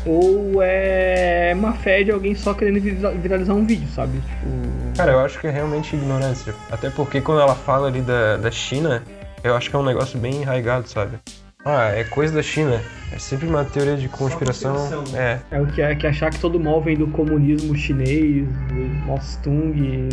ou 0.06 0.62
é 0.62 1.52
má 1.54 1.72
fé 1.72 2.04
de 2.04 2.12
alguém 2.12 2.34
só 2.36 2.54
querendo 2.54 2.80
viraliza- 2.80 3.10
viralizar 3.10 3.52
um 3.54 3.66
vídeo, 3.66 3.88
sabe? 3.88 4.12
Tipo. 4.20 4.96
Cara, 4.96 5.12
eu 5.12 5.18
acho 5.18 5.40
que 5.40 5.48
é 5.48 5.50
realmente 5.50 5.96
ignorância. 5.96 6.54
Até 6.70 6.88
porque 6.88 7.20
quando 7.20 7.40
ela 7.40 7.54
fala 7.54 7.88
ali 7.88 8.00
da, 8.00 8.36
da 8.36 8.50
China, 8.50 9.02
eu 9.42 9.56
acho 9.56 9.68
que 9.68 9.76
é 9.76 9.78
um 9.78 9.84
negócio 9.84 10.18
bem 10.18 10.36
enraigado, 10.42 10.88
sabe? 10.88 11.18
Ah, 11.64 11.88
é 11.88 12.04
coisa 12.04 12.34
da 12.34 12.42
China. 12.42 12.80
É 13.10 13.18
sempre 13.18 13.46
uma 13.46 13.64
teoria 13.64 13.96
de 13.96 14.08
conspiração. 14.08 14.74
conspiração. 14.74 15.18
É. 15.18 15.40
É 15.50 15.60
o 15.60 15.66
que 15.66 15.80
é 15.80 15.94
que 15.94 16.06
achar 16.06 16.30
que 16.30 16.38
todo 16.38 16.58
mal 16.60 16.82
vem 16.82 16.96
do 16.96 17.06
comunismo 17.08 17.74
chinês, 17.76 18.46
do 18.68 19.06
Mao 19.06 19.18
Tse-tung. 19.18 20.08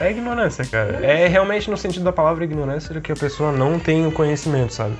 É 0.00 0.10
ignorância, 0.10 0.64
cara. 0.64 1.04
É 1.04 1.28
realmente 1.28 1.70
no 1.70 1.76
sentido 1.76 2.04
da 2.04 2.12
palavra 2.12 2.44
ignorância 2.44 2.94
de 2.94 3.00
que 3.00 3.12
a 3.12 3.16
pessoa 3.16 3.52
não 3.52 3.78
tem 3.78 4.06
o 4.06 4.12
conhecimento, 4.12 4.72
sabe? 4.72 4.94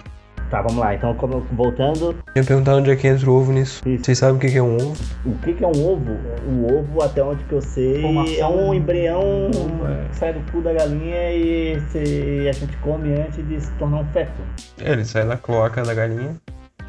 Tá, 0.50 0.60
vamos 0.62 0.78
lá. 0.78 0.94
Então, 0.94 1.14
como- 1.14 1.40
voltando, 1.52 2.16
Eu 2.34 2.42
ia 2.42 2.44
perguntar 2.44 2.74
onde 2.74 2.90
é 2.90 2.96
que 2.96 3.06
entra 3.06 3.30
o 3.30 3.34
ovo 3.34 3.52
nisso. 3.52 3.88
Isso. 3.88 4.04
Vocês 4.04 4.18
sabem 4.18 4.36
o 4.36 4.38
que 4.40 4.50
que 4.50 4.58
é 4.58 4.62
um 4.62 4.74
ovo? 4.76 4.96
o 5.24 5.32
que, 5.38 5.52
que 5.54 5.62
é 5.64 5.66
um 5.68 5.70
ovo? 5.86 6.10
O 6.48 6.78
ovo, 6.78 7.02
até 7.02 7.22
onde 7.22 7.44
que 7.44 7.52
eu 7.52 7.60
sei, 7.60 8.02
Formação 8.02 8.34
é 8.38 8.46
um 8.46 8.74
embrião 8.74 9.20
ovo, 9.46 9.86
é. 9.86 10.08
que 10.08 10.16
sai 10.16 10.32
do 10.32 10.40
cu 10.50 10.60
da 10.60 10.72
galinha 10.72 11.32
e 11.32 11.80
se- 11.90 12.48
a 12.48 12.52
gente 12.52 12.76
come 12.78 13.12
antes 13.12 13.46
de 13.46 13.60
se 13.60 13.70
tornar 13.74 13.98
um 13.98 14.04
feto. 14.06 14.32
É, 14.82 14.90
Ele 14.92 15.04
sai 15.04 15.24
da 15.24 15.36
cloaca 15.36 15.82
da 15.84 15.94
galinha, 15.94 16.34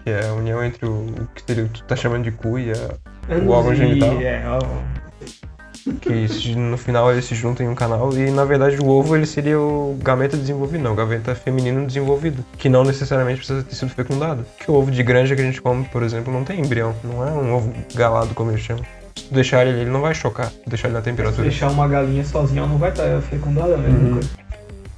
que 0.04 0.10
é 0.10 0.28
a 0.28 0.34
união 0.34 0.64
entre 0.64 0.88
o, 0.88 1.06
o 1.06 1.28
que 1.36 1.44
seria- 1.46 1.70
tu 1.72 1.84
tá 1.84 1.96
chamando 1.96 2.24
de 2.24 2.32
cu 2.32 2.58
e 2.58 2.72
a, 2.72 3.36
o 3.46 3.50
órgão 3.52 3.76
genital. 3.76 4.20
É, 4.22 4.42
ó, 4.48 4.58
Que 6.00 6.28
se- 6.28 6.56
no 6.56 6.78
final 6.78 7.12
eles 7.12 7.26
se 7.26 7.34
juntam 7.36 7.66
em 7.66 7.70
um 7.70 7.76
canal 7.76 8.12
e 8.14 8.30
na 8.32 8.46
verdade 8.46 8.78
o 8.82 8.88
ovo 8.88 9.16
ele 9.16 9.26
seria 9.26 9.60
o 9.60 9.98
gameta 10.02 10.38
desenvolvido, 10.38 10.84
não, 10.84 10.94
o 10.94 10.96
gameta 10.96 11.34
feminino 11.36 11.86
desenvolvido, 11.88 12.44
que 12.58 12.70
não 12.70 12.84
necessariamente 12.84 13.38
precisa 13.40 13.64
ter 13.64 13.76
sido 13.76 13.90
fecundado. 13.92 14.46
Que 14.60 14.70
o 14.70 14.76
ovo 14.76 14.92
de 14.92 15.02
granja 15.04 15.36
que 15.36 15.42
a 15.42 15.46
gente 15.46 15.62
come, 15.62 15.86
por 15.86 16.04
exemplo, 16.04 16.32
não 16.32 16.44
tem 16.44 16.60
embrião, 16.60 16.94
não 17.04 17.28
é 17.28 17.32
um 17.32 17.54
ovo 17.56 17.74
galado 17.96 18.34
como 18.36 18.52
eles 18.52 18.62
chamam. 18.62 18.84
Se 19.16 19.24
tu 19.28 19.34
deixar 19.34 19.66
ele, 19.66 19.82
ele 19.82 19.90
não 19.90 20.02
vai 20.02 20.14
chocar, 20.16 20.50
se 20.52 20.62
deixar 20.68 20.88
ele 20.88 20.94
na 20.96 21.02
se 21.02 21.06
temperatura. 21.06 21.44
deixar 21.44 21.70
uma 21.70 21.88
galinha 21.88 22.24
sozinha, 22.24 22.60
ela 22.62 22.70
não 22.70 22.78
vai 22.78 22.90
estar 22.92 23.22
fecundada, 23.22 23.76
né? 23.78 23.90
Uhum. 23.90 24.20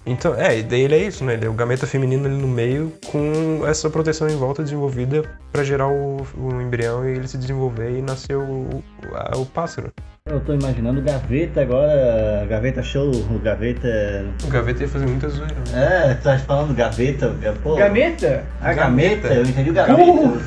Então, 0.06 0.36
é, 0.36 0.60
e 0.60 0.64
daí 0.64 0.82
ele 0.82 0.96
é 0.96 0.98
isso, 0.98 1.24
né? 1.24 1.34
Ele 1.36 1.46
é 1.46 1.50
o 1.50 1.54
gameta 1.54 1.88
feminino 1.88 2.26
ali 2.26 2.36
no 2.36 2.48
meio 2.48 2.92
com 3.10 3.66
essa 3.66 3.90
proteção 3.90 4.28
em 4.28 4.36
volta 4.36 4.62
desenvolvida 4.62 5.24
pra 5.52 5.64
gerar 5.64 5.88
o, 5.88 6.18
o 6.38 6.62
embrião 6.62 7.08
e 7.08 7.12
ele 7.14 7.28
se 7.28 7.38
desenvolver 7.38 7.90
e 7.90 8.02
nascer 8.02 8.36
o, 8.36 8.44
o, 8.44 8.84
a- 9.16 9.38
o 9.38 9.46
pássaro. 9.46 9.94
Eu 10.26 10.40
tô 10.42 10.54
imaginando 10.54 11.02
gaveta 11.02 11.62
agora, 11.62 12.46
gaveta 12.50 12.82
show, 12.84 13.12
gaveta. 13.44 14.26
O 14.44 14.48
gaveta 14.48 14.84
ia 14.84 14.88
fazer 14.90 15.06
muita 15.06 15.30
zoeira, 15.30 15.56
né? 15.72 16.10
É, 16.12 16.14
tu 16.16 16.24
tá 16.24 16.38
falando 16.40 16.74
gaveta, 16.76 17.34
pô. 17.62 17.76
Gameta? 17.76 18.44
A 18.62 18.74
gameta, 18.74 19.28
eu 19.34 19.44
entendi 19.44 19.70
o 19.70 19.74
gaveta. 19.74 20.02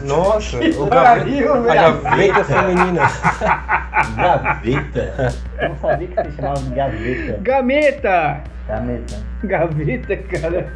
Nossa, 0.04 0.56
o 0.58 0.86
gaveta, 0.86 1.72
a 1.72 1.74
gaveta 1.74 2.44
feminina. 2.44 3.02
Gaveta? 4.16 5.34
Eu 5.60 5.68
não 5.70 5.76
sabia 5.78 6.08
que 6.08 6.24
se 6.30 6.36
chamava 6.36 6.60
de 6.60 6.74
gaveta. 6.74 7.38
Gameta! 7.42 8.40
Gameta. 8.68 9.16
Gaveta, 9.44 10.16
cara. 10.16 10.66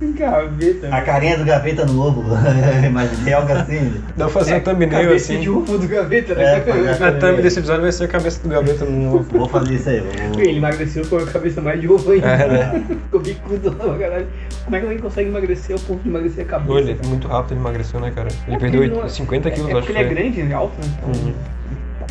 Gaveta. 0.00 0.88
A 0.94 1.00
carinha 1.02 1.36
do 1.36 1.44
gaveta 1.44 1.84
no 1.84 2.00
ovo. 2.00 2.24
Imaginei 2.86 3.34
algo 3.34 3.52
assim. 3.52 4.02
Dá 4.16 4.24
pra 4.24 4.28
fazer 4.28 4.54
um 4.54 4.60
thumbnail 4.60 4.90
Cabeça 4.90 5.32
assim. 5.32 5.42
de 5.42 5.50
ovo 5.50 5.76
do 5.76 5.86
gaveta, 5.86 6.34
né? 6.34 6.44
É, 6.44 7.04
A 7.04 7.12
thumb 7.12 7.42
desse 7.42 7.58
episódio 7.58 7.82
vai 7.82 7.92
ser 7.92 8.04
a 8.04 8.08
cabeça 8.08 8.42
do 8.42 8.48
gaveta 8.48 8.84
no 8.86 9.16
ovo. 9.16 9.38
Vou 9.38 9.48
fazer 9.48 9.74
isso 9.74 9.88
aí. 9.90 10.00
Vou... 10.00 10.40
Ele 10.40 10.56
emagreceu 10.56 11.04
com 11.06 11.18
a 11.18 11.26
cabeça 11.26 11.60
mais 11.60 11.78
de 11.80 11.88
ovo 11.88 12.10
ainda. 12.12 12.26
É, 12.26 12.48
né? 12.48 12.84
Ficou 13.04 13.20
bicudo 13.20 13.76
lá 13.78 13.84
pra 13.94 13.98
caralho. 13.98 14.26
Como 14.64 14.76
é 14.76 14.78
que 14.78 14.86
alguém 14.86 14.98
consegue 14.98 15.28
emagrecer 15.28 15.76
ao 15.76 15.80
ponto 15.82 16.02
de 16.02 16.08
emagrecer 16.08 16.44
a 16.44 16.48
cabeça? 16.48 16.68
Pô, 16.72 16.78
ele 16.78 16.98
muito 17.06 17.28
rápido 17.28 17.52
ele 17.52 17.60
emagreceu, 17.60 18.00
né, 18.00 18.10
cara? 18.14 18.28
Ele 18.46 18.56
É 18.56 18.58
perdeu 18.58 18.82
ele 18.84 18.94
não- 18.94 19.08
50 19.08 19.50
quilos, 19.50 19.68
é, 19.68 19.72
é 19.72 19.76
acho 19.76 19.86
que 19.86 19.92
ele 19.92 19.98
é 19.98 20.04
grande, 20.04 20.40
ele 20.40 20.52
é 20.52 20.56
alto, 20.56 20.72
né? 20.80 20.94
Então, 21.02 21.22
Uhum. 21.22 21.34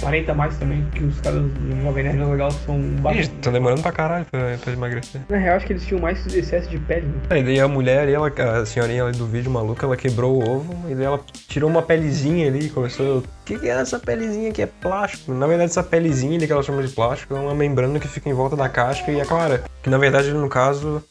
Aparenta 0.02 0.34
mais 0.34 0.58
também, 0.58 0.86
que 0.94 1.04
os 1.04 1.20
caras 1.20 1.42
do 1.42 1.82
Jovem 1.84 2.04
Nerd 2.06 2.24
legal 2.24 2.50
são 2.52 2.80
Ih, 2.80 3.02
baixos. 3.02 3.28
tá 3.42 3.52
demorando 3.52 3.82
pra 3.82 3.92
caralho 3.92 4.26
pra, 4.32 4.58
pra 4.64 4.74
emagrecer. 4.74 5.22
Na 5.30 5.38
real, 5.38 5.58
acho 5.58 5.66
que 5.66 5.74
eles 5.74 5.86
tinham 5.86 6.02
mais 6.02 6.26
excesso 6.34 6.70
de 6.70 6.80
pele, 6.80 7.06
né? 7.06 7.14
Aí 7.30 7.44
daí 7.44 7.60
a 7.60 7.68
mulher 7.68 8.04
ali, 8.04 8.14
ela, 8.14 8.28
a 8.30 8.66
senhorinha 8.66 9.04
ali 9.04 9.18
do 9.18 9.26
vídeo 9.28 9.52
maluca, 9.52 9.86
ela 9.86 9.98
quebrou 9.98 10.42
o 10.42 10.50
ovo 10.50 10.76
e 10.90 10.96
daí 10.96 11.06
ela 11.06 11.20
tirou 11.48 11.70
uma 11.70 11.82
pelezinha 11.82 12.48
ali 12.48 12.68
e 12.68 12.70
começou. 12.70 13.20
O 13.20 13.24
que, 13.46 13.60
que 13.60 13.68
é 13.68 13.72
essa 13.72 14.00
pelezinha 14.00 14.50
aqui? 14.50 14.62
É 14.62 14.68
plástico. 14.68 15.34
Na 15.34 15.46
verdade, 15.48 15.72
essa 15.72 15.84
pelezinha 15.84 16.38
ali 16.38 16.48
que 16.48 16.54
ela 16.54 16.64
chama 16.64 16.82
de 16.82 16.94
plástico 16.94 17.36
é 17.36 17.40
uma 17.40 17.54
membrana 17.56 18.00
que 18.00 18.08
fica 18.08 18.30
em 18.30 18.34
volta 18.34 18.56
da 18.56 18.70
casca 18.70 19.12
e 19.12 19.20
é 19.20 19.26
clara. 19.26 19.64
Que 19.84 19.90
na 19.90 19.98
verdade, 19.98 20.32
no 20.32 20.48
caso, 20.48 21.04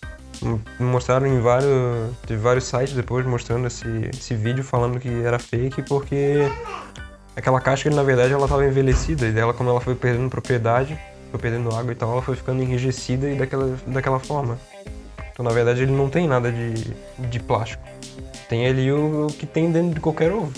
mostraram 0.79 1.27
em 1.27 1.41
vários. 1.41 1.71
Teve 2.27 2.41
vários 2.41 2.65
sites 2.65 2.95
depois 2.95 3.27
mostrando 3.27 3.67
esse, 3.67 3.87
esse 4.13 4.35
vídeo 4.35 4.65
falando 4.65 4.99
que 4.99 5.23
era 5.25 5.39
fake 5.39 5.83
porque 5.83 6.49
aquela 7.39 7.61
casca, 7.61 7.89
na 7.91 8.03
verdade, 8.03 8.33
ela 8.33 8.49
tava 8.49 8.67
envelhecida 8.67 9.27
e 9.27 9.33
dela, 9.33 9.55
como 9.55 9.71
ela 9.71 9.81
foi 9.81 9.95
perdendo 9.95 10.29
propriedade, 10.29 10.99
foi 11.31 11.41
perdendo 11.41 11.75
água 11.75 11.93
e 11.93 11.95
tal, 11.95 12.13
ela 12.13 12.23
foi 12.23 12.35
ficando 12.37 12.63
enrijecida 12.63 13.31
e 13.31 13.37
daquela, 13.37 13.77
daquela 13.87 14.19
forma. 14.19 14.59
Então, 15.33 15.45
na 15.45 15.53
verdade, 15.53 15.83
ele 15.83 15.93
não 15.93 16.09
tem 16.09 16.27
nada 16.27 16.51
de, 16.51 16.75
de 17.19 17.39
plástico. 17.41 17.83
Tem 18.49 18.67
ali 18.67 18.91
o, 18.93 19.27
o 19.27 19.33
que 19.33 19.47
tem 19.47 19.71
dentro 19.71 19.95
de 19.95 20.01
qualquer 20.01 20.33
ovo. 20.33 20.53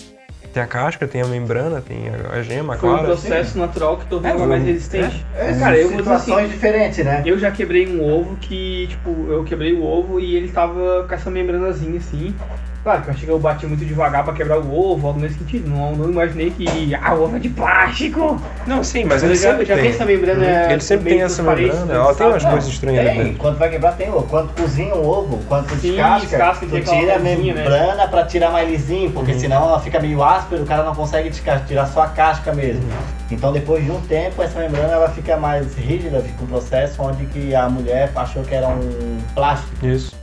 Tem 0.55 0.63
a 0.63 0.67
casca, 0.67 1.07
tem 1.07 1.21
a 1.21 1.27
membrana, 1.27 1.81
tem 1.81 2.09
a, 2.09 2.39
a 2.39 2.43
gema, 2.43 2.75
a 2.75 2.79
Foi 2.79 2.89
um 2.89 2.93
clara. 2.93 3.09
processo 3.09 3.59
natural 3.59 3.99
que 3.99 4.07
tornou 4.07 4.29
É, 4.29 4.35
ela 4.35 4.47
mais 4.47 4.65
resistente. 4.65 5.25
É, 5.37 5.53
cara, 5.53 5.77
eu 5.77 5.91
vou 5.91 5.99
assim, 6.01 6.03
situações 6.03 6.51
diferentes, 6.51 7.05
né? 7.05 7.23
Eu 7.27 7.39
já 7.39 7.51
quebrei 7.53 7.87
um 7.87 8.03
ovo 8.03 8.37
que, 8.37 8.87
tipo, 8.89 9.11
eu 9.29 9.45
quebrei 9.45 9.75
o 9.75 9.85
ovo 9.85 10.19
e 10.19 10.35
ele 10.35 10.49
tava 10.49 11.05
com 11.07 11.15
essa 11.15 11.31
membranazinha 11.31 11.99
assim. 11.99 12.35
Claro 12.83 13.03
que 13.03 13.09
eu 13.09 13.13
achei 13.15 13.27
que 13.27 13.31
eu 13.31 13.39
bati 13.39 13.67
muito 13.67 13.85
devagar 13.85 14.25
pra 14.25 14.33
quebrar 14.33 14.59
o 14.59 14.75
ovo, 14.75 15.09
algo 15.09 15.21
nesse 15.21 15.35
sentido. 15.39 15.69
Não, 15.69 15.95
não 15.95 16.11
imaginei 16.11 16.51
que, 16.51 16.95
ah, 16.95 17.13
o 17.15 17.25
ovo 17.25 17.37
é 17.37 17.39
de 17.39 17.51
plástico. 17.51 18.41
Não, 18.67 18.83
sim, 18.83 19.05
mas 19.05 19.23
Eu 19.23 19.29
ele 19.29 19.37
já- 19.39 19.51
sempre 19.51 19.67
já 19.67 19.75
tem. 19.77 19.89
essa 19.91 20.05
membrana 20.07 20.41
Uhum. 20.45 20.71
Ele 20.71 20.81
sempre 20.81 21.11
tem 21.11 21.23
essa 21.23 21.43
membrana. 21.43 21.85
né, 21.85 21.95
Ela 21.95 22.15
tem 22.15 22.27
umas 22.27 22.45
coisas 22.45 22.69
estranhas 22.71 23.05
Tem, 23.07 23.19
dentro. 23.25 23.39
quando 23.39 23.59
vai 23.59 23.69
quebrar 23.69 23.93
tem 23.93 24.09
ovo. 24.09 24.27
Quando 24.29 24.55
cozinha 24.55 24.95
um 24.95 25.07
ovo, 25.07 25.39
quando 25.47 25.67
tu 25.69 25.75
Sim, 25.77 25.91
descasca, 25.93 26.27
descasca, 26.27 26.67
tu 26.67 26.81
tira 26.81 27.17
a 27.17 27.19
né? 27.19 27.37
membrana 27.37 28.09
pra 28.09 28.25
tirar 28.25 28.51
mais 28.51 28.67
lisinho, 28.69 29.11
porque 29.11 29.33
Uhum. 29.33 29.39
senão 29.41 29.63
ela 29.69 29.81
fica 29.81 30.01
meio 30.01 30.23
áspera, 30.23 30.63
o 30.63 30.67
cara 30.67 30.83
não 30.83 30.95
consegue 30.95 31.29
desca- 31.29 31.63
tirar 31.67 31.87
só 31.87 32.03
a 32.03 32.09
casca 32.09 32.55
mesmo. 32.55 32.83
Uhum. 32.83 33.21
Então 33.31 33.53
depois 33.53 33.85
de 33.85 33.91
um 33.91 34.01
tempo 34.01 34.43
essa 34.43 34.59
membrana 34.59 34.95
ela 34.95 35.09
fica 35.11 35.37
mais 35.37 35.75
rígida, 35.77 36.21
fica 36.21 36.43
um 36.45 36.47
processo 36.47 37.03
onde 37.03 37.27
que 37.27 37.55
a 37.55 37.69
mulher 37.69 38.11
achou 38.17 38.43
que 38.43 38.55
era 38.55 38.69
um 38.69 39.19
plástico. 39.35 39.87
Isso. 39.87 40.19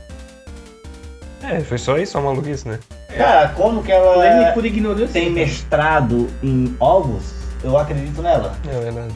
É, 1.50 1.60
foi 1.60 1.78
só 1.78 1.96
isso, 1.96 2.18
uma 2.18 2.30
maluquice, 2.30 2.68
né? 2.68 2.78
Cara, 3.16 3.48
como 3.50 3.82
que 3.82 3.90
ela 3.90 4.52
por 4.52 4.66
ignorância. 4.66 5.08
tem 5.08 5.30
mestrado 5.30 6.28
em 6.42 6.76
ovos, 6.78 7.32
eu 7.64 7.76
acredito 7.76 8.20
nela. 8.20 8.54
É 8.68 8.78
verdade. 8.80 9.14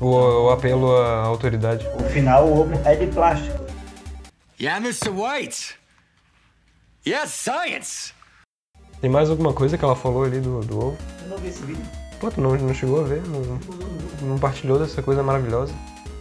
O, 0.00 0.46
o 0.46 0.50
apelo 0.50 0.96
à 0.96 1.22
autoridade. 1.22 1.86
O 1.98 2.02
final 2.10 2.46
o 2.46 2.60
ovo 2.60 2.80
é 2.84 2.94
de 2.96 3.06
plástico. 3.06 3.64
Yeah, 4.60 4.84
Mr. 4.84 5.10
White. 5.10 5.76
Yes, 7.06 7.30
science. 7.30 8.12
Tem 9.00 9.08
mais 9.08 9.30
alguma 9.30 9.52
coisa 9.52 9.78
que 9.78 9.84
ela 9.84 9.94
falou 9.94 10.24
ali 10.24 10.40
do, 10.40 10.60
do 10.60 10.78
ovo? 10.78 10.98
Eu 11.22 11.28
não 11.28 11.38
vi 11.38 11.48
esse 11.48 11.62
vídeo. 11.62 11.84
Pô, 12.18 12.30
tu 12.32 12.40
não, 12.40 12.56
não 12.56 12.74
chegou 12.74 13.00
a 13.00 13.04
ver? 13.04 13.22
Não, 13.28 13.60
não 14.22 14.38
partilhou 14.38 14.78
dessa 14.78 15.00
coisa 15.00 15.22
maravilhosa? 15.22 15.72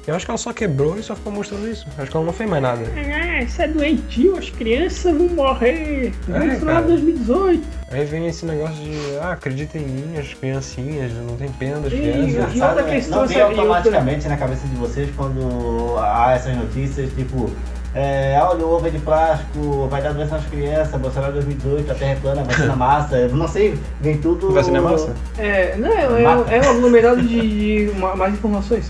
Eu 0.08 0.16
acho 0.16 0.24
que 0.24 0.32
ela 0.32 0.38
só 0.38 0.54
quebrou 0.54 0.98
e 0.98 1.04
só 1.04 1.14
ficou 1.16 1.34
mostrando 1.34 1.68
isso. 1.68 1.86
Acho 1.98 2.10
que 2.10 2.16
ela 2.16 2.26
não 2.26 2.32
fez 2.32 2.50
mais 2.50 2.64
nada. 2.64 2.82
Ah, 2.96 3.44
isso 3.44 3.62
é 3.62 3.68
doentio, 3.68 4.38
as 4.38 4.50
crianças 4.50 5.14
vão 5.14 5.28
morrer. 5.28 6.14
É, 6.30 6.64
lá 6.64 6.74
cara. 6.76 6.82
2018. 6.88 7.62
Aí 7.92 8.06
vem 8.06 8.26
esse 8.28 8.46
negócio 8.46 8.76
de, 8.76 8.98
ah, 9.22 9.34
acredita 9.34 9.78
em 9.78 9.82
mim, 9.82 10.18
as 10.18 10.34
criancinhas, 10.34 11.12
não 11.14 11.36
tem 11.36 11.50
pena 11.50 11.82
das 11.82 11.92
crianças. 11.92 12.56
E 12.56 12.62
outra 12.62 12.84
né? 12.84 12.92
questão, 12.96 13.20
não 13.20 13.28
vem 13.28 13.38
essa- 13.38 13.46
e 13.48 13.50
outra- 13.50 13.62
automaticamente 13.64 14.28
na 14.30 14.38
cabeça 14.38 14.66
de 14.66 14.76
vocês 14.78 15.10
quando 15.18 15.98
há 16.00 16.32
essas 16.34 16.56
notícias, 16.56 17.10
tipo, 17.14 17.50
é, 17.94 18.40
olha, 18.42 18.66
o 18.66 18.76
ovo 18.76 18.88
é 18.88 18.90
de 18.90 19.00
plástico, 19.00 19.88
vai 19.90 20.02
dar 20.02 20.14
doença 20.14 20.36
nas 20.38 20.46
crianças, 20.46 21.02
Bolsonaro 21.02 21.34
2018, 21.34 21.92
a 21.92 21.96
terra 21.96 22.12
é 22.12 22.16
plana, 22.16 22.44
vacina 22.46 22.76
massa, 22.78 23.18
eu 23.18 23.30
não 23.36 23.48
sei, 23.48 23.78
vem 24.00 24.18
tudo... 24.20 24.52
Vacina 24.54 24.78
é 24.78 24.82
massa? 24.82 25.14
É, 25.38 25.76
não, 25.78 25.92
é, 25.92 26.22
Mata. 26.22 26.50
é 26.56 26.62
um 26.62 26.70
aglomerado 26.78 27.22
de, 27.22 27.88
de 27.90 28.00
ma- 28.00 28.16
mais 28.16 28.34
informações. 28.34 28.90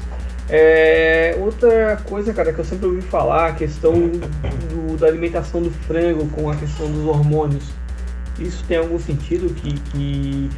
É, 0.49 1.35
outra 1.39 1.97
coisa, 2.07 2.33
cara, 2.33 2.53
que 2.53 2.59
eu 2.59 2.65
sempre 2.65 2.85
ouvi 2.87 3.01
falar, 3.01 3.47
a 3.47 3.51
questão 3.53 3.93
do- 3.93 4.97
da 4.97 5.07
alimentação 5.07 5.61
do 5.61 5.69
frango 5.69 6.25
com 6.29 6.49
a 6.49 6.55
questão 6.55 6.89
dos 6.89 7.05
hormônios. 7.05 7.65
Isso 8.39 8.63
tem 8.67 8.77
algum 8.77 8.99
sentido 8.99 9.53
que. 9.53 9.73
que 9.91 10.49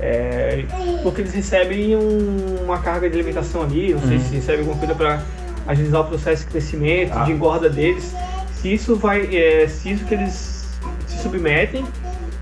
é, 0.00 0.64
porque 1.04 1.20
eles 1.20 1.32
recebem 1.32 1.96
um- 1.96 2.56
uma 2.64 2.78
carga 2.78 3.08
de 3.08 3.14
alimentação 3.14 3.62
ali, 3.62 3.92
não 3.94 4.00
sei 4.02 4.18
se 4.18 4.34
recebem 4.34 4.60
alguma 4.60 4.76
coisa 4.78 4.94
para 4.94 5.22
agilizar 5.66 6.00
o 6.00 6.04
processo 6.04 6.44
de 6.44 6.50
crescimento, 6.50 7.12
Ah. 7.14 7.24
de 7.24 7.32
engorda 7.32 7.70
deles. 7.70 8.12
Se 8.54 8.72
isso 8.74 8.96
vai. 8.96 9.34
é, 9.34 9.66
se 9.68 9.92
isso 9.92 10.04
que 10.04 10.14
eles 10.14 10.64
se 11.06 11.22
submetem 11.22 11.84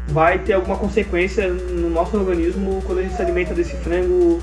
vai 0.09 0.39
ter 0.39 0.55
alguma 0.55 0.77
consequência 0.77 1.47
no 1.49 1.89
nosso 1.91 2.17
organismo 2.17 2.83
quando 2.87 2.99
a 2.99 3.03
gente 3.03 3.15
se 3.15 3.23
alimenta 3.23 3.55
desse 3.55 3.77
frango 3.77 4.41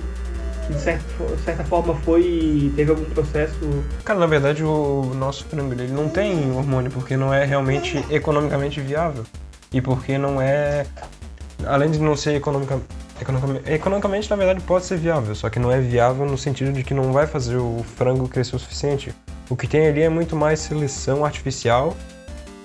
de 0.70 0.80
certa, 0.80 1.04
certa 1.44 1.64
forma 1.64 1.96
foi 1.96 2.72
teve 2.76 2.92
algum 2.92 3.06
processo 3.06 3.84
Cara, 4.04 4.20
na 4.20 4.28
verdade 4.28 4.64
o 4.64 5.12
nosso 5.16 5.46
frango 5.46 5.74
ele 5.74 5.88
não 5.88 6.08
tem 6.10 6.52
hormônio 6.52 6.92
porque 6.92 7.18
não 7.18 7.34
é 7.34 7.46
realmente 7.46 8.04
economicamente 8.10 8.80
viável. 8.80 9.26
E 9.72 9.82
porque 9.82 10.18
não 10.18 10.42
é. 10.42 10.86
Além 11.66 11.92
de 11.92 12.00
não 12.00 12.16
ser 12.16 12.36
economica, 12.36 12.80
economicamente. 13.22 13.72
Economicamente, 13.72 14.30
na 14.30 14.36
verdade, 14.36 14.62
pode 14.62 14.86
ser 14.86 14.98
viável, 14.98 15.36
só 15.36 15.50
que 15.50 15.60
não 15.60 15.72
é 15.72 15.80
viável 15.80 16.26
no 16.26 16.38
sentido 16.38 16.72
de 16.72 16.84
que 16.84 16.94
não 16.94 17.12
vai 17.12 17.28
fazer 17.28 17.58
o 17.58 17.84
frango 17.96 18.28
crescer 18.28 18.56
o 18.56 18.60
suficiente. 18.60 19.14
O 19.50 19.56
que 19.56 19.68
tem 19.68 19.88
ali 19.88 20.02
é 20.02 20.10
muito 20.10 20.36
mais 20.36 20.60
seleção 20.60 21.26
artificial 21.26 21.96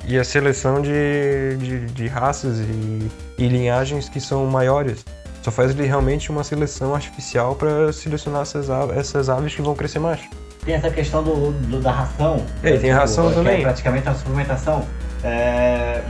e 0.07 0.19
a 0.19 0.25
seleção 0.25 0.81
de, 0.81 1.57
de, 1.59 1.87
de 1.87 2.07
raças 2.07 2.59
e, 2.61 3.11
e 3.39 3.49
linhagens 3.49 4.09
que 4.09 4.21
são 4.21 4.47
maiores. 4.47 5.05
Só 5.45 5.51
faz 5.51 5.72
ali 5.72 5.84
realmente 5.84 6.30
uma 6.30 6.42
seleção 6.42 6.95
artificial 6.95 7.55
para 7.55 7.92
selecionar 7.92 8.40
essas, 8.40 8.66
essas 8.97 9.28
aves 9.28 9.55
que 9.55 9.61
vão 9.61 9.74
crescer 9.74 9.99
mais. 9.99 10.20
Tem 10.64 10.74
essa 10.74 10.88
questão 10.88 11.22
do, 11.22 11.53
do- 11.53 11.80
da 11.82 11.92
ração. 11.92 12.42
É, 12.62 12.78
tem 12.78 12.90
a 12.90 13.01
ração 13.01 13.28
que 13.28 13.34
também. 13.34 13.59
É 13.59 13.61
praticamente 13.61 14.09
a 14.09 14.14
suplementação. 14.14 14.86
É, 15.22 16.03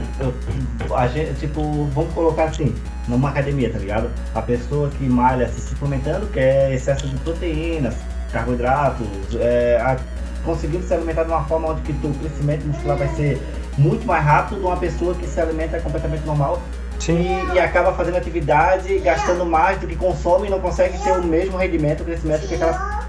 a 0.95 1.07
gente, 1.07 1.33
tipo, 1.37 1.61
vamos 1.93 2.13
colocar 2.13 2.45
assim, 2.45 2.73
numa 3.09 3.27
academia, 3.29 3.69
tá 3.69 3.77
ligado? 3.77 4.09
A 4.33 4.41
pessoa 4.41 4.89
que 4.89 5.03
malha 5.03 5.49
se 5.49 5.59
suplementando 5.59 6.27
quer 6.27 6.71
excesso 6.71 7.05
de 7.05 7.17
proteínas, 7.17 7.93
carboidratos, 8.31 9.05
é, 9.37 9.77
a- 9.81 9.97
conseguindo 10.45 10.87
se 10.87 10.93
alimentar 10.93 11.23
de 11.23 11.31
uma 11.31 11.43
forma 11.43 11.71
onde 11.71 11.81
que 11.81 11.91
o 12.07 12.13
crescimento 12.13 12.65
muscular 12.67 12.97
vai 12.97 13.09
ser 13.15 13.41
muito 13.77 14.07
mais 14.07 14.23
rápido 14.23 14.59
de 14.61 14.65
uma 14.65 14.77
pessoa 14.77 15.13
que 15.13 15.27
se 15.27 15.41
alimenta 15.41 15.77
completamente 15.81 16.25
normal. 16.25 16.61
E, 17.09 17.55
e 17.55 17.59
acaba 17.59 17.93
fazendo 17.93 18.17
atividade, 18.17 18.97
gastando 18.99 19.45
mais 19.45 19.79
do 19.79 19.87
que 19.87 19.95
consome 19.95 20.47
e 20.47 20.49
não 20.49 20.59
consegue 20.59 20.97
ter 20.99 21.11
o 21.11 21.23
mesmo 21.23 21.57
rendimento, 21.57 22.03
crescimento 22.03 22.47
que 22.47 22.55
aquela, 22.55 23.07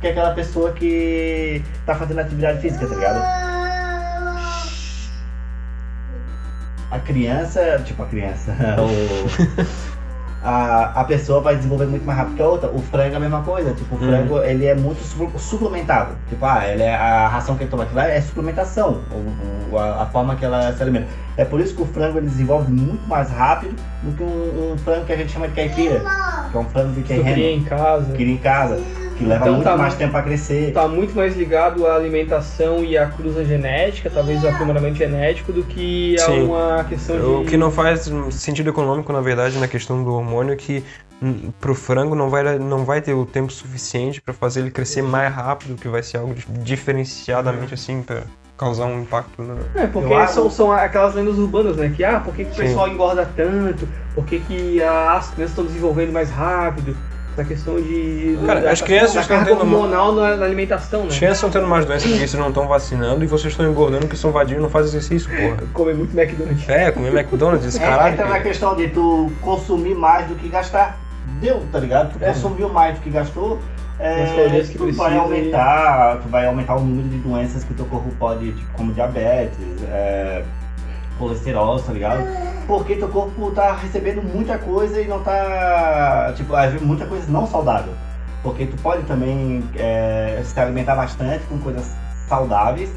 que 0.00 0.08
aquela 0.08 0.34
pessoa 0.34 0.72
que 0.72 1.62
tá 1.84 1.94
fazendo 1.94 2.20
atividade 2.20 2.60
física, 2.60 2.86
tá 2.86 2.94
ligado? 2.94 3.44
A 6.90 6.98
criança, 7.00 7.82
tipo 7.84 8.02
a 8.02 8.06
criança, 8.06 8.54
o, 8.78 9.93
a, 10.44 11.00
a 11.00 11.04
pessoa 11.04 11.40
vai 11.40 11.56
desenvolver 11.56 11.86
muito 11.86 12.04
mais 12.04 12.18
rápido 12.18 12.36
que 12.36 12.42
a 12.42 12.46
outra. 12.46 12.68
O 12.70 12.78
frango 12.80 13.14
é 13.14 13.16
a 13.16 13.20
mesma 13.20 13.40
coisa, 13.42 13.72
tipo, 13.72 13.94
o 13.94 13.98
Uhum. 13.98 14.06
frango 14.08 14.38
ele 14.42 14.66
é 14.66 14.74
muito 14.74 15.02
supl- 15.02 15.38
suplementado. 15.38 16.14
Tipo, 16.28 16.44
ah, 16.44 16.68
ele 16.68 16.82
é, 16.82 16.94
a 16.94 17.26
ração 17.28 17.56
que 17.56 17.62
ele 17.64 17.70
toma 17.70 17.84
aqui 17.84 17.94
lá 17.94 18.06
é 18.06 18.20
suplementação, 18.20 19.00
o- 19.10 19.74
o- 19.74 19.78
a, 19.78 20.02
a 20.02 20.06
forma 20.06 20.36
que 20.36 20.44
ela 20.44 20.72
se 20.72 20.82
alimenta. 20.82 21.06
É 21.36 21.44
por 21.44 21.60
isso 21.60 21.74
que 21.74 21.82
o 21.82 21.86
frango 21.86 22.18
ele 22.18 22.26
desenvolve 22.28 22.70
muito 22.70 23.08
mais 23.08 23.30
rápido 23.30 23.74
do 24.02 24.12
que 24.16 24.22
um, 24.22 24.72
um 24.74 24.78
frango 24.78 25.06
que 25.06 25.12
a 25.12 25.16
gente 25.16 25.32
chama 25.32 25.48
de 25.48 25.54
caipira, 25.54 26.04
que 26.50 26.56
é 26.56 26.60
um 26.60 26.64
frango 26.66 26.92
de 26.92 27.00
que 27.00 27.06
criei 27.08 27.22
terreno, 27.24 27.62
em 27.62 27.64
casa. 27.64 28.04
que 28.06 28.12
cria 28.12 28.34
em 28.34 28.36
casa, 28.36 28.80
que 29.16 29.24
leva 29.24 29.42
Então 29.44 29.54
muito 29.54 29.64
tá 29.64 29.76
mais 29.76 29.94
tempo 29.94 30.12
para 30.12 30.22
crescer. 30.22 30.72
Tá 30.72 30.88
muito 30.88 31.14
mais 31.14 31.36
ligado 31.36 31.86
à 31.86 31.96
alimentação 31.96 32.84
e 32.84 32.96
à 32.98 33.06
cruza 33.06 33.44
genética, 33.44 34.10
talvez 34.10 34.44
ao 34.44 34.50
aprimoramento 34.50 34.96
genético, 34.96 35.52
do 35.52 35.62
que 35.64 36.16
a 36.18 36.24
Sim. 36.26 36.44
uma 36.44 36.84
questão 36.84 37.16
de. 37.16 37.22
O 37.22 37.44
que 37.44 37.56
não 37.56 37.70
faz 37.70 38.10
sentido 38.30 38.70
econômico, 38.70 39.12
na 39.12 39.20
verdade, 39.20 39.58
na 39.58 39.68
questão 39.68 40.02
do 40.02 40.12
hormônio 40.12 40.52
é 40.52 40.56
que 40.56 40.82
hum, 41.22 41.50
pro 41.60 41.74
frango 41.74 42.14
não 42.14 42.28
vai, 42.28 42.58
não 42.58 42.84
vai 42.84 43.00
ter 43.00 43.14
o 43.14 43.24
tempo 43.24 43.52
suficiente 43.52 44.20
para 44.20 44.34
fazer 44.34 44.60
ele 44.60 44.70
crescer 44.70 45.02
mais 45.02 45.32
rápido, 45.32 45.76
que 45.76 45.88
vai 45.88 46.02
ser 46.02 46.18
algo 46.18 46.34
dif- 46.34 46.48
diferenciadamente 46.62 47.74
assim 47.74 48.02
pra, 48.02 48.22
causar 48.56 48.86
um 48.86 49.02
impacto 49.02 49.42
na. 49.42 49.54
É, 49.74 49.86
porque 49.86 50.12
Eu 50.12 50.16
acho- 50.18 50.34
são, 50.34 50.50
são 50.50 50.72
aquelas 50.72 51.14
lendas 51.14 51.38
urbanas, 51.38 51.76
né? 51.76 51.92
Que, 51.94 52.04
ah, 52.04 52.20
por 52.20 52.34
que, 52.34 52.44
que 52.44 52.52
o 52.52 52.56
pessoal 52.56 52.88
engorda 52.88 53.28
tanto? 53.36 53.88
Por 54.14 54.24
que, 54.24 54.38
que 54.40 54.82
ah, 54.82 55.14
as 55.18 55.30
crianças 55.30 55.50
estão 55.52 55.64
desenvolvendo 55.64 56.12
mais 56.12 56.30
rápido? 56.30 56.96
Essa 57.36 57.44
questão 57.44 57.80
de... 57.80 58.38
Cara, 58.46 58.60
da, 58.60 58.70
as 58.70 58.80
crianças 58.80 59.14
da 59.14 59.20
estão 59.22 59.36
carga 59.38 59.54
hormonal 59.54 60.12
na, 60.14 60.36
na 60.36 60.44
alimentação, 60.44 61.00
né? 61.02 61.06
As 61.08 61.18
crianças 61.18 61.38
estão 61.38 61.50
tendo 61.50 61.66
mais 61.66 61.84
doenças 61.84 62.04
porque 62.08 62.18
vocês 62.28 62.34
não 62.40 62.48
estão 62.48 62.68
vacinando 62.68 63.24
e 63.24 63.26
vocês 63.26 63.52
estão 63.52 63.68
engordando 63.68 64.02
porque 64.02 64.16
são 64.16 64.30
vadios 64.30 64.58
e 64.58 64.62
não 64.62 64.70
fazem 64.70 64.90
exercício, 64.90 65.28
porra. 65.30 65.56
Comer 65.74 65.94
muito 65.96 66.16
McDonald's. 66.16 66.68
É, 66.68 66.90
comer 66.92 67.12
McDonald's, 67.12 67.66
esse 67.66 67.78
É, 67.78 67.86
caralho. 67.86 68.14
entra 68.14 68.26
na 68.28 68.38
questão 68.40 68.76
de 68.76 68.88
tu 68.88 69.32
consumir 69.40 69.94
mais 69.96 70.28
do 70.28 70.36
que 70.36 70.48
gastar. 70.48 70.96
Deu, 71.40 71.62
tá 71.72 71.78
ligado? 71.80 72.12
Tu 72.16 72.24
É. 72.24 72.28
consumiu 72.28 72.68
mais 72.68 72.94
do 72.94 73.00
que 73.00 73.10
gastou. 73.10 73.58
É, 73.98 74.22
As 74.24 74.30
calorias 74.30 74.68
que 74.68 74.76
tu 74.78 74.84
precisa 74.84 75.02
vai 75.04 75.14
e- 75.14 75.18
aumentar, 75.18 76.18
tu 76.22 76.28
vai 76.28 76.46
aumentar 76.46 76.76
o 76.76 76.80
número 76.80 77.08
de 77.08 77.18
doenças 77.18 77.64
que 77.64 77.72
o 77.72 77.76
teu 77.76 77.86
corpo 77.86 78.10
pode, 78.18 78.52
tipo, 78.52 78.72
como 78.74 78.92
diabetes, 78.92 79.56
é, 79.88 80.42
colesterol, 81.18 81.78
tá 81.80 81.92
ligado? 81.92 82.24
Porque 82.66 82.96
teu 82.96 83.08
corpo 83.08 83.50
tá 83.50 83.74
recebendo 83.74 84.22
muita 84.22 84.58
coisa 84.58 85.00
e 85.00 85.06
não 85.06 85.22
tá, 85.22 86.32
tipo, 86.36 86.54
às 86.54 86.72
vezes 86.72 86.86
muita 86.86 87.06
coisa 87.06 87.30
não 87.30 87.46
saudável. 87.46 87.92
Porque 88.42 88.66
tu 88.66 88.76
pode 88.82 89.02
também 89.04 89.62
é, 89.76 90.40
se 90.44 90.58
alimentar 90.58 90.94
bastante 90.96 91.44
com 91.44 91.58
coisas 91.58 91.94
saudáveis, 92.26 92.90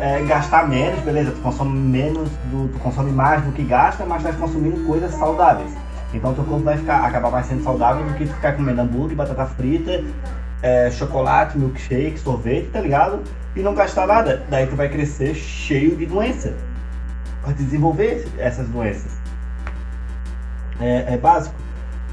é, 0.00 0.22
gastar 0.22 0.68
menos, 0.68 1.00
beleza, 1.00 1.30
tu 1.32 1.40
consome 1.40 1.78
menos, 1.78 2.28
do, 2.50 2.68
tu 2.68 2.78
consome 2.78 3.12
mais 3.12 3.42
do 3.42 3.52
que 3.52 3.62
gasta, 3.62 4.04
mas 4.04 4.22
tá 4.22 4.32
consumindo 4.32 4.84
coisas 4.86 5.12
saudáveis. 5.14 5.72
Então 6.14 6.34
teu 6.34 6.44
corpo 6.44 6.64
vai 6.64 6.76
ficar, 6.76 7.04
acabar 7.04 7.30
mais 7.30 7.46
sendo 7.46 7.62
saudável 7.62 8.04
do 8.04 8.14
que 8.14 8.26
tu 8.26 8.34
ficar 8.34 8.52
comendo 8.52 8.82
hambúrguer, 8.82 9.16
batata 9.16 9.46
frita, 9.46 10.02
é, 10.62 10.90
chocolate, 10.90 11.58
milkshake, 11.58 12.18
sorvete, 12.18 12.68
tá 12.70 12.80
ligado? 12.80 13.22
E 13.54 13.60
não 13.60 13.74
gastar 13.74 14.06
nada. 14.06 14.42
Daí 14.48 14.66
tu 14.66 14.76
vai 14.76 14.88
crescer 14.88 15.34
cheio 15.34 15.96
de 15.96 16.06
doença. 16.06 16.54
Vai 17.44 17.54
desenvolver 17.54 18.26
essas 18.38 18.68
doenças. 18.68 19.12
É, 20.80 21.14
é 21.14 21.16
básico. 21.16 21.54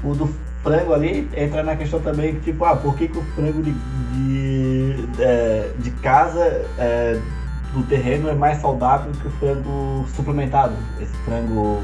O 0.02 0.14
do 0.14 0.32
frango 0.62 0.92
ali 0.92 1.28
entra 1.36 1.62
na 1.62 1.76
questão 1.76 2.00
também 2.00 2.38
tipo, 2.40 2.64
ah, 2.64 2.76
por 2.76 2.96
que, 2.96 3.08
que 3.08 3.18
o 3.18 3.22
frango 3.34 3.62
de, 3.62 3.72
de, 3.72 5.08
é, 5.18 5.70
de 5.78 5.90
casa 6.02 6.64
é, 6.78 7.18
do 7.72 7.82
terreno 7.84 8.28
é 8.28 8.34
mais 8.34 8.58
saudável 8.58 9.12
que 9.12 9.26
o 9.26 9.30
frango 9.32 10.06
suplementado? 10.14 10.74
Esse 11.00 11.12
frango 11.24 11.80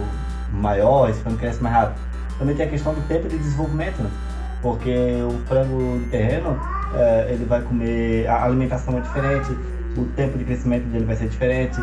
maior, 0.53 1.11
esse 1.11 1.21
frango 1.21 1.39
cresce 1.39 1.63
mais 1.63 1.75
rápido. 1.75 2.01
Também 2.39 2.55
tem 2.55 2.67
a 2.67 2.69
questão 2.71 2.93
do 2.93 3.01
tempo 3.09 3.29
de 3.29 3.39
desenvolvimento, 3.39 4.03
né? 4.03 4.11
Porque 4.61 4.95
o 5.23 5.39
frango 5.47 5.99
de 6.01 6.07
terreno, 6.07 6.59
é, 6.95 7.29
ele 7.31 7.45
vai 7.45 7.63
comer, 7.63 8.27
a 8.27 8.45
alimentação 8.45 8.99
é 8.99 9.01
diferente, 9.01 9.57
o 9.97 10.05
tempo 10.17 10.37
de 10.37 10.45
crescimento 10.45 10.85
dele 10.85 11.05
vai 11.05 11.17
ser 11.17 11.29
diferente, 11.29 11.81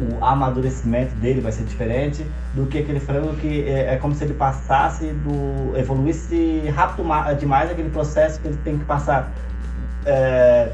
o 0.00 0.24
amadurecimento 0.24 1.14
dele 1.16 1.40
vai 1.40 1.50
ser 1.52 1.64
diferente 1.64 2.24
do 2.54 2.66
que 2.66 2.78
aquele 2.78 3.00
frango 3.00 3.34
que 3.34 3.68
é, 3.68 3.94
é 3.94 3.96
como 3.96 4.14
se 4.14 4.24
ele 4.24 4.34
passasse 4.34 5.06
do. 5.06 5.76
evoluísse 5.76 6.62
rápido 6.74 7.04
ma- 7.04 7.32
demais 7.32 7.70
aquele 7.70 7.90
processo 7.90 8.40
que 8.40 8.48
ele 8.48 8.58
tem 8.64 8.78
que 8.78 8.84
passar. 8.84 9.30
É, 10.06 10.70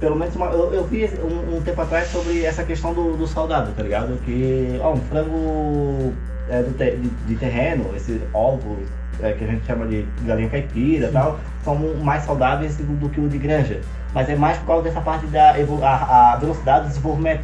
pelo 0.00 0.16
menos 0.16 0.34
uma- 0.36 0.46
eu, 0.46 0.72
eu 0.74 0.84
vi 0.84 1.08
um, 1.22 1.56
um 1.56 1.62
tempo 1.62 1.80
atrás 1.80 2.08
sobre 2.08 2.44
essa 2.44 2.64
questão 2.64 2.92
do, 2.92 3.16
do 3.16 3.26
saudável, 3.26 3.72
tá 3.76 3.82
ligado? 3.82 4.18
Que 4.24 4.78
ó, 4.82 4.92
um 4.92 5.00
frango 5.02 6.12
é, 6.50 6.62
te- 6.62 6.96
de, 6.96 7.08
de 7.08 7.36
terreno, 7.36 7.94
esse 7.96 8.20
ovo 8.34 8.78
que 9.18 9.44
a 9.44 9.46
gente 9.46 9.64
chama 9.64 9.86
de 9.86 10.06
galinha 10.26 10.50
caipira 10.50 11.08
e 11.08 11.12
tal, 11.12 11.40
são 11.64 11.74
mais 12.02 12.24
saudáveis 12.24 12.76
do, 12.76 12.84
do 13.00 13.08
que 13.08 13.18
o 13.18 13.28
de 13.28 13.38
granja. 13.38 13.80
Mas 14.12 14.28
é 14.28 14.36
mais 14.36 14.58
por 14.58 14.66
causa 14.66 14.82
dessa 14.84 15.00
parte 15.00 15.26
da 15.28 15.52
a, 15.82 16.32
a 16.34 16.36
velocidade 16.36 16.84
do 16.84 16.88
desenvolvimento. 16.88 17.42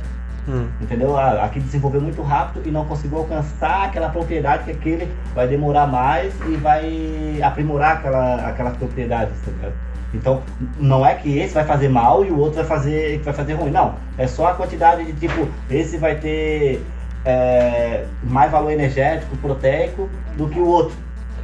Hum. 0.48 0.66
Entendeu? 0.80 1.16
Aqui 1.16 1.60
desenvolveu 1.60 2.00
muito 2.00 2.20
rápido 2.22 2.66
e 2.66 2.70
não 2.70 2.84
conseguiu 2.84 3.18
alcançar 3.18 3.84
aquela 3.84 4.08
propriedade 4.08 4.64
que 4.64 4.70
aquele 4.72 5.08
vai 5.34 5.46
demorar 5.46 5.86
mais 5.86 6.34
e 6.48 6.56
vai 6.56 7.40
aprimorar 7.42 7.98
aquela, 7.98 8.48
aquela 8.48 8.70
propriedade, 8.70 9.30
tá 9.44 9.50
ligado? 9.52 9.72
Então, 10.14 10.42
não 10.78 11.06
é 11.06 11.14
que 11.14 11.38
esse 11.38 11.54
vai 11.54 11.64
fazer 11.64 11.88
mal 11.88 12.24
e 12.24 12.30
o 12.30 12.38
outro 12.38 12.56
vai 12.56 12.64
fazer, 12.64 13.20
vai 13.20 13.32
fazer 13.32 13.54
ruim, 13.54 13.70
não. 13.70 13.94
É 14.18 14.26
só 14.26 14.48
a 14.48 14.54
quantidade 14.54 15.04
de 15.04 15.12
tipo, 15.12 15.48
esse 15.70 15.96
vai 15.96 16.16
ter 16.16 16.84
é, 17.24 18.04
mais 18.24 18.50
valor 18.50 18.70
energético, 18.72 19.36
proteico 19.38 20.10
do 20.36 20.48
que 20.48 20.58
o 20.58 20.66
outro. 20.66 20.94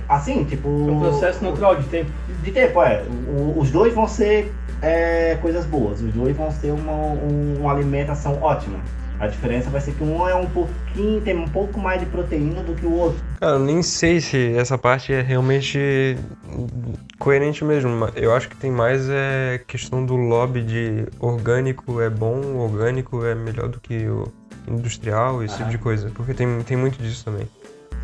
Assim, 0.09 0.44
tipo. 0.44 0.68
É 0.68 0.90
um 0.92 1.01
processo 1.01 1.42
natural 1.44 1.76
de 1.76 1.84
tempo. 1.88 2.11
De 2.42 2.51
tempo, 2.51 2.82
é. 2.82 3.03
O- 3.28 3.59
os 3.59 3.70
dois 3.70 3.94
vão 3.94 4.09
ser 4.09 4.53
é, 4.83 5.37
coisas 5.41 5.64
boas. 5.66 6.01
Os 6.01 6.12
dois 6.12 6.37
vão 6.37 6.51
ser 6.51 6.70
uma, 6.72 6.93
um- 6.93 7.57
uma 7.61 7.72
alimentação 7.72 8.41
ótima. 8.43 8.79
A 9.20 9.26
diferença 9.26 9.68
vai 9.68 9.81
ser 9.81 9.93
que 9.95 10.05
um 10.05 10.29
é 10.29 10.35
um 10.35 10.47
pouquinho, 10.47 11.20
tem 11.20 11.37
um 11.37 11.49
pouco 11.49 11.81
mais 11.81 11.99
de 11.99 12.07
proteína 12.07 12.62
do 12.62 12.72
que 12.74 12.87
o 12.87 12.93
outro. 12.93 13.18
Cara, 13.41 13.55
eu 13.55 13.59
nem 13.59 13.83
sei 13.83 14.20
se 14.20 14.55
essa 14.57 14.79
parte 14.79 15.12
é 15.12 15.20
realmente 15.20 16.16
coerente 17.18 17.64
mesmo. 17.64 17.91
Eu 18.14 18.33
acho 18.35 18.49
que 18.49 18.57
tem 18.57 18.70
mais 18.70 19.09
é 19.11 19.61
questão 19.66 20.05
do 20.07 20.14
lobby 20.14 20.62
de 20.62 21.07
orgânico 21.18 22.01
é 22.01 22.09
bom, 22.09 22.41
orgânico 22.59 23.24
é 23.24 23.35
melhor 23.35 23.68
do 23.68 23.81
que 23.81 24.07
o 24.09 24.29
industrial, 24.68 25.43
esse 25.43 25.57
tipo 25.57 25.70
de 25.70 25.79
coisa. 25.79 26.11
Porque 26.14 26.33
tem, 26.33 26.61
tem 26.62 26.76
muito 26.76 27.03
disso 27.03 27.24
também. 27.24 27.49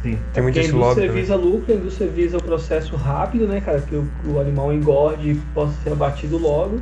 Sim. 0.05 0.18
Tem 0.34 0.42
muito 0.42 0.55
Porque 0.55 0.66
a 0.66 0.70
indústria 0.70 1.07
também. 1.09 1.22
visa 1.22 1.34
lucro, 1.34 1.72
a 1.72 1.76
indústria 1.76 2.11
visa 2.11 2.36
o 2.36 2.42
processo 2.42 2.94
rápido, 2.94 3.46
né, 3.46 3.62
cara? 3.62 3.80
Que 3.80 3.94
o, 3.96 4.07
o 4.26 4.38
animal 4.38 4.70
engorde 4.70 5.30
e 5.30 5.34
possa 5.55 5.72
ser 5.82 5.92
abatido 5.92 6.36
logo. 6.36 6.78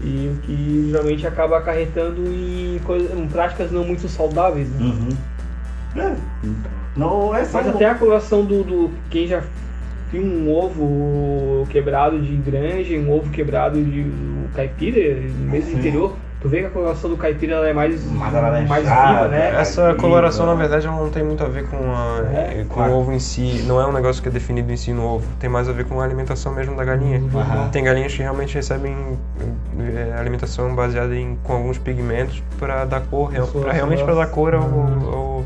E 0.00 0.34
o 0.34 0.40
que 0.42 0.88
geralmente 0.90 1.24
acaba 1.24 1.56
acarretando 1.58 2.20
em, 2.26 2.80
coisa, 2.84 3.14
em 3.14 3.28
práticas 3.28 3.70
não 3.70 3.84
muito 3.84 4.08
saudáveis, 4.08 4.68
né? 4.70 4.84
Uhum. 4.84 6.02
É, 6.02 6.16
Não 6.96 7.34
é 7.34 7.44
só. 7.44 7.58
Mas 7.58 7.68
até 7.68 7.86
a 7.86 7.94
coloração 7.94 8.44
do, 8.44 8.64
do. 8.64 8.90
Quem 9.08 9.28
já 9.28 9.44
viu 10.10 10.22
um 10.22 10.50
ovo 10.52 11.64
quebrado 11.68 12.20
de 12.20 12.34
granja 12.36 12.94
um 12.96 13.10
ovo 13.10 13.30
quebrado 13.30 13.82
de 13.82 14.00
um 14.00 14.48
caipira, 14.52 15.14
mesmo 15.20 15.68
Sim. 15.68 15.72
no 15.74 15.78
interior, 15.78 16.16
tu 16.40 16.48
vê 16.48 16.60
que 16.60 16.66
a 16.66 16.70
coloração 16.70 17.10
do 17.10 17.16
caipira 17.16 17.54
ela 17.54 17.68
é 17.68 17.72
mais, 17.72 18.04
Mais 18.12 18.32
mais 18.68 18.84
viva, 18.84 19.28
né? 19.28 19.54
Essa 19.60 19.94
coloração, 19.94 20.46
na 20.46 20.54
verdade, 20.54 20.86
ela 20.86 20.96
não 20.96 21.10
tem 21.10 21.24
muito 21.24 21.42
a 21.42 21.48
ver 21.48 21.66
com, 21.68 21.76
a, 21.76 22.20
É, 22.32 22.64
com 22.68 22.74
claro. 22.74 22.92
o 22.92 23.00
ovo 23.00 23.12
em 23.12 23.18
si. 23.18 23.64
Não 23.66 23.80
é 23.80 23.86
um 23.86 23.92
negócio 23.92 24.22
que 24.22 24.28
é 24.28 24.32
definido 24.32 24.72
em 24.72 24.76
si 24.76 24.92
no 24.92 25.04
ovo. 25.04 25.26
Tem 25.40 25.48
mais 25.48 25.68
a 25.68 25.72
ver 25.72 25.84
com 25.86 26.00
a 26.00 26.04
alimentação 26.04 26.52
mesmo 26.54 26.76
da 26.76 26.84
galinha. 26.84 27.22
Aham. 27.34 27.68
Tem 27.70 27.82
galinhas 27.82 28.12
que 28.14 28.22
realmente 28.22 28.54
recebem 28.54 28.94
é, 29.80 30.14
alimentação 30.18 30.74
baseada 30.74 31.14
em 31.14 31.36
com 31.42 31.52
alguns 31.54 31.78
pigmentos 31.78 32.42
para 32.58 32.84
dar 32.84 33.00
cor, 33.02 33.28
real- 33.30 33.46
pra, 33.48 33.72
realmente 33.72 34.04
para 34.04 34.14
dar 34.14 34.26
cor 34.26 34.54
ao, 34.54 34.62
ao- 34.62 35.44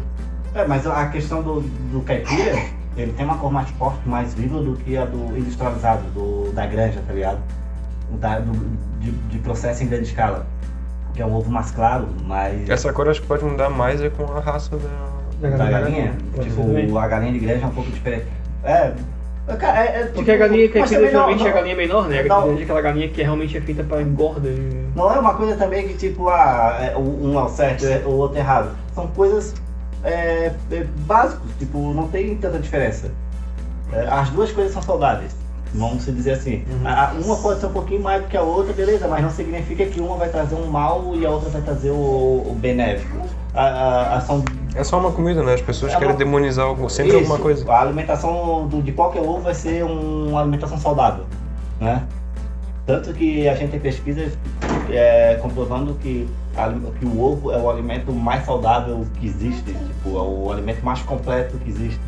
É, 0.55 0.67
mas 0.67 0.87
a 0.87 1.07
questão 1.07 1.43
do, 1.43 1.61
do 1.61 2.01
caipira, 2.03 2.59
ele 2.97 3.13
tem 3.13 3.25
uma 3.25 3.39
cor 3.39 3.53
mais 3.53 3.69
forte, 3.71 4.01
mais 4.09 4.35
viva 4.35 4.61
do 4.61 4.75
que 4.75 4.97
a 4.97 5.05
do 5.05 5.37
industrializado, 5.39 6.03
do, 6.15 6.53
da 6.53 6.67
granja, 6.67 7.01
tá 7.07 7.13
ligado? 7.13 7.39
Da, 8.19 8.41
do, 8.41 8.51
de, 8.99 9.13
de 9.13 9.39
processo 9.39 9.85
em 9.85 9.87
grande 9.87 10.09
escala. 10.09 10.45
Que 11.15 11.23
é 11.23 11.27
um 11.27 11.35
ovo 11.35 11.51
mais 11.51 11.71
claro, 11.71 12.09
mais. 12.25 12.69
Essa 12.69 12.93
cor 12.93 13.09
acho 13.09 13.21
que 13.21 13.27
pode 13.27 13.45
mudar 13.45 13.69
mais 13.71 14.01
é 14.01 14.11
com 14.11 14.25
a 14.25 14.41
raça 14.41 14.77
da. 14.77 15.49
da 15.57 15.71
galinha. 15.71 16.15
Possivelmente. 16.35 16.87
Tipo, 16.87 16.99
a 16.99 17.09
galinha 17.09 17.33
de 17.33 17.39
granja 17.41 17.65
é 17.65 17.67
um 17.67 17.71
pouco 17.71 17.91
diferente. 17.91 18.27
É. 18.65 18.93
Cara, 19.59 19.85
é, 19.85 20.01
é 20.03 20.05
Porque 20.15 20.31
a 20.31 20.37
galinha 20.37 20.71
mas 20.73 20.73
caipira 20.91 21.01
também 21.01 21.03
não- 21.03 21.11
geralmente 21.11 21.47
é 21.47 21.51
a 21.51 21.53
galinha 21.53 21.75
menor, 21.77 22.09
né? 22.09 22.23
Não. 22.23 22.57
é 22.59 22.63
aquela 22.63 22.81
galinha 22.81 23.09
que 23.09 23.21
realmente 23.23 23.57
é 23.57 23.61
feita 23.61 23.83
para 23.83 24.01
engorda. 24.03 24.49
e- 24.49 24.87
Não 24.95 25.13
é 25.13 25.19
uma 25.19 25.35
coisa 25.35 25.57
também 25.57 25.89
que 25.89 25.95
tipo, 25.95 26.29
ah, 26.29 26.77
é, 26.81 26.97
o- 26.97 27.01
um 27.01 27.37
é 27.39 27.43
o 27.43 27.49
certo 27.49 27.85
e 27.85 27.97
o 28.07 28.11
outro 28.11 28.37
é 28.37 28.41
errado. 28.41 28.71
São 28.95 29.09
coisas 29.09 29.55
é, 30.05 30.53
é, 30.71 30.85
básicas, 31.07 31.43
tipo, 31.59 31.93
não 31.93 32.07
tem 32.09 32.37
tanta 32.37 32.59
diferença. 32.61 33.11
É, 33.93 34.07
as 34.09 34.31
duas 34.31 34.53
coisas 34.53 34.73
são 34.73 34.83
saudáveis, 34.83 35.35
vamos 35.75 36.05
dizer 36.07 36.33
assim. 36.33 36.65
A- 36.85 37.11
a- 37.11 37.13
uma 37.13 37.37
pode 37.37 37.61
ser 37.61 37.67
um 37.67 37.73
pouquinho 37.73 38.03
mais 38.03 38.23
do 38.23 38.29
que 38.29 38.37
a 38.37 38.43
outra, 38.43 38.73
beleza, 38.73 39.07
mas 39.09 39.23
não 39.23 39.31
significa 39.31 39.87
que 39.87 40.01
uma 40.01 40.17
vai 40.17 40.29
trazer 40.29 40.55
um 40.55 40.67
mal 40.67 41.15
e 41.15 41.25
a 41.25 41.31
outra 41.31 41.49
vai 41.51 41.63
trazer 41.63 41.91
o, 41.91 41.95
o 41.95 42.57
benéfico. 42.61 43.17
A, 43.55 43.63
a- 43.65 44.17
a- 44.17 44.21
são 44.21 44.45
É 44.75 44.85
só 44.85 44.99
uma 45.01 45.11
comida, 45.11 45.43
né? 45.43 45.55
As 45.55 45.61
pessoas 45.63 45.93
É 45.93 45.97
querem 45.97 46.13
uma- 46.13 46.19
demonizar 46.19 46.67
algo, 46.67 46.89
sempre 46.89 47.11
Isso, 47.13 47.19
alguma 47.19 47.39
coisa. 47.39 47.71
A 47.73 47.81
alimentação 47.81 48.69
do- 48.69 48.83
de 48.83 48.93
qualquer 48.93 49.21
ovo 49.21 49.41
vai 49.41 49.55
ser 49.55 49.85
um- 49.85 50.29
uma 50.31 50.41
alimentação 50.41 50.79
saudável, 50.79 51.25
né? 51.81 52.03
Tanto 52.87 53.13
que 53.13 53.49
a 53.49 53.55
gente 53.55 53.71
tem 53.71 53.81
pesquisas 53.81 54.33
é, 54.93 55.39
comprovando 55.41 55.95
que, 55.95 56.29
a- 56.57 56.73
que 56.99 57.05
o 57.07 57.21
ovo 57.23 57.53
é 57.53 57.59
o 57.59 57.71
alimento 57.71 58.13
mais 58.13 58.45
saudável 58.45 59.07
que 59.21 59.27
existe, 59.27 59.73
tipo, 59.73 60.17
é 60.19 60.21
o 60.23 60.51
alimento 60.51 60.85
mais 60.85 61.01
completo 61.03 61.57
que 61.59 61.71
existe. 61.71 62.01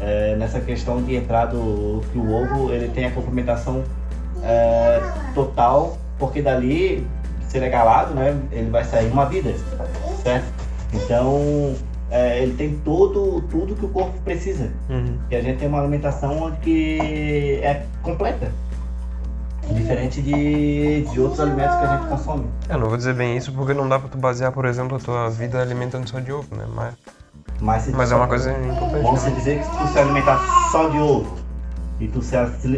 É, 0.00 0.36
nessa 0.36 0.60
questão 0.60 1.02
de 1.02 1.14
entrar 1.14 1.46
do 1.46 2.02
que 2.12 2.18
o 2.18 2.32
ovo 2.32 2.72
ele 2.72 2.88
tem 2.88 3.06
a 3.06 3.10
complementação 3.10 3.84
é, 4.42 5.00
total, 5.34 5.96
porque 6.18 6.42
dali, 6.42 7.06
se 7.48 7.56
ele 7.56 7.66
é 7.66 7.70
galado, 7.70 8.14
né, 8.14 8.36
ele 8.52 8.70
vai 8.70 8.84
sair 8.84 9.10
uma 9.10 9.24
vida, 9.26 9.54
certo? 10.22 10.46
Então, 10.92 11.74
é, 12.10 12.42
ele 12.42 12.54
tem 12.54 12.76
todo, 12.84 13.42
tudo 13.50 13.74
que 13.74 13.84
o 13.84 13.88
corpo 13.88 14.16
precisa. 14.22 14.70
Uhum. 14.88 15.18
Que 15.28 15.36
a 15.36 15.42
gente 15.42 15.58
tem 15.58 15.68
uma 15.68 15.80
alimentação 15.80 16.56
que 16.62 17.60
é 17.62 17.84
completa. 18.02 18.52
Diferente 19.72 20.20
de, 20.20 21.02
de 21.02 21.20
outros 21.20 21.40
alimentos 21.40 21.74
que 21.76 21.84
a 21.84 21.96
gente 21.96 22.08
consome. 22.08 22.44
Eu 22.68 22.78
não 22.78 22.88
vou 22.88 22.96
dizer 22.98 23.14
bem 23.14 23.36
isso 23.36 23.50
porque 23.52 23.72
não 23.72 23.88
dá 23.88 23.98
pra 23.98 24.08
tu 24.08 24.18
basear, 24.18 24.52
por 24.52 24.66
exemplo, 24.66 24.96
a 24.96 25.00
tua 25.00 25.30
vida 25.30 25.60
alimentando 25.60 26.08
só 26.08 26.20
de 26.20 26.30
ovo, 26.30 26.54
né? 26.54 26.66
Mas, 26.74 26.94
Mas, 27.64 27.88
mas 27.88 28.12
é 28.12 28.14
uma 28.14 28.28
coisa 28.28 28.52
importante. 28.52 29.02
Vamos 29.02 29.24
né? 29.24 29.30
dizer 29.30 29.58
que 29.58 29.64
se 29.64 29.70
tu 29.70 29.88
se 29.88 29.98
alimentar 29.98 30.38
só 30.70 30.88
de 30.88 30.98
ovo 30.98 31.38
e 31.98 32.08
tu 32.08 32.20
se, 32.20 32.36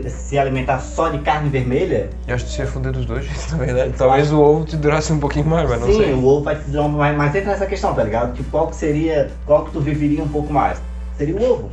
se 0.08 0.38
alimentar 0.38 0.78
só 0.78 1.08
de 1.08 1.18
carne 1.18 1.48
vermelha, 1.48 2.10
Eu 2.28 2.36
acho 2.36 2.44
que 2.44 2.52
se 2.52 2.60
ia 2.60 2.68
fuder 2.68 2.92
dos 2.92 3.04
dois 3.04 3.24
jeitos, 3.24 3.50
na 3.50 3.58
verdade. 3.58 3.94
Talvez 3.98 4.30
o 4.30 4.40
ovo 4.40 4.64
te 4.64 4.76
durasse 4.76 5.12
um 5.12 5.18
pouquinho 5.18 5.46
mais, 5.46 5.68
mas 5.68 5.80
não 5.80 5.88
sim, 5.88 5.96
sei. 5.96 6.14
o 6.14 6.24
ovo 6.24 6.44
vai 6.44 6.54
te 6.54 6.70
dar 6.70 6.82
uma. 6.82 6.98
Mas, 6.98 7.16
mas 7.16 7.34
entra 7.34 7.50
nessa 7.50 7.66
questão, 7.66 7.94
tá 7.94 8.04
ligado? 8.04 8.32
Tipo, 8.34 8.48
qual 8.48 8.68
que 8.68 8.76
seria. 8.76 9.28
Qual 9.44 9.64
que 9.64 9.72
tu 9.72 9.80
viveria 9.80 10.22
um 10.22 10.28
pouco 10.28 10.52
mais? 10.52 10.80
Seria 11.16 11.34
o 11.34 11.52
ovo. 11.52 11.70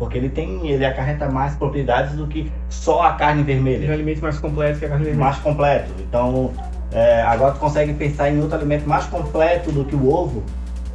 Porque 0.00 0.18
ele 0.18 0.28
tem. 0.28 0.68
ele 0.68 0.84
acarreta 0.84 1.30
mais 1.30 1.54
propriedades 1.54 2.16
do 2.16 2.26
que 2.26 2.50
só 2.68 3.02
a 3.02 3.12
carne 3.12 3.44
Tem 3.44 3.54
vermelha. 3.54 3.92
alimentos 3.92 4.20
mais 4.20 4.40
completos 4.40 4.80
que 4.80 4.86
a 4.86 4.88
carne 4.88 5.04
vermelha. 5.04 5.24
Mais 5.24 5.38
completo. 5.38 5.92
Então, 6.00 6.50
é, 6.90 7.22
agora 7.22 7.52
tu 7.52 7.60
consegue 7.60 7.94
pensar 7.94 8.28
em 8.28 8.40
outro 8.40 8.56
alimento 8.56 8.88
mais 8.88 9.04
completo 9.06 9.70
do 9.70 9.84
que 9.84 9.94
o 9.94 10.12
ovo. 10.12 10.42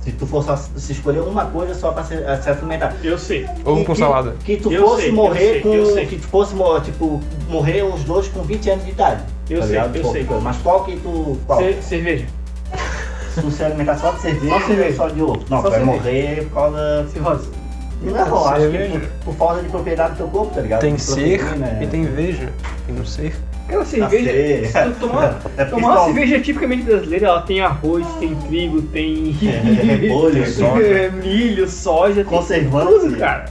Se 0.01 0.11
tu 0.13 0.25
for 0.25 0.43
só 0.43 0.55
se 0.57 0.91
escolher 0.91 1.19
uma 1.21 1.45
coisa 1.45 1.75
só 1.75 1.91
pra 1.91 2.03
se, 2.03 2.15
se 2.41 2.49
alimentar. 2.49 2.95
Eu 3.03 3.17
sei. 3.19 3.45
Ovo 3.63 3.81
Que- 3.81 3.85
com 3.85 3.95
salada. 3.95 4.35
Que 4.43 4.57
tu 4.57 4.71
Eu 4.71 4.81
fosse 4.87 5.01
sei, 5.03 5.11
eu 5.11 5.15
morrer 5.15 5.39
sei, 5.39 5.61
com. 5.61 5.73
eu 5.73 5.85
sei. 5.93 6.05
Que 6.07 6.15
tu 6.17 6.27
fosse 6.27 6.55
tipo, 6.83 7.21
morrer 7.47 7.83
os 7.83 8.03
dois 8.03 8.27
com 8.29 8.41
20 8.41 8.69
anos 8.71 8.85
de 8.85 8.91
idade. 8.91 9.21
Eu 9.49 9.59
tá 9.59 9.65
sei, 9.67 9.75
ligado? 9.75 9.95
eu 9.95 10.01
Pô, 10.01 10.11
sei. 10.11 10.27
Mas 10.41 10.57
qual 10.57 10.83
que 10.85 10.97
tu. 10.97 11.37
Qual? 11.45 11.59
Ce- 11.59 11.81
cerveja. 11.83 12.25
Se 13.35 13.41
tu 13.41 13.49
se 13.51 13.63
alimentar 13.63 13.97
só 13.97 14.11
de 14.11 14.21
cerveja, 14.21 14.53
Só 14.59 14.67
cerveja. 14.67 14.89
ou 14.89 14.95
só 14.95 15.07
de 15.15 15.21
ovo. 15.21 15.39
Não, 15.49 15.61
Só 15.61 15.63
tu 15.63 15.71
vai 15.71 15.83
morrer 15.83 16.43
por 16.49 16.53
causa. 16.53 17.07
Cirrose. 17.13 17.49
Não, 18.01 18.45
acho 18.47 18.69
que 18.71 18.89
por, 18.89 19.09
por 19.25 19.35
falta 19.35 19.61
de 19.61 19.69
propriedade 19.69 20.11
do 20.13 20.17
teu 20.17 20.27
corpo, 20.27 20.55
tá 20.55 20.61
ligado? 20.61 20.81
Tem 20.81 20.97
ser 20.97 21.37
proteína. 21.39 21.83
e 21.83 21.87
tem 21.87 22.03
veja. 22.03 22.49
E 22.89 22.91
no 22.91 23.05
ser. 23.05 23.35
Aquela 23.71 23.85
ser. 23.85 24.09
cerveja. 24.09 24.67
Se 24.85 24.89
tu 24.91 24.99
tomar, 24.99 25.39
É 25.57 25.65
tomar 25.65 25.87
uma 25.89 26.05
cerveja 26.05 26.39
tipicamente 26.41 26.83
brasileira, 26.83 27.27
ela 27.27 27.41
tem 27.41 27.61
arroz, 27.61 28.05
tem 28.19 28.35
trigo, 28.35 28.81
tem. 28.83 29.35
É, 29.43 29.83
repolho, 29.95 30.45
soja. 30.51 30.81
é, 30.87 31.09
milho, 31.09 31.67
soja, 31.69 32.15
tem 32.15 32.23
Conservante. 32.25 32.91
tudo, 33.01 33.17
cara. 33.17 33.45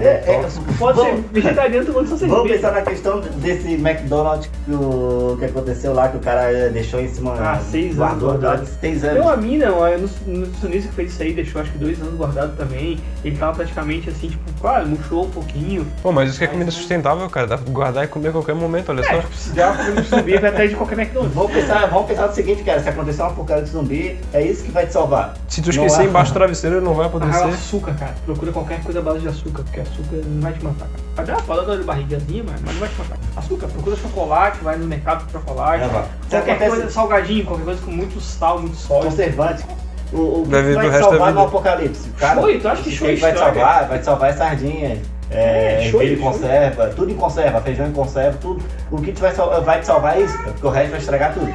É, 0.00 0.06
é, 0.06 0.46
Pode 0.78 0.98
ser 1.00 1.06
vamos- 1.10 1.24
vegetariano 1.32 1.86
tomando 1.86 2.08
só 2.08 2.16
cerveja. 2.16 2.34
Vamos 2.40 2.52
pensar 2.52 2.72
na 2.72 2.82
questão 2.82 3.20
desse 3.20 3.72
McDonald's 3.74 4.48
que, 4.64 4.72
o, 4.72 5.36
que 5.38 5.44
aconteceu 5.44 5.92
lá, 5.92 6.08
que 6.08 6.16
o 6.16 6.20
cara 6.20 6.70
deixou 6.70 7.00
em 7.00 7.08
cima. 7.08 7.34
Ah, 7.38 7.60
seis 7.70 7.94
guardou 7.96 8.30
anos 8.30 8.40
guardado. 8.42 8.66
Seis 8.80 9.00
Tem 9.02 9.10
anos. 9.10 9.22
uma 9.26 9.36
mina, 9.36 9.70
uma 9.72 9.90
nutricionista 10.26 10.88
que 10.88 10.94
fez 10.94 11.12
isso 11.12 11.22
aí, 11.22 11.32
deixou 11.34 11.60
acho 11.60 11.70
que 11.72 11.78
dois 11.78 12.00
anos 12.00 12.14
guardado 12.14 12.56
também. 12.56 12.98
Ele 13.24 13.36
tava 13.36 13.54
praticamente 13.54 14.08
assim, 14.08 14.28
tipo, 14.28 14.42
claro, 14.60 14.86
murchou 14.88 15.24
um 15.26 15.30
pouquinho. 15.30 15.86
Pô, 16.02 16.10
mas 16.10 16.30
isso 16.30 16.38
que 16.38 16.44
é 16.44 16.48
comida 16.48 16.70
sustentável, 16.70 17.28
cara. 17.28 17.46
Dá 17.46 17.58
pra 17.58 17.70
guardar 17.72 18.04
e 18.04 18.08
comer 18.08 18.28
a 18.28 18.32
qualquer 18.32 18.54
momento, 18.54 18.88
olha 18.90 19.00
É, 19.00 19.22
só. 19.22 19.28
Uma 19.70 20.00
de 20.00 20.08
zumbi, 20.08 20.38
vai 20.38 20.50
atrás 20.50 20.70
de 20.70 20.76
qualquer 20.76 20.98
McDonald's. 20.98 21.34
Vamos 21.34 21.52
pensar, 21.52 21.86
vamos 21.88 22.06
pensar 22.06 22.26
no 22.28 22.34
seguinte, 22.34 22.62
cara, 22.64 22.80
se 22.82 22.88
acontecer 22.88 23.22
um 23.22 23.26
apocalipse 23.26 23.72
zumbi, 23.72 24.18
é 24.32 24.42
isso 24.42 24.64
que 24.64 24.70
vai 24.70 24.86
te 24.86 24.92
salvar. 24.92 25.34
Se 25.48 25.62
tu 25.62 25.70
esquecer 25.70 26.02
é- 26.02 26.04
embaixo 26.04 26.32
do 26.32 26.34
travesseiro, 26.38 26.80
não 26.80 26.94
vai 26.94 27.04
Ah, 27.04 27.08
apodrecer. 27.08 27.46
açúcar, 27.46 27.94
cara. 27.94 28.14
Procura 28.24 28.52
qualquer 28.52 28.82
coisa 28.82 28.98
à 28.98 29.02
base 29.02 29.20
de 29.20 29.28
açúcar, 29.28 29.62
porque 29.64 29.80
açúcar 29.80 30.16
não 30.26 30.40
vai 30.40 30.52
te 30.52 30.64
matar, 30.64 30.86
cara. 30.88 31.02
Vai 31.16 31.26
dar 31.26 31.36
uma 31.44 31.62
dor 31.62 31.78
de 31.78 31.84
barrigazinha, 31.84 32.44
mas, 32.48 32.60
não 32.62 32.80
vai 32.80 32.88
te 32.88 32.98
matar. 32.98 33.16
Açúcar, 33.36 33.66
procura 33.68 33.96
chocolate, 33.96 34.58
vai 34.62 34.76
no 34.76 34.86
mercado 34.86 35.24
com 35.24 35.30
chocolate. 35.38 35.84
É, 35.84 35.88
vai. 35.88 36.04
Qualquer 36.30 36.50
acontece- 36.52 36.70
coisa, 36.70 36.90
salgadinho, 36.90 37.44
qualquer 37.44 37.64
coisa 37.64 37.82
com 37.82 37.90
muito 37.90 38.20
sal, 38.20 38.58
muito 38.60 38.76
sódio. 38.76 39.10
Conservante. 39.10 39.64
O, 40.12 40.40
o 40.40 40.44
que 40.44 40.50
Vai 40.50 40.62
vai 40.74 40.90
te 40.90 40.98
salvar 40.98 41.20
no 41.20 41.26
vida. 41.26 41.42
apocalipse? 41.48 42.08
Cara, 42.18 42.42
tu 42.42 42.68
acha 42.68 42.82
que 42.82 42.88
o 42.90 42.92
shoyu 42.92 43.18
vai 43.18 43.32
te 43.32 43.38
salvar? 43.38 43.88
Vai 43.88 43.98
te 43.98 44.04
salvar 44.04 44.28
é 44.30 44.32
sardinha. 44.34 44.98
É, 45.32 45.82
É, 45.82 45.86
ervilha 45.86 46.12
em 46.14 46.18
conserva, 46.18 46.88
tudo 46.90 47.10
em 47.10 47.16
conserva, 47.16 47.60
feijão 47.60 47.86
em 47.88 47.92
conserva, 47.92 48.38
tudo. 48.40 48.62
O 48.90 49.00
que 49.00 49.12
te 49.12 49.20
vai, 49.20 49.32
vai 49.32 49.80
te 49.80 49.86
salvar 49.86 50.16
é 50.18 50.20
isso, 50.22 50.36
porque 50.42 50.66
o 50.66 50.70
resto 50.70 50.90
vai 50.90 51.00
estragar 51.00 51.34
tudo. 51.34 51.52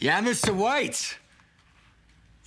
Yeah, 0.00 0.20
Mr. 0.26 0.50
White. 0.52 1.16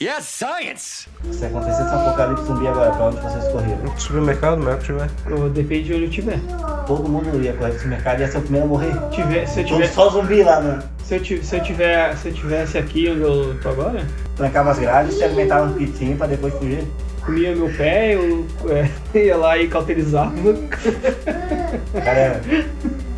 Yes, 0.02 0.26
science. 0.26 1.08
Se 1.32 1.46
acontecesse 1.46 1.84
um 1.94 2.00
apocalipse 2.08 2.46
zumbi 2.46 2.68
agora, 2.68 2.92
pra 2.92 3.06
onde 3.06 3.18
vocês 3.22 3.48
corriam? 3.50 3.78
No 3.78 4.00
supermercado, 4.00 4.58
mas 4.58 4.68
é 4.68 4.74
o 4.74 4.78
que 4.80 4.86
tiver. 4.86 5.10
Eu- 5.30 5.50
Depende 5.50 5.84
de 5.84 5.94
onde 5.94 6.04
eu 6.06 6.10
tiver. 6.10 6.40
Todo 6.88 7.08
mundo 7.08 7.40
ia 7.44 7.54
correr 7.54 7.72
pro 7.74 7.88
mercado 7.88 8.18
e 8.20 8.22
ia 8.24 8.32
ser 8.32 8.40
o 8.40 8.42
primeiro 8.42 8.66
a 8.66 8.70
morrer. 8.70 8.94
Tiver, 9.12 9.46
se, 9.46 9.60
eu 9.60 9.66
Todo- 9.68 9.76
tiver 9.76 9.88
Só 9.90 10.10
zumbi 10.10 10.42
lá, 10.44 10.60
né? 10.60 10.80
se, 11.04 11.18
eu, 11.18 11.44
se, 11.44 11.56
eu 11.56 11.62
tiver, 11.64 12.18
se 12.18 12.30
eu 12.30 12.34
tivesse 12.34 12.78
aqui 12.80 13.10
onde 13.12 13.22
eu 13.22 13.60
tô 13.62 13.70
agora, 13.70 14.04
Trancava 14.36 14.72
as 14.72 14.80
grades 14.80 15.14
e 15.14 15.18
se 15.20 15.24
alimentava 15.24 15.68
um 15.68 15.74
pitinho 15.74 16.18
pra 16.18 16.26
depois 16.26 16.52
fugir. 16.56 16.84
Comia 17.26 17.56
meu 17.56 17.70
pé, 17.76 18.16
eu 18.16 18.46
é, 18.70 18.90
ia 19.18 19.38
lá 19.38 19.58
e 19.58 19.68
cauterizava. 19.68 20.34
Cara, 22.04 22.42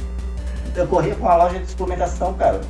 eu 0.76 0.88
corria 0.88 1.16
com 1.16 1.26
uma 1.26 1.36
loja 1.36 1.60
de 1.60 1.68
suplementação, 1.68 2.34
cara. 2.34 2.62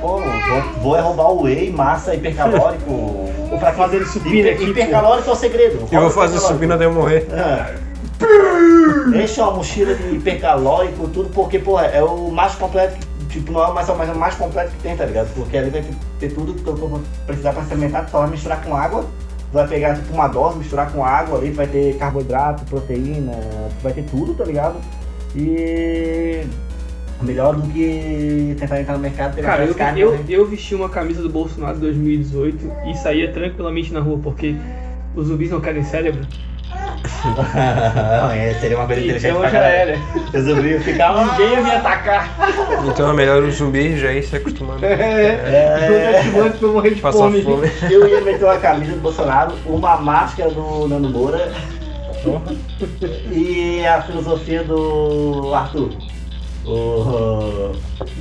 Pô, 0.00 0.18
vou, 0.18 0.62
vou 0.82 0.96
é 0.96 1.00
roubar 1.00 1.30
o 1.30 1.42
whey, 1.42 1.70
massa, 1.70 2.14
hipercalórico. 2.14 2.90
Ou 2.90 3.58
pra 3.58 3.72
fazer 3.72 4.04
supina 4.06 4.48
Hiper, 4.48 4.54
aqui, 4.54 4.64
hipercalórico 4.70 5.30
é 5.30 5.32
o 5.32 5.36
segredo. 5.36 5.88
Eu 5.90 6.00
vou 6.00 6.10
fazer 6.10 6.38
supina 6.38 6.74
até 6.74 6.86
eu 6.86 6.92
morrer. 6.92 7.26
Ah. 7.32 7.74
Deixa 9.10 9.42
uma 9.42 9.52
mochila 9.52 9.94
de 9.94 10.16
hipercalórico, 10.16 11.08
tudo, 11.08 11.28
porque, 11.30 11.58
pô, 11.58 11.78
é 11.78 12.02
o 12.02 12.30
mais 12.30 12.54
completo, 12.54 12.96
que, 12.96 13.38
tipo, 13.38 13.52
não 13.52 13.62
é 13.62 13.66
o 13.66 13.74
mais, 13.74 13.88
mas 13.88 14.08
é 14.08 14.12
o 14.12 14.16
mais 14.16 14.34
completo 14.34 14.70
que 14.70 14.82
tem, 14.82 14.96
tá 14.96 15.04
ligado? 15.04 15.28
Porque 15.34 15.56
ali 15.56 15.70
vai 15.70 15.82
ter, 15.82 15.94
ter 16.20 16.34
tudo 16.34 16.54
que 16.54 16.62
teu 16.62 16.76
corpo 16.76 17.00
precisar 17.26 17.52
pra 17.52 17.62
tu 17.62 18.10
só 18.10 18.20
vai 18.20 18.30
misturar 18.30 18.62
com 18.62 18.76
água, 18.76 19.04
vai 19.52 19.68
pegar, 19.68 19.94
tipo, 19.94 20.14
uma 20.14 20.28
dose, 20.28 20.58
misturar 20.58 20.90
com 20.90 21.04
água 21.04 21.38
ali, 21.38 21.50
vai 21.50 21.66
ter 21.66 21.96
carboidrato, 21.98 22.64
proteína, 22.64 23.32
vai 23.82 23.92
ter 23.92 24.04
tudo, 24.04 24.34
tá 24.34 24.44
ligado? 24.44 24.76
E... 25.36 26.42
Melhor 27.20 27.54
do 27.54 27.62
que 27.68 28.56
tentar 28.58 28.80
entrar 28.80 28.94
no 28.94 28.98
mercado 28.98 29.32
e 29.32 29.36
pegar 29.36 29.48
Cara, 29.50 29.64
eu, 29.64 29.74
carnes, 29.76 30.02
eu, 30.02 30.10
né? 30.10 30.24
eu 30.28 30.44
vesti 30.44 30.74
uma 30.74 30.88
camisa 30.88 31.22
do 31.22 31.28
Bolsonaro 31.28 31.76
em 31.76 31.80
2018 31.80 32.72
e 32.90 32.96
saía 32.96 33.30
tranquilamente 33.30 33.92
na 33.92 34.00
rua, 34.00 34.18
porque 34.20 34.56
os 35.14 35.28
zumbis 35.28 35.48
não 35.48 35.60
querem 35.60 35.84
cérebro. 35.84 36.26
É, 38.34 38.54
seria 38.60 38.76
uma 38.78 38.86
coisa 38.86 39.00
inteligente 39.02 39.26
Então 39.30 39.40
pra 39.40 39.50
já 39.50 39.58
caralho. 39.60 39.74
era. 39.90 39.98
Resolvi 40.32 40.78
ficar... 40.80 41.14
Ninguém 41.26 41.50
ia 41.52 41.60
me 41.62 41.70
atacar. 41.70 42.28
Então 42.86 43.10
é 43.10 43.12
melhor 43.12 43.42
o 43.42 43.50
zumbi 43.50 43.98
já 43.98 44.12
ir 44.12 44.22
se 44.22 44.36
acostumando. 44.36 44.80
É. 44.86 46.22
Durante 46.32 46.58
pra 46.58 46.68
eu 46.68 46.72
morrer 46.72 46.90
de 46.94 47.00
Passar 47.00 47.18
fome. 47.18 47.42
fome. 47.42 47.70
Eu 47.90 48.08
ia 48.08 48.20
meter 48.20 48.44
uma 48.44 48.58
camisa 48.58 48.92
do 48.92 49.00
Bolsonaro, 49.00 49.52
uma 49.66 49.96
máscara 49.96 50.50
do 50.50 50.88
Nando 50.88 51.08
Moura 51.08 51.52
e 53.30 53.84
a 53.86 54.02
filosofia 54.02 54.62
do 54.64 55.52
Arthur. 55.54 55.90
O. 56.64 57.72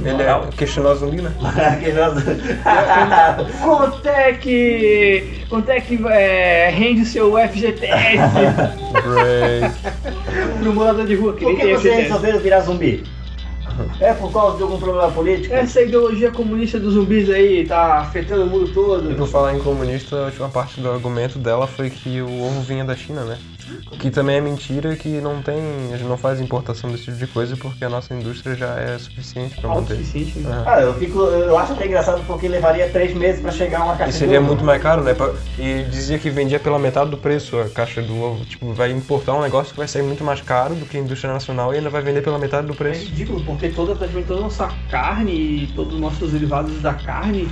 Ele 0.03 0.23
é 0.23 0.41
questionar 0.57 0.95
zumbi, 0.95 1.21
né? 1.21 1.31
Quanto 3.63 4.07
é 4.07 4.33
que. 4.33 5.43
Quanto 5.49 5.69
é 5.69 5.79
que 5.79 5.99
é, 6.07 6.69
rende 6.69 7.01
o 7.01 7.05
seu 7.05 7.33
FGTS 7.37 8.17
Break. 8.91 9.75
pro 10.59 10.73
morador 10.73 11.05
de 11.05 11.15
rua? 11.15 11.33
Que 11.33 11.45
Por 11.45 11.55
que 11.55 11.75
vocês 11.75 12.03
resolveram 12.03 12.39
virar 12.39 12.61
zumbi? 12.61 13.03
É 13.99 14.13
por 14.13 14.31
causa 14.31 14.57
de 14.57 14.63
algum 14.63 14.77
problema 14.77 15.09
político? 15.11 15.53
Essa 15.53 15.81
ideologia 15.81 16.29
comunista 16.31 16.79
dos 16.79 16.93
zumbis 16.93 17.29
aí 17.29 17.65
tá 17.65 17.99
afetando 17.99 18.43
o 18.43 18.47
mundo 18.47 18.69
E 18.69 18.73
todo. 18.73 19.15
por 19.15 19.27
falar 19.27 19.55
em 19.55 19.59
comunista, 19.59 20.17
a 20.17 20.25
última 20.25 20.49
parte 20.49 20.81
do 20.81 20.91
argumento 20.91 21.39
dela 21.39 21.65
foi 21.67 21.89
que 21.89 22.21
o 22.21 22.43
ovo 22.43 22.61
vinha 22.61 22.83
da 22.83 22.95
China, 22.95 23.23
né? 23.23 23.37
Que 23.99 24.09
também 24.09 24.37
é 24.37 24.41
mentira 24.41 24.95
que 24.95 25.09
não 25.21 25.41
tem. 25.41 25.59
A 25.93 25.97
gente 25.97 26.07
não 26.07 26.17
faz 26.17 26.39
importação 26.41 26.91
desse 26.91 27.05
tipo 27.05 27.17
de 27.17 27.27
coisa 27.27 27.55
porque 27.57 27.83
a 27.85 27.89
nossa 27.89 28.13
indústria 28.13 28.55
já 28.55 28.75
é 28.79 28.97
suficiente 28.97 29.59
pra 29.59 29.69
manter. 29.69 29.93
Autossuficiente, 29.93 30.39
né? 30.39 30.63
Ah, 30.65 30.81
eu, 30.81 30.93
fico, 30.95 31.19
eu 31.19 31.57
acho 31.57 31.73
até 31.73 31.85
engraçado 31.87 32.23
porque 32.25 32.47
levaria 32.47 32.89
três 32.89 33.13
meses 33.15 33.41
pra 33.41 33.51
chegar 33.51 33.83
uma 33.83 33.95
caixa 33.95 34.09
E 34.11 34.13
seria 34.13 34.41
muito 34.41 34.63
mais 34.63 34.81
caro, 34.81 35.03
né? 35.03 35.15
E 35.59 35.83
dizia 35.89 36.17
que 36.17 36.29
vendia 36.29 36.59
pela 36.59 36.79
metade 36.79 37.09
do 37.09 37.17
preço 37.17 37.59
a 37.59 37.69
caixa 37.69 38.01
do 38.01 38.19
ovo. 38.21 38.45
Tipo, 38.45 38.73
vai 38.73 38.91
importar 38.91 39.33
um 39.33 39.41
negócio 39.41 39.71
que 39.73 39.77
vai 39.77 39.87
sair 39.87 40.03
muito 40.03 40.23
mais 40.23 40.41
caro 40.41 40.75
do 40.75 40.85
que 40.85 40.97
a 40.97 40.99
indústria 40.99 41.31
nacional 41.33 41.73
e 41.73 41.77
ainda 41.77 41.89
vai 41.89 42.01
vender 42.01 42.21
pela 42.21 42.39
metade 42.39 42.67
do 42.67 42.73
É 42.73 42.75
preço. 42.75 43.05
ridículo, 43.05 43.43
porque 43.43 43.69
toda, 43.69 43.95
toda 43.95 44.39
a 44.39 44.41
nossa 44.43 44.67
carne 44.89 45.31
e 45.63 45.67
todos 45.75 45.93
os 45.95 45.99
nossos 45.99 46.31
derivados 46.31 46.81
da 46.81 46.93
carne 46.93 47.47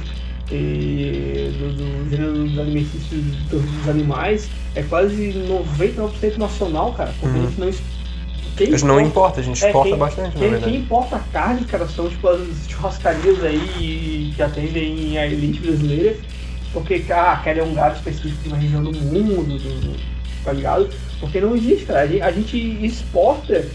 e 0.52 1.52
do, 1.60 1.74
do 1.74 2.10
gênero 2.10 2.34
dos 2.48 2.58
alimentícios 2.60 3.22
dos, 3.50 3.90
animais 3.90 4.50
é 4.76 4.84
quase 4.84 5.34
99% 5.78 6.38
nacional, 6.38 6.94
cara. 6.94 7.14
Porque 7.20 7.38
Uhum. 7.38 7.46
a 7.46 7.50
gente 7.50 7.60
não. 7.60 7.72
Quem 8.58 8.68
A 8.68 8.72
gente 8.72 8.86
não 8.86 9.00
importa, 9.00 9.40
a 9.40 9.44
gente 9.44 9.64
É, 9.64 9.68
exporta 9.68 9.90
quem- 9.90 9.98
bastante, 9.98 10.34
na 10.34 10.40
Quem, 10.42 10.50
verdade. 10.50 10.72
quem 10.72 10.82
importa 10.82 11.16
a 11.16 11.20
carne, 11.20 11.64
cara, 11.66 11.88
são 11.88 12.10
tipo 12.10 12.28
as 12.28 12.68
churrascarias 12.68 13.42
aí 13.44 14.34
que 14.36 14.42
atendem 14.44 15.18
a 15.18 15.26
elite 15.28 15.60
brasileira. 15.62 16.18
Porque, 16.74 17.04
ah, 17.10 17.40
querem 17.44 17.64
um 17.64 17.74
gado 17.74 17.96
específico 17.96 18.44
de 18.44 18.50
uma 18.50 18.58
região 18.58 18.84
do 18.84 18.92
mundo, 18.92 19.58
do, 19.58 19.96
tá 20.44 20.52
ligado? 20.52 20.90
Porque 21.20 21.40
não 21.42 21.56
existe, 21.56 21.86
cara. 21.86 22.02
A 22.02 22.32
gente, 22.32 22.58
exporta 22.86 23.66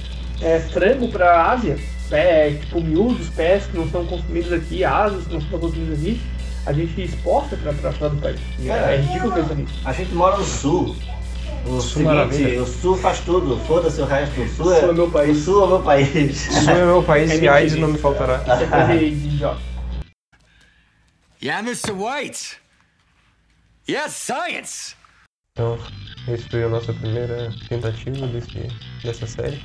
é, 0.42 0.60
frango 0.60 1.08
pra 1.08 1.50
Ásia, 1.52 1.76
pé, 2.10 2.50
tipo 2.60 2.80
miúdos, 2.80 3.28
pés 3.30 3.64
que 3.66 3.76
não 3.76 3.88
são 3.88 4.04
consumidos 4.04 4.52
aqui, 4.52 4.84
asas 4.84 5.26
que 5.26 5.32
não 5.34 5.40
são 5.40 5.58
consumidos 5.58 5.98
aqui. 5.98 6.20
A 6.66 6.72
gente 6.72 7.02
exporta 7.02 7.56
pra, 7.56 7.72
pra 7.72 7.92
fora 7.92 8.10
do 8.10 8.20
país. 8.20 8.40
Cara, 8.66 8.94
é 8.94 9.00
ridículo 9.00 9.32
pensar 9.32 9.54
nisso. 9.54 9.74
A 9.84 9.92
gente 9.92 10.14
mora 10.14 10.36
no 10.38 10.44
sul. 10.44 10.96
O 11.66 11.80
Sul 11.80 11.80
seguinte, 11.80 12.04
maravilha. 12.06 12.62
o 12.62 12.66
Sul 12.66 12.96
faz 12.96 13.20
tudo, 13.20 13.58
foda-se 13.66 14.00
o 14.00 14.04
resto. 14.04 14.40
O 14.40 14.48
Sul 14.48 14.74
é, 14.74 14.80
Sul 14.80 14.90
é 14.90 14.92
meu 14.92 15.10
país. 15.10 15.38
O 15.38 15.44
Sul 15.44 15.64
é 15.64 15.68
meu 15.68 15.82
país. 15.82 16.36
Sul 16.40 16.70
é 16.70 16.84
meu 16.84 17.02
país 17.02 17.30
É 17.32 17.36
e 17.38 17.48
AIDS 17.48 17.76
não 17.76 17.88
me 17.88 17.98
faltará. 17.98 18.38
Isso 18.42 18.50
é 18.50 18.66
coisa 18.66 18.86
de 18.98 18.98
de 18.98 19.26
idiota. 19.26 19.60
Yeah, 21.42 21.60
Mr. 21.60 21.92
White. 21.92 22.56
Yes, 23.86 24.14
science. 24.14 24.94
Então, 25.52 25.78
esse 26.26 26.48
foi 26.48 26.64
a 26.64 26.68
nossa 26.70 26.90
primeira 26.94 27.52
tentativa 27.68 28.26
desse, 28.28 28.66
dessa 29.02 29.26
série. 29.26 29.62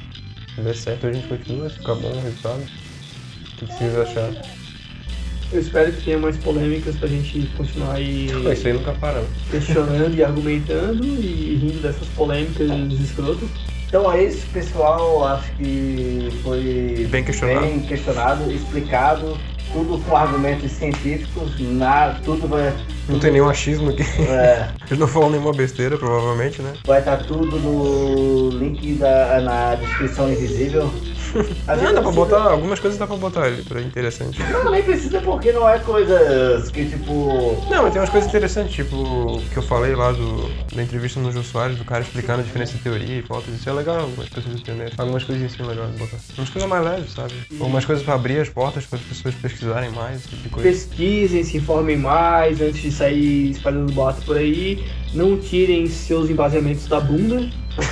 Se 0.55 0.61
der 0.61 0.75
certo, 0.75 1.07
a 1.07 1.13
gente 1.13 1.27
continua. 1.29 1.69
Se 1.69 1.77
ficar 1.77 1.95
bom 1.95 2.11
o 2.11 2.21
resultado. 2.21 2.61
O 2.61 3.55
que, 3.55 3.65
que 3.65 3.73
vocês 3.73 3.95
acharam? 3.97 4.41
Eu 5.51 5.61
espero 5.61 5.91
que 5.91 6.03
tenha 6.03 6.17
mais 6.17 6.37
polêmicas 6.37 6.95
pra 6.95 7.07
gente 7.07 7.47
continuar 7.57 7.93
aí 7.95 8.27
isso 8.53 8.67
aí 8.67 8.73
nunca 8.73 8.91
para. 8.93 9.19
né? 9.19 9.27
questionando 9.49 10.15
e 10.15 10.23
argumentando 10.23 11.03
e 11.03 11.55
rindo 11.61 11.81
dessas 11.81 12.07
polêmicas 12.09 12.69
escrotas. 12.99 13.49
Então 13.87 14.11
é 14.11 14.23
isso, 14.25 14.45
pessoal. 14.53 15.25
Acho 15.25 15.51
que 15.55 16.29
foi 16.43 17.07
Bem 17.09 17.23
questionado. 17.23 17.65
bem 17.65 17.79
questionado, 17.79 18.51
explicado, 18.51 19.35
tudo 19.73 19.97
com 20.05 20.15
argumentos 20.15 20.71
científicos, 20.71 21.59
na, 21.59 22.19
tudo 22.23 22.47
vai. 22.47 22.71
Não 23.07 23.17
tem 23.19 23.31
nenhum 23.31 23.49
achismo 23.49 23.89
aqui. 23.89 24.03
É, 24.21 24.69
Eles 24.87 24.99
não 24.99 25.07
falam 25.07 25.31
nenhuma 25.31 25.51
besteira, 25.53 25.97
provavelmente, 25.97 26.61
né? 26.61 26.73
vai 26.85 26.99
estar 26.99 27.17
tudo 27.17 27.57
no 27.57 28.49
link 28.49 28.93
da, 28.93 29.41
na 29.41 29.73
descrição 29.75 30.31
invisível. 30.31 30.91
Às 31.67 31.77
Não, 31.77 31.83
vezes 31.83 31.95
dá 31.95 32.01
pra 32.01 32.11
botar, 32.11 32.43
algumas 32.43 32.79
coisas 32.79 32.99
dá 32.99 33.07
pra 33.07 33.15
botar 33.15 33.43
ali, 33.43 33.63
pra 33.63 33.81
interessante. 33.81 34.39
Não, 34.51 34.71
nem 34.71 34.83
precisa 34.83 35.21
porque 35.21 35.51
não 35.51 35.67
é 35.67 35.79
coisas 35.79 36.69
que 36.71 36.85
tipo. 36.85 37.65
Não, 37.69 37.83
mas 37.83 37.91
tem 37.93 38.01
umas 38.01 38.09
coisas 38.09 38.29
interessantes, 38.29 38.73
tipo, 38.73 38.95
o 38.95 39.41
que 39.51 39.57
eu 39.57 39.63
falei 39.63 39.95
lá 39.95 40.11
do, 40.11 40.49
da 40.75 40.83
entrevista 40.83 41.19
no 41.19 41.31
Jô 41.31 41.43
Soares, 41.43 41.77
do 41.77 41.85
cara 41.85 42.01
explicando 42.01 42.41
a 42.41 42.43
diferença 42.43 42.73
de 42.73 42.79
teoria 42.79 43.15
e 43.15 43.19
hipótese. 43.19 43.57
Isso 43.57 43.69
é 43.69 43.73
legal, 43.73 44.09
as 44.17 44.29
pessoas 44.29 44.55
entenderem. 44.55 44.93
Algumas 44.97 45.23
coisas 45.23 45.45
assim 45.45 45.57
de 45.57 45.99
botar. 45.99 46.17
Umas 46.37 46.49
coisas 46.49 46.69
mais 46.69 46.83
leves, 46.85 47.11
sabe? 47.13 47.33
Ou 47.59 47.67
umas 47.67 47.85
coisas 47.85 48.03
pra 48.03 48.15
abrir 48.15 48.39
as 48.39 48.49
portas 48.49 48.85
para 48.85 48.97
as 48.99 49.05
pessoas 49.05 49.35
pesquisarem 49.35 49.89
mais, 49.91 50.17
esse 50.17 50.29
tipo 50.29 50.43
de 50.43 50.49
coisa. 50.49 50.69
Pesquisem, 50.69 51.43
se 51.43 51.57
informem 51.57 51.97
mais 51.97 52.61
antes 52.61 52.81
de 52.81 52.91
sair 52.91 53.51
espalhando 53.51 53.91
boatos 53.93 54.23
por 54.23 54.37
aí. 54.37 54.83
Não 55.13 55.37
tirem 55.37 55.87
seus 55.87 56.29
embaseamentos 56.29 56.87
da 56.87 56.99
bunda, 56.99 57.49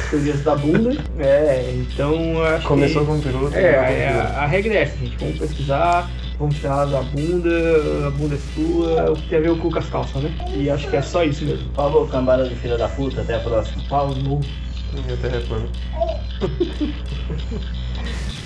teorias 0.10 0.42
da 0.44 0.56
bunda. 0.56 0.96
É, 1.20 1.74
então 1.78 2.14
eu 2.14 2.46
acho 2.46 2.68
Começou 2.68 3.02
que... 3.02 3.08
com 3.08 3.14
um 3.16 3.22
piloto. 3.22 3.56
É, 3.56 4.10
a, 4.10 4.40
a, 4.40 4.44
a 4.44 4.46
regra 4.46 4.74
é 4.74 4.82
essa, 4.84 4.98
gente. 4.98 5.18
Vamos 5.18 5.40
pesquisar, 5.40 6.10
vamos 6.40 6.56
tirar 6.56 6.86
da 6.86 7.02
bunda, 7.02 8.08
a 8.08 8.12
bunda 8.12 8.36
é 8.36 8.40
sua, 8.54 9.12
o 9.12 9.16
que 9.16 9.30
tem 9.30 9.40
a 9.40 9.42
ver 9.42 9.58
com 9.58 9.78
as 9.78 9.90
calças, 9.90 10.24
né? 10.24 10.34
E 10.56 10.70
acho 10.70 10.88
que 10.90 10.96
é 10.96 11.02
só 11.02 11.24
isso 11.24 11.44
mesmo. 11.46 11.70
Falou, 11.74 12.08
cambada 12.08 12.48
de 12.48 12.56
filha 12.56 12.78
da 12.78 12.88
puta, 12.90 13.22
até 13.22 13.36
a 13.36 13.40
próxima. 13.40 13.84
Pau 13.90 14.10
no 14.10 14.42
E 15.08 15.14
até 15.14 15.30
reclamo. 15.30 15.70